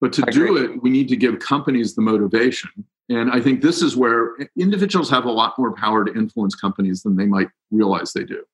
But 0.00 0.12
to 0.14 0.22
do 0.22 0.56
it, 0.56 0.82
we 0.82 0.90
need 0.90 1.08
to 1.08 1.16
give 1.16 1.40
companies 1.40 1.94
the 1.94 2.02
motivation. 2.02 2.70
And 3.08 3.30
I 3.30 3.40
think 3.40 3.60
this 3.60 3.82
is 3.82 3.96
where 3.96 4.36
individuals 4.58 5.10
have 5.10 5.24
a 5.24 5.30
lot 5.30 5.58
more 5.58 5.74
power 5.74 6.04
to 6.04 6.14
influence 6.14 6.54
companies 6.54 7.02
than 7.02 7.16
they 7.16 7.26
might 7.26 7.48
realize 7.70 8.12
they 8.12 8.24
do. 8.24 8.44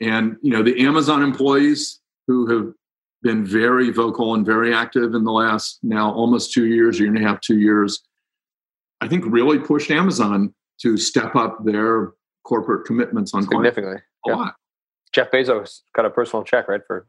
And 0.00 0.36
you 0.42 0.50
know, 0.50 0.62
the 0.62 0.80
Amazon 0.80 1.22
employees 1.22 2.00
who 2.26 2.46
have 2.46 2.72
been 3.22 3.44
very 3.44 3.90
vocal 3.90 4.34
and 4.34 4.46
very 4.46 4.74
active 4.74 5.14
in 5.14 5.24
the 5.24 5.32
last 5.32 5.78
now 5.82 6.12
almost 6.12 6.52
two 6.52 6.66
years, 6.66 6.98
year 6.98 7.08
and 7.08 7.18
a 7.18 7.26
half, 7.26 7.40
two 7.40 7.58
years, 7.58 8.02
I 9.00 9.08
think 9.08 9.24
really 9.26 9.58
pushed 9.58 9.90
Amazon 9.90 10.54
to 10.82 10.96
step 10.96 11.36
up 11.36 11.64
their 11.64 12.12
corporate 12.44 12.86
commitments 12.86 13.34
on 13.34 13.42
significantly 13.42 13.98
a 14.26 14.30
yeah. 14.30 14.34
lot. 14.34 14.54
Jeff 15.12 15.30
Bezos 15.30 15.80
got 15.94 16.06
a 16.06 16.10
personal 16.10 16.44
check, 16.44 16.68
right, 16.68 16.80
for 16.86 17.06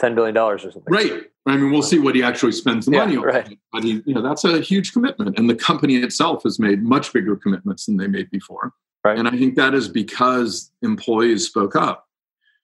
ten 0.00 0.14
billion 0.14 0.34
dollars 0.34 0.64
or 0.64 0.72
something. 0.72 0.92
Right. 0.92 1.24
I 1.46 1.56
mean, 1.56 1.70
we'll 1.70 1.82
see 1.82 1.98
what 1.98 2.14
he 2.14 2.22
actually 2.22 2.52
spends 2.52 2.86
the 2.86 2.92
yeah, 2.92 3.04
money 3.04 3.16
on. 3.16 3.24
Right. 3.24 3.58
But 3.72 3.84
he, 3.84 4.02
you 4.06 4.14
know, 4.14 4.22
that's 4.22 4.44
a 4.44 4.60
huge 4.60 4.92
commitment, 4.92 5.38
and 5.38 5.48
the 5.48 5.54
company 5.54 5.96
itself 5.96 6.42
has 6.44 6.58
made 6.58 6.82
much 6.82 7.12
bigger 7.12 7.36
commitments 7.36 7.86
than 7.86 7.96
they 7.96 8.06
made 8.06 8.30
before. 8.30 8.72
Right. 9.04 9.18
And 9.18 9.26
I 9.26 9.32
think 9.32 9.56
that 9.56 9.74
is 9.74 9.88
because 9.88 10.70
employees 10.82 11.46
spoke 11.46 11.74
up. 11.74 12.06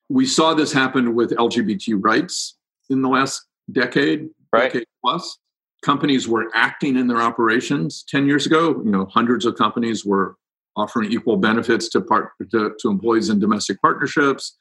We 0.08 0.24
saw 0.24 0.54
this 0.54 0.72
happen 0.72 1.14
with 1.14 1.32
LGBT 1.32 1.98
rights 1.98 2.56
in 2.90 3.02
the 3.02 3.08
last 3.08 3.46
decade, 3.72 4.28
right. 4.52 4.72
decade 4.72 4.86
plus. 5.04 5.38
Companies 5.84 6.26
were 6.28 6.48
acting 6.54 6.96
in 6.96 7.06
their 7.06 7.20
operations 7.20 8.04
10 8.08 8.26
years 8.26 8.46
ago. 8.46 8.80
You 8.84 8.90
know, 8.90 9.06
hundreds 9.06 9.46
of 9.46 9.56
companies 9.56 10.04
were 10.04 10.36
offering 10.76 11.12
equal 11.12 11.36
benefits 11.36 11.88
to, 11.90 12.00
part, 12.00 12.30
to, 12.50 12.74
to 12.78 12.88
employees 12.88 13.30
in 13.30 13.40
domestic 13.40 13.80
partnerships, 13.80 14.56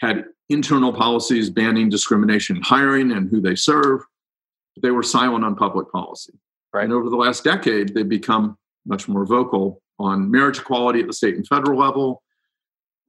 had 0.00 0.24
internal 0.48 0.92
policies 0.92 1.50
banning 1.50 1.88
discrimination 1.88 2.56
in 2.56 2.62
hiring 2.62 3.12
and 3.12 3.30
who 3.30 3.40
they 3.40 3.54
serve. 3.54 4.00
They 4.82 4.90
were 4.90 5.02
silent 5.02 5.44
on 5.44 5.54
public 5.54 5.90
policy. 5.90 6.32
Right. 6.72 6.84
And 6.84 6.92
over 6.92 7.10
the 7.10 7.16
last 7.16 7.44
decade, 7.44 7.94
they've 7.94 8.08
become 8.08 8.56
much 8.86 9.06
more 9.06 9.24
vocal 9.24 9.81
on 9.98 10.30
marriage 10.30 10.58
equality 10.58 11.00
at 11.00 11.06
the 11.06 11.12
state 11.12 11.36
and 11.36 11.46
federal 11.46 11.78
level, 11.78 12.22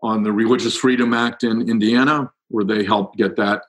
on 0.02 0.24
the 0.24 0.32
Religious 0.32 0.76
Freedom 0.76 1.14
Act 1.14 1.44
in 1.44 1.70
Indiana, 1.70 2.32
where 2.50 2.66
they 2.66 2.84
helped 2.84 3.18
get 3.18 3.36
that 3.38 3.64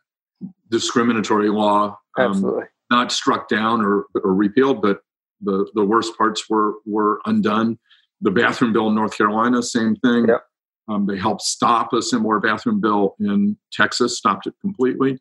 discriminatory 0.70 1.48
law 1.48 1.96
um, 2.18 2.60
not 2.90 3.12
struck 3.12 3.48
down 3.48 3.80
or, 3.80 4.06
or 4.22 4.34
repealed, 4.34 4.82
but 4.82 5.00
the, 5.40 5.68
the 5.74 5.84
worst 5.84 6.16
parts 6.16 6.48
were 6.48 6.74
were 6.86 7.20
undone. 7.26 7.78
The 8.20 8.30
bathroom 8.30 8.72
bill 8.72 8.88
in 8.88 8.94
North 8.94 9.16
Carolina, 9.16 9.62
same 9.62 9.96
thing. 9.96 10.28
Yep. 10.28 10.44
Um, 10.88 11.06
they 11.06 11.16
helped 11.16 11.42
stop 11.42 11.92
a 11.92 12.02
similar 12.02 12.40
bathroom 12.40 12.80
bill 12.80 13.16
in 13.18 13.56
Texas, 13.72 14.18
stopped 14.18 14.46
it 14.46 14.54
completely. 14.60 15.18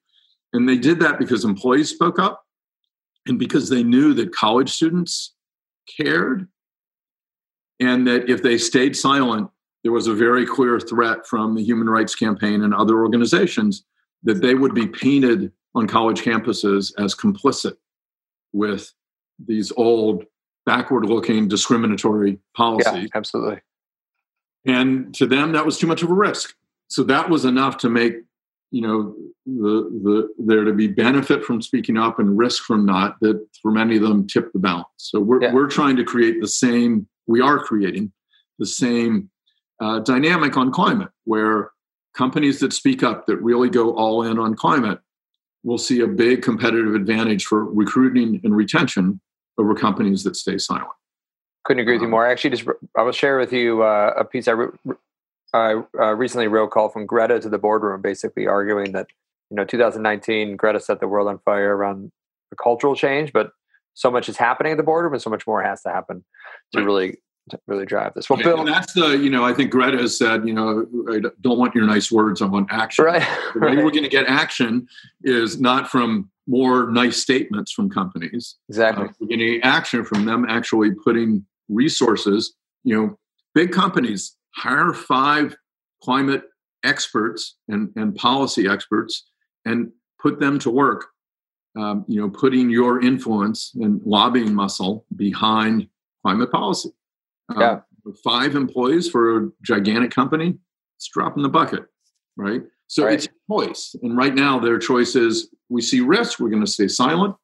And 0.51 0.67
they 0.67 0.77
did 0.77 0.99
that 0.99 1.19
because 1.19 1.45
employees 1.45 1.89
spoke 1.89 2.19
up 2.19 2.43
and 3.27 3.39
because 3.39 3.69
they 3.69 3.83
knew 3.83 4.13
that 4.15 4.35
college 4.35 4.69
students 4.69 5.33
cared 5.97 6.47
and 7.79 8.07
that 8.07 8.29
if 8.29 8.43
they 8.43 8.57
stayed 8.57 8.95
silent, 8.95 9.49
there 9.83 9.91
was 9.91 10.07
a 10.07 10.13
very 10.13 10.45
clear 10.45 10.79
threat 10.79 11.27
from 11.27 11.55
the 11.55 11.63
Human 11.63 11.89
Rights 11.89 12.15
Campaign 12.15 12.63
and 12.63 12.73
other 12.73 13.01
organizations 13.01 13.83
that 14.23 14.41
they 14.41 14.55
would 14.55 14.73
be 14.73 14.87
painted 14.87 15.51
on 15.75 15.87
college 15.87 16.21
campuses 16.21 16.93
as 16.97 17.13
complicit 17.13 17.75
with 18.53 18.93
these 19.45 19.71
old, 19.75 20.23
backward 20.65 21.05
looking, 21.05 21.47
discriminatory 21.47 22.39
policies. 22.55 22.93
Yeah, 22.93 23.07
absolutely. 23.15 23.59
And 24.65 25.13
to 25.15 25.25
them, 25.25 25.51
that 25.51 25.65
was 25.65 25.77
too 25.77 25.87
much 25.87 26.03
of 26.03 26.09
a 26.09 26.13
risk. 26.13 26.55
So 26.87 27.03
that 27.03 27.29
was 27.29 27.43
enough 27.43 27.77
to 27.79 27.89
make 27.89 28.13
you 28.73 28.81
know 28.81 29.13
the 29.45 29.87
the 30.03 30.29
there 30.39 30.63
to 30.63 30.73
be 30.73 30.87
benefit 30.87 31.45
from 31.45 31.61
speaking 31.61 31.95
up 31.95 32.17
and 32.17 32.37
risk 32.37 32.63
from 32.63 32.85
not 32.85 33.19
that 33.21 33.39
for 33.61 33.71
many 33.71 33.97
of 33.97 34.01
them 34.01 34.25
tip 34.25 34.51
the 34.51 34.59
balance 34.59 34.87
so 34.97 35.19
we're, 35.19 35.41
yeah. 35.41 35.53
we're 35.53 35.67
trying 35.67 35.95
to 35.95 36.03
create 36.03 36.41
the 36.41 36.47
same 36.47 37.07
we 37.27 37.39
are 37.39 37.59
creating 37.59 38.11
the 38.57 38.65
same 38.65 39.29
uh, 39.79 39.99
dynamic 39.99 40.57
on 40.57 40.71
climate 40.71 41.09
where 41.25 41.69
companies 42.15 42.59
that 42.59 42.73
speak 42.73 43.03
up 43.03 43.27
that 43.27 43.37
really 43.37 43.69
go 43.69 43.95
all 43.95 44.23
in 44.23 44.39
on 44.39 44.55
climate 44.55 44.99
will 45.63 45.77
see 45.77 46.01
a 46.01 46.07
big 46.07 46.41
competitive 46.41 46.95
advantage 46.95 47.45
for 47.45 47.65
recruiting 47.65 48.41
and 48.43 48.55
retention 48.55 49.21
over 49.59 49.75
companies 49.75 50.23
that 50.23 50.35
stay 50.35 50.57
silent 50.57 50.89
couldn't 51.63 51.81
agree 51.81 51.93
with 51.93 52.01
you 52.01 52.07
um, 52.07 52.11
more. 52.11 52.27
I 52.27 52.31
actually 52.31 52.49
just 52.49 52.67
I 52.97 53.03
will 53.03 53.11
share 53.11 53.37
with 53.37 53.53
you 53.53 53.83
uh, 53.83 54.13
a 54.17 54.25
piece 54.25 54.47
I, 54.47 54.51
re- 54.51 54.95
I 55.53 55.81
uh, 55.99 56.13
recently 56.15 56.47
wrote 56.47 56.65
a 56.65 56.69
call 56.69 56.89
"From 56.89 57.05
Greta 57.05 57.39
to 57.39 57.49
the 57.49 57.57
Boardroom," 57.57 58.01
basically 58.01 58.47
arguing 58.47 58.91
that 58.93 59.07
you 59.49 59.55
know 59.55 59.65
2019 59.65 60.57
Greta 60.57 60.79
set 60.79 60.99
the 60.99 61.07
world 61.07 61.27
on 61.27 61.39
fire 61.39 61.75
around 61.75 62.11
the 62.49 62.55
cultural 62.55 62.95
change, 62.95 63.33
but 63.33 63.51
so 63.93 64.09
much 64.09 64.29
is 64.29 64.37
happening 64.37 64.71
at 64.71 64.77
the 64.77 64.83
boardroom, 64.83 65.13
and 65.13 65.21
so 65.21 65.29
much 65.29 65.45
more 65.45 65.61
has 65.63 65.81
to 65.83 65.89
happen 65.89 66.23
to 66.71 66.79
right. 66.79 66.85
really 66.85 67.17
to 67.49 67.59
really 67.67 67.85
drive 67.85 68.13
this. 68.13 68.29
Well, 68.29 68.41
Bill, 68.41 68.59
and 68.59 68.67
that's 68.67 68.93
the 68.93 69.17
you 69.17 69.29
know 69.29 69.43
I 69.43 69.53
think 69.53 69.71
Greta 69.71 69.97
has 69.97 70.17
said 70.17 70.47
you 70.47 70.53
know 70.53 70.85
I 71.11 71.19
don't 71.41 71.59
want 71.59 71.75
your 71.75 71.85
nice 71.85 72.11
words, 72.11 72.41
I 72.41 72.45
want 72.45 72.67
action. 72.71 73.05
Right. 73.05 73.27
The 73.53 73.59
way 73.59 73.67
right. 73.67 73.77
we're 73.77 73.91
going 73.91 74.03
to 74.03 74.09
get 74.09 74.25
action 74.27 74.87
is 75.23 75.59
not 75.59 75.89
from 75.89 76.29
more 76.47 76.89
nice 76.91 77.17
statements 77.17 77.71
from 77.71 77.89
companies. 77.89 78.55
Exactly. 78.69 79.05
Uh, 79.05 79.11
we're 79.19 79.27
getting 79.27 79.61
action 79.61 80.03
from 80.03 80.25
them 80.25 80.45
actually 80.49 80.91
putting 80.91 81.45
resources. 81.69 82.55
You 82.83 82.95
know, 82.95 83.19
big 83.53 83.71
companies 83.71 84.35
hire 84.55 84.93
five 84.93 85.55
climate 86.03 86.43
experts 86.83 87.57
and, 87.67 87.89
and 87.95 88.15
policy 88.15 88.67
experts 88.67 89.29
and 89.65 89.91
put 90.21 90.39
them 90.39 90.59
to 90.59 90.69
work. 90.69 91.07
Um, 91.75 92.05
you 92.07 92.21
know, 92.21 92.29
putting 92.29 92.69
your 92.69 93.01
influence 93.01 93.71
and 93.75 93.99
lobbying 94.05 94.53
muscle 94.53 95.05
behind 95.15 95.87
climate 96.23 96.51
policy. 96.51 96.91
Um, 97.49 97.59
yeah. 97.59 97.79
five 98.23 98.55
employees 98.55 99.09
for 99.09 99.37
a 99.37 99.49
gigantic 99.63 100.11
company, 100.11 100.55
it's 100.97 101.07
dropping 101.07 101.41
the 101.41 101.49
bucket, 101.49 101.85
right? 102.37 102.61
So 102.87 103.05
right. 103.05 103.15
it's 103.15 103.27
choice. 103.51 103.95
And 104.03 104.15
right 104.15 104.35
now, 104.35 104.59
their 104.59 104.77
choice 104.77 105.15
is 105.15 105.49
we 105.69 105.81
see 105.81 105.99
risk, 106.01 106.39
we're 106.39 106.49
going 106.49 106.63
to 106.63 106.71
stay 106.71 106.87
silent. 106.87 107.35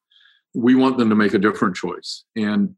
We 0.54 0.76
want 0.76 0.96
them 0.96 1.08
to 1.08 1.16
make 1.16 1.34
a 1.34 1.38
different 1.38 1.74
choice. 1.74 2.24
And 2.36 2.76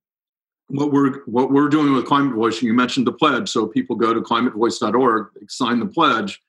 what 0.72 0.90
we're 0.90 1.20
what 1.24 1.50
we're 1.50 1.68
doing 1.68 1.92
with 1.92 2.06
climate 2.06 2.34
voice 2.34 2.62
you 2.62 2.72
mentioned 2.72 3.06
the 3.06 3.12
pledge 3.12 3.48
so 3.48 3.66
people 3.66 3.94
go 3.94 4.14
to 4.14 4.20
climatevoice.org 4.20 5.26
sign 5.48 5.78
the 5.78 5.86
pledge 5.86 6.40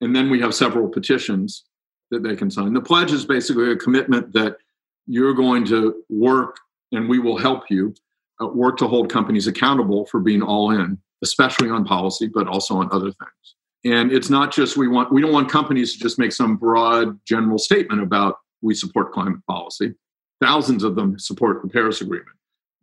and 0.00 0.14
then 0.14 0.30
we 0.30 0.40
have 0.40 0.54
several 0.54 0.88
petitions 0.88 1.64
that 2.10 2.22
they 2.22 2.36
can 2.36 2.50
sign. 2.50 2.72
The 2.72 2.80
pledge 2.80 3.12
is 3.12 3.24
basically 3.24 3.72
a 3.72 3.76
commitment 3.76 4.32
that 4.34 4.58
you're 5.06 5.34
going 5.34 5.64
to 5.66 6.02
work 6.08 6.56
and 6.92 7.08
we 7.08 7.18
will 7.18 7.38
help 7.38 7.64
you 7.70 7.94
uh, 8.40 8.46
work 8.46 8.76
to 8.78 8.86
hold 8.86 9.10
companies 9.10 9.46
accountable 9.46 10.06
for 10.06 10.20
being 10.20 10.42
all 10.42 10.70
in 10.70 10.98
especially 11.22 11.70
on 11.70 11.84
policy 11.84 12.28
but 12.32 12.46
also 12.46 12.76
on 12.76 12.88
other 12.92 13.10
things. 13.10 13.54
And 13.84 14.12
it's 14.12 14.28
not 14.28 14.52
just 14.52 14.76
we 14.76 14.88
want 14.88 15.12
we 15.12 15.20
don't 15.20 15.32
want 15.32 15.50
companies 15.50 15.94
to 15.94 15.98
just 15.98 16.18
make 16.18 16.32
some 16.32 16.56
broad 16.56 17.18
general 17.24 17.58
statement 17.58 18.02
about 18.02 18.36
we 18.60 18.74
support 18.74 19.12
climate 19.12 19.40
policy. 19.48 19.94
Thousands 20.40 20.84
of 20.84 20.94
them 20.96 21.18
support 21.18 21.62
the 21.62 21.68
paris 21.68 22.00
agreement 22.00 22.35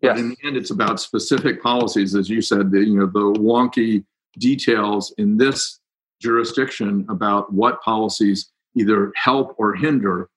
Yes. 0.04 0.16
But 0.16 0.20
in 0.20 0.30
the 0.30 0.38
end, 0.44 0.58
it's 0.58 0.72
about 0.72 1.00
specific 1.00 1.64
policies, 1.64 2.14
as 2.14 2.30
you 2.30 2.42
said. 2.42 2.72
The 2.72 2.80
you 2.80 3.00
know 3.00 3.06
the 3.06 3.40
wonky 3.40 4.04
details 4.38 5.14
in 5.18 5.38
this 5.38 5.80
jurisdiction 6.22 7.06
about 7.10 7.54
what 7.54 7.82
policies 7.82 8.52
either 8.76 9.14
help 9.16 9.56
or 9.58 9.74
hinder 9.76 10.30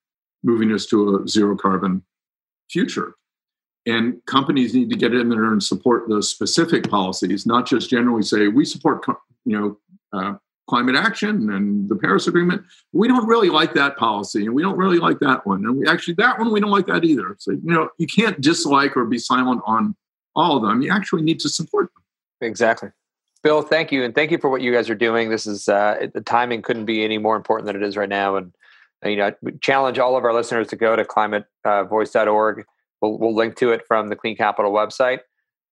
moving 0.45 0.73
us 0.73 0.87
to 0.87 1.17
a 1.17 1.29
zero 1.29 1.57
carbon 1.57 2.03
future. 2.71 3.15
And 3.87 4.25
companies 4.27 4.75
need 4.75 4.91
to 4.91 4.97
get 4.97 5.15
in 5.15 5.29
there 5.29 5.53
and 5.53 5.63
support 5.63 6.09
those 6.09 6.31
specific 6.31 6.89
policies, 6.89 7.47
not 7.47 7.67
just 7.67 7.91
generally 7.91 8.23
say 8.23 8.49
we 8.49 8.65
support 8.65 9.05
you 9.45 9.59
know 9.59 9.79
uh, 10.13 10.35
climate 10.69 10.97
action 10.97 11.51
and 11.51 11.89
the 11.89 11.97
Paris 11.97 12.27
Agreement. 12.27 12.63
We 12.93 13.09
don't 13.09 13.27
really 13.27 13.51
like 13.51 13.75
that 13.75 13.97
policy, 13.97 14.47
and 14.47 14.55
we 14.55 14.63
don't 14.63 14.77
really 14.77 14.99
like 14.99 15.19
that 15.21 15.47
one, 15.47 15.65
and 15.65 15.79
we 15.79 15.87
actually 15.87 16.15
that 16.15 16.39
one 16.39 16.53
we 16.53 16.61
don't 16.61 16.71
like 16.71 16.87
that 16.87 17.05
either. 17.05 17.37
So 17.39 17.53
you 17.53 17.61
know 17.65 17.89
you 17.99 18.07
can't 18.07 18.41
dislike 18.41 18.97
or 18.97 19.05
be 19.05 19.19
silent 19.19 19.63
on 19.67 19.95
all 20.35 20.57
of 20.57 20.63
them. 20.63 20.83
You 20.83 20.93
actually 20.93 21.23
need 21.23 21.41
to 21.41 21.49
support 21.49 21.91
them. 21.95 22.49
Exactly. 22.49 22.91
Bill, 23.43 23.63
thank 23.63 23.93
you, 23.93 24.03
and 24.03 24.15
thank 24.15 24.31
you 24.31 24.39
for 24.39 24.51
what 24.51 24.61
you 24.61 24.73
guys 24.73 24.91
are 24.91 24.97
doing. 24.97 25.31
This 25.31 25.47
is 25.47 25.69
uh, 25.69 26.09
the 26.13 26.21
timing 26.21 26.63
couldn't 26.63 26.87
be 26.87 27.05
any 27.05 27.19
more 27.19 27.37
important 27.37 27.67
than 27.67 27.77
it 27.77 27.83
is 27.83 27.97
right 27.97 28.09
now, 28.09 28.37
and 28.37 28.53
you 29.05 29.17
know, 29.17 29.33
challenge 29.61 29.99
all 29.99 30.17
of 30.17 30.25
our 30.25 30.33
listeners 30.33 30.69
to 30.69 30.77
go 30.77 30.97
to 30.97 31.05
climatevoice.org. 31.05 32.65
We'll, 33.01 33.19
we'll 33.19 33.35
link 33.35 33.57
to 33.57 33.73
it 33.73 33.87
from 33.87 34.09
the 34.09 34.17
Clean 34.17 34.37
Capital 34.37 34.73
website. 34.73 35.21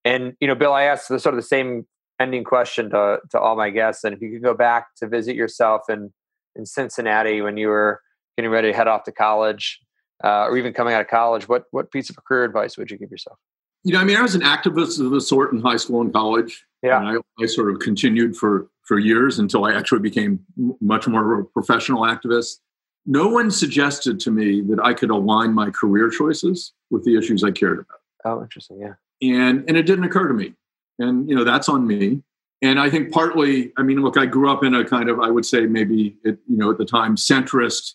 And 0.03 0.35
you 0.39 0.47
know, 0.47 0.55
Bill, 0.55 0.73
I 0.73 0.83
asked 0.83 1.09
the 1.09 1.19
sort 1.19 1.33
of 1.33 1.37
the 1.37 1.47
same 1.47 1.87
ending 2.19 2.43
question 2.43 2.89
to 2.91 3.19
to 3.31 3.39
all 3.39 3.55
my 3.55 3.69
guests, 3.69 4.03
and 4.03 4.13
if 4.13 4.21
you 4.21 4.31
could 4.31 4.43
go 4.43 4.53
back 4.53 4.95
to 4.97 5.07
visit 5.07 5.35
yourself 5.35 5.83
in 5.89 6.13
in 6.55 6.65
Cincinnati 6.65 7.41
when 7.41 7.57
you 7.57 7.67
were 7.67 8.01
getting 8.37 8.51
ready 8.51 8.71
to 8.71 8.77
head 8.77 8.87
off 8.87 9.03
to 9.03 9.11
college, 9.11 9.79
uh, 10.23 10.45
or 10.45 10.57
even 10.57 10.73
coming 10.73 10.93
out 10.93 11.01
of 11.01 11.07
college, 11.07 11.47
what 11.47 11.65
what 11.71 11.91
piece 11.91 12.09
of 12.09 12.15
career 12.25 12.43
advice 12.43 12.77
would 12.77 12.89
you 12.91 12.97
give 12.97 13.11
yourself? 13.11 13.37
You 13.83 13.93
know, 13.93 13.99
I 13.99 14.03
mean, 14.03 14.17
I 14.17 14.21
was 14.21 14.33
an 14.33 14.41
activist 14.41 14.99
of 14.99 15.11
the 15.11 15.21
sort 15.21 15.53
in 15.53 15.61
high 15.61 15.77
school 15.77 16.01
and 16.01 16.11
college. 16.11 16.65
Yeah, 16.81 16.99
and 16.99 17.19
I, 17.39 17.43
I 17.43 17.45
sort 17.47 17.71
of 17.71 17.79
continued 17.79 18.35
for 18.35 18.67
for 18.83 18.99
years 18.99 19.39
until 19.39 19.65
I 19.65 19.73
actually 19.73 20.01
became 20.01 20.39
much 20.81 21.07
more 21.07 21.33
of 21.33 21.39
a 21.39 21.43
professional 21.49 22.01
activist. 22.01 22.57
No 23.05 23.27
one 23.27 23.51
suggested 23.51 24.19
to 24.21 24.31
me 24.31 24.61
that 24.61 24.79
I 24.83 24.93
could 24.93 25.11
align 25.11 25.53
my 25.53 25.69
career 25.69 26.09
choices 26.09 26.73
with 26.89 27.03
the 27.03 27.17
issues 27.17 27.43
I 27.43 27.51
cared 27.51 27.79
about. 27.79 27.99
Oh, 28.25 28.41
interesting. 28.41 28.79
Yeah. 28.79 28.93
And 29.21 29.63
and 29.67 29.77
it 29.77 29.83
didn't 29.83 30.05
occur 30.05 30.27
to 30.27 30.33
me. 30.33 30.53
And 30.99 31.29
you 31.29 31.35
know, 31.35 31.43
that's 31.43 31.69
on 31.69 31.85
me. 31.85 32.21
And 32.61 32.79
I 32.79 32.89
think 32.89 33.11
partly, 33.11 33.71
I 33.77 33.83
mean, 33.83 34.01
look, 34.01 34.17
I 34.17 34.25
grew 34.25 34.49
up 34.49 34.63
in 34.63 34.73
a 34.73 34.85
kind 34.85 35.09
of, 35.09 35.19
I 35.19 35.29
would 35.29 35.45
say 35.45 35.65
maybe, 35.65 36.15
it, 36.23 36.39
you 36.47 36.57
know, 36.57 36.71
at 36.71 36.77
the 36.77 36.85
time, 36.85 37.15
centrist, 37.15 37.93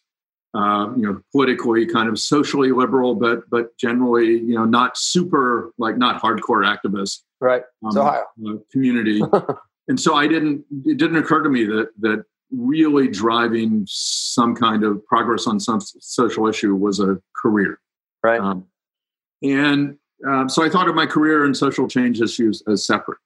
uh, 0.54 0.88
you 0.96 1.02
know, 1.02 1.20
politically 1.32 1.86
kind 1.86 2.08
of 2.08 2.18
socially 2.18 2.72
liberal, 2.72 3.14
but 3.14 3.48
but 3.50 3.76
generally, 3.78 4.38
you 4.38 4.54
know, 4.54 4.64
not 4.64 4.96
super 4.96 5.72
like 5.78 5.96
not 5.96 6.20
hardcore 6.20 6.64
activist, 6.64 7.22
right? 7.40 7.62
Um, 7.84 7.92
so 7.92 8.02
uh, 8.02 8.22
community. 8.72 9.22
and 9.88 9.98
so 9.98 10.14
I 10.14 10.26
didn't. 10.26 10.64
It 10.84 10.96
didn't 10.98 11.16
occur 11.16 11.42
to 11.42 11.48
me 11.48 11.64
that 11.66 11.90
that 12.00 12.24
really 12.50 13.06
driving 13.06 13.84
some 13.88 14.56
kind 14.56 14.82
of 14.82 15.04
progress 15.06 15.46
on 15.46 15.60
some 15.60 15.80
social 15.80 16.48
issue 16.48 16.74
was 16.74 16.98
a 16.98 17.20
career, 17.40 17.78
right? 18.24 18.40
Um, 18.40 18.66
and 19.42 19.98
um, 20.26 20.48
so 20.48 20.64
I 20.64 20.68
thought 20.68 20.88
of 20.88 20.94
my 20.94 21.06
career 21.06 21.44
and 21.44 21.56
social 21.56 21.88
change 21.88 22.20
issues 22.20 22.62
as 22.68 22.84
separate. 22.84 23.18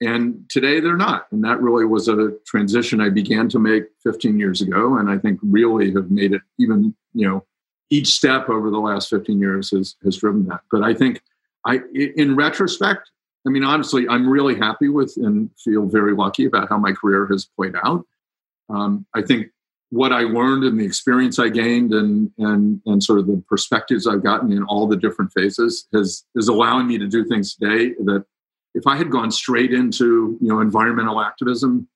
And 0.00 0.44
today 0.48 0.80
they're 0.80 0.96
not. 0.96 1.26
And 1.30 1.44
that 1.44 1.60
really 1.60 1.84
was 1.84 2.08
a 2.08 2.32
transition 2.44 3.00
I 3.00 3.08
began 3.08 3.48
to 3.50 3.60
make 3.60 3.84
15 4.02 4.38
years 4.38 4.60
ago. 4.60 4.96
And 4.96 5.08
I 5.08 5.16
think 5.16 5.38
really 5.42 5.92
have 5.92 6.10
made 6.10 6.32
it 6.32 6.42
even, 6.58 6.94
you 7.14 7.28
know, 7.28 7.44
each 7.90 8.08
step 8.08 8.48
over 8.48 8.70
the 8.70 8.80
last 8.80 9.10
15 9.10 9.38
years 9.38 9.70
has, 9.70 9.94
has 10.02 10.16
driven 10.16 10.46
that. 10.46 10.62
But 10.72 10.82
I 10.82 10.94
think 10.94 11.22
I, 11.64 11.80
in 11.94 12.34
retrospect, 12.34 13.10
I 13.46 13.50
mean, 13.50 13.62
honestly, 13.62 14.08
I'm 14.08 14.28
really 14.28 14.56
happy 14.56 14.88
with 14.88 15.14
and 15.16 15.50
feel 15.62 15.86
very 15.86 16.14
lucky 16.14 16.46
about 16.46 16.68
how 16.68 16.78
my 16.78 16.92
career 16.92 17.26
has 17.30 17.44
played 17.44 17.74
out. 17.84 18.04
Um, 18.68 19.06
I 19.14 19.22
think 19.22 19.48
what 19.92 20.10
I 20.10 20.20
learned 20.20 20.64
and 20.64 20.80
the 20.80 20.86
experience 20.86 21.38
I 21.38 21.50
gained 21.50 21.92
and 21.92 22.30
and 22.38 22.80
and 22.86 23.04
sort 23.04 23.18
of 23.18 23.26
the 23.26 23.42
perspectives 23.46 24.06
I've 24.06 24.22
gotten 24.22 24.50
in 24.50 24.62
all 24.62 24.86
the 24.86 24.96
different 24.96 25.32
phases 25.32 25.86
has 25.92 26.24
is 26.34 26.48
allowing 26.48 26.88
me 26.88 26.96
to 26.96 27.06
do 27.06 27.24
things 27.26 27.54
today 27.54 27.94
that 28.04 28.24
if 28.74 28.86
I 28.86 28.96
had 28.96 29.10
gone 29.10 29.30
straight 29.30 29.72
into 29.72 30.38
you 30.40 30.48
know 30.48 30.60
environmental 30.60 31.20
activism 31.20 31.88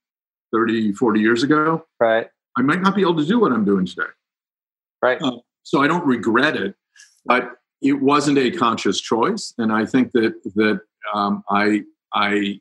30 0.53 0.92
40 0.92 1.20
years 1.20 1.42
ago 1.42 1.86
right. 1.99 2.28
I 2.59 2.62
might 2.62 2.82
not 2.82 2.94
be 2.94 3.01
able 3.01 3.16
to 3.16 3.24
do 3.24 3.40
what 3.40 3.53
I'm 3.53 3.64
doing 3.64 3.86
today. 3.86 4.11
Right. 5.03 5.20
Uh, 5.20 5.38
so 5.62 5.82
I 5.82 5.86
don't 5.86 6.07
regret 6.07 6.55
it 6.57 6.74
but 7.24 7.53
it 7.82 7.94
wasn't 7.94 8.38
a 8.38 8.51
conscious 8.51 9.01
choice. 9.01 9.55
And 9.59 9.72
I 9.72 9.86
think 9.86 10.12
that 10.12 10.34
that 10.55 10.80
um, 11.14 11.42
I 11.49 11.84
I 12.12 12.61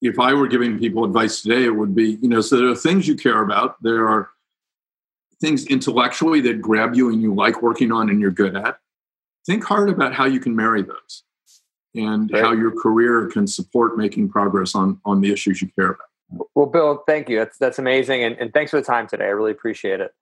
if 0.00 0.20
I 0.20 0.34
were 0.34 0.46
giving 0.46 0.78
people 0.78 1.04
advice 1.04 1.42
today 1.42 1.64
it 1.64 1.74
would 1.74 1.96
be 1.96 2.18
you 2.22 2.28
know 2.28 2.40
so 2.40 2.56
there 2.56 2.68
are 2.68 2.76
things 2.76 3.08
you 3.08 3.16
care 3.16 3.42
about. 3.42 3.82
There 3.82 4.08
are 4.08 4.30
things 5.40 5.66
intellectually 5.66 6.40
that 6.42 6.60
grab 6.60 6.94
you 6.94 7.10
and 7.10 7.22
you 7.22 7.34
like 7.34 7.62
working 7.62 7.92
on 7.92 8.10
and 8.10 8.20
you're 8.20 8.30
good 8.30 8.56
at, 8.56 8.78
think 9.46 9.64
hard 9.64 9.88
about 9.88 10.14
how 10.14 10.24
you 10.24 10.40
can 10.40 10.54
marry 10.54 10.82
those 10.82 11.22
and 11.94 12.30
right. 12.30 12.42
how 12.42 12.52
your 12.52 12.70
career 12.70 13.26
can 13.26 13.46
support 13.46 13.96
making 13.96 14.28
progress 14.28 14.74
on 14.74 15.00
on 15.04 15.20
the 15.20 15.32
issues 15.32 15.62
you 15.62 15.68
care 15.78 15.90
about. 15.90 16.48
Well, 16.54 16.66
Bill, 16.66 17.02
thank 17.06 17.28
you. 17.28 17.38
That's 17.38 17.58
that's 17.58 17.78
amazing, 17.78 18.24
and, 18.24 18.36
and 18.38 18.52
thanks 18.52 18.70
for 18.70 18.78
the 18.78 18.86
time 18.86 19.06
today. 19.06 19.24
I 19.24 19.28
really 19.28 19.52
appreciate 19.52 20.00
it. 20.00 20.12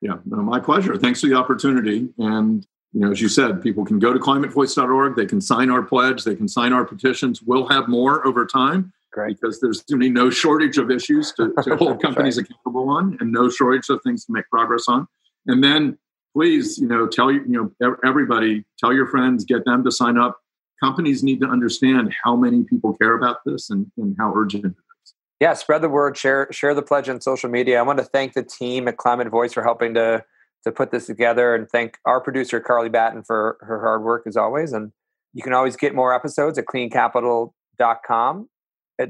Yeah, 0.00 0.18
no, 0.26 0.36
my 0.36 0.60
pleasure. 0.60 0.96
Thanks 0.96 1.22
for 1.22 1.28
the 1.28 1.34
opportunity. 1.34 2.08
And 2.18 2.66
you 2.92 3.00
know, 3.00 3.10
as 3.10 3.20
you 3.20 3.28
said, 3.28 3.62
people 3.62 3.84
can 3.84 3.98
go 3.98 4.12
to 4.12 4.18
climatevoice.org. 4.18 5.16
They 5.16 5.26
can 5.26 5.40
sign 5.40 5.70
our 5.70 5.82
pledge. 5.82 6.24
They 6.24 6.36
can 6.36 6.46
sign 6.46 6.72
our 6.72 6.84
petitions. 6.84 7.42
We'll 7.42 7.68
have 7.68 7.88
more 7.88 8.26
over 8.26 8.46
time. 8.46 8.92
Great. 9.14 9.40
Because 9.40 9.60
there's 9.60 9.84
really 9.88 10.10
no 10.10 10.28
shortage 10.28 10.76
of 10.76 10.90
issues 10.90 11.32
to, 11.34 11.52
to 11.62 11.76
hold 11.78 12.02
companies 12.02 12.36
right. 12.36 12.46
accountable 12.50 12.90
on 12.90 13.16
and 13.20 13.30
no 13.30 13.48
shortage 13.48 13.88
of 13.88 14.00
things 14.02 14.24
to 14.24 14.32
make 14.32 14.44
progress 14.50 14.86
on. 14.88 15.06
And 15.46 15.62
then 15.62 15.96
please, 16.34 16.78
you 16.78 16.88
know, 16.88 17.06
tell 17.06 17.30
you, 17.30 17.44
you 17.46 17.72
know, 17.80 17.96
everybody, 18.04 18.64
tell 18.76 18.92
your 18.92 19.06
friends, 19.06 19.44
get 19.44 19.64
them 19.64 19.84
to 19.84 19.92
sign 19.92 20.18
up. 20.18 20.40
Companies 20.82 21.22
need 21.22 21.40
to 21.40 21.46
understand 21.46 22.12
how 22.24 22.34
many 22.34 22.64
people 22.64 22.92
care 22.94 23.16
about 23.16 23.38
this 23.46 23.70
and, 23.70 23.86
and 23.96 24.16
how 24.18 24.34
urgent 24.34 24.64
it 24.64 24.70
is. 24.70 25.14
Yeah, 25.38 25.54
spread 25.54 25.82
the 25.82 25.88
word, 25.88 26.16
share 26.16 26.48
share 26.50 26.74
the 26.74 26.82
pledge 26.82 27.08
on 27.08 27.20
social 27.20 27.48
media. 27.48 27.78
I 27.78 27.82
want 27.82 28.00
to 28.00 28.04
thank 28.04 28.32
the 28.32 28.42
team 28.42 28.88
at 28.88 28.96
Climate 28.96 29.28
Voice 29.28 29.52
for 29.52 29.62
helping 29.62 29.94
to 29.94 30.24
to 30.64 30.72
put 30.72 30.90
this 30.90 31.06
together 31.06 31.54
and 31.54 31.68
thank 31.68 31.98
our 32.04 32.20
producer 32.20 32.58
Carly 32.58 32.88
Batten 32.88 33.22
for 33.22 33.58
her 33.60 33.80
hard 33.80 34.02
work 34.02 34.26
as 34.26 34.36
always. 34.36 34.72
And 34.72 34.90
you 35.34 35.42
can 35.42 35.52
always 35.52 35.76
get 35.76 35.94
more 35.94 36.12
episodes 36.12 36.58
at 36.58 36.64
cleancapital.com 36.64 38.48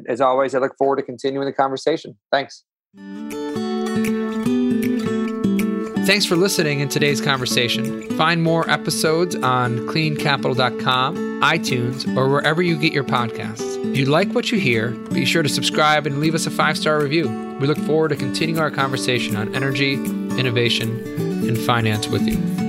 as 0.09 0.21
always, 0.21 0.55
I 0.55 0.59
look 0.59 0.77
forward 0.77 0.97
to 0.97 1.03
continuing 1.03 1.47
the 1.47 1.53
conversation. 1.53 2.17
Thanks. 2.33 2.65
Thanks 6.07 6.27
for 6.27 6.37
listening 6.37 6.81
in 6.81 6.91
today's 6.91 7.23
conversation. 7.23 8.03
Find 8.19 8.43
more 8.43 8.69
episodes 8.69 9.35
on 9.37 9.79
cleancapital.com, 9.89 11.17
iTunes, 11.41 12.17
or 12.17 12.29
wherever 12.29 12.61
you 12.61 12.77
get 12.77 12.93
your 12.93 13.05
podcasts. 13.05 13.83
If 13.91 13.97
you 13.97 14.05
like 14.05 14.31
what 14.33 14.53
you 14.53 14.59
hear, 14.59 14.91
be 14.91 15.25
sure 15.25 15.43
to 15.43 15.49
subscribe 15.49 16.07
and 16.07 16.21
leave 16.21 16.35
us 16.35 16.47
a 16.47 16.51
five 16.51 16.77
star 16.77 17.01
review. 17.01 17.29
We 17.59 17.67
look 17.67 17.79
forward 17.79 18.09
to 18.09 18.17
continuing 18.17 18.61
our 18.61 18.71
conversation 18.71 19.35
on 19.35 19.55
energy, 19.55 19.95
innovation, 19.95 20.91
and 21.49 21.57
finance 21.57 22.07
with 22.09 22.27
you. 22.27 22.64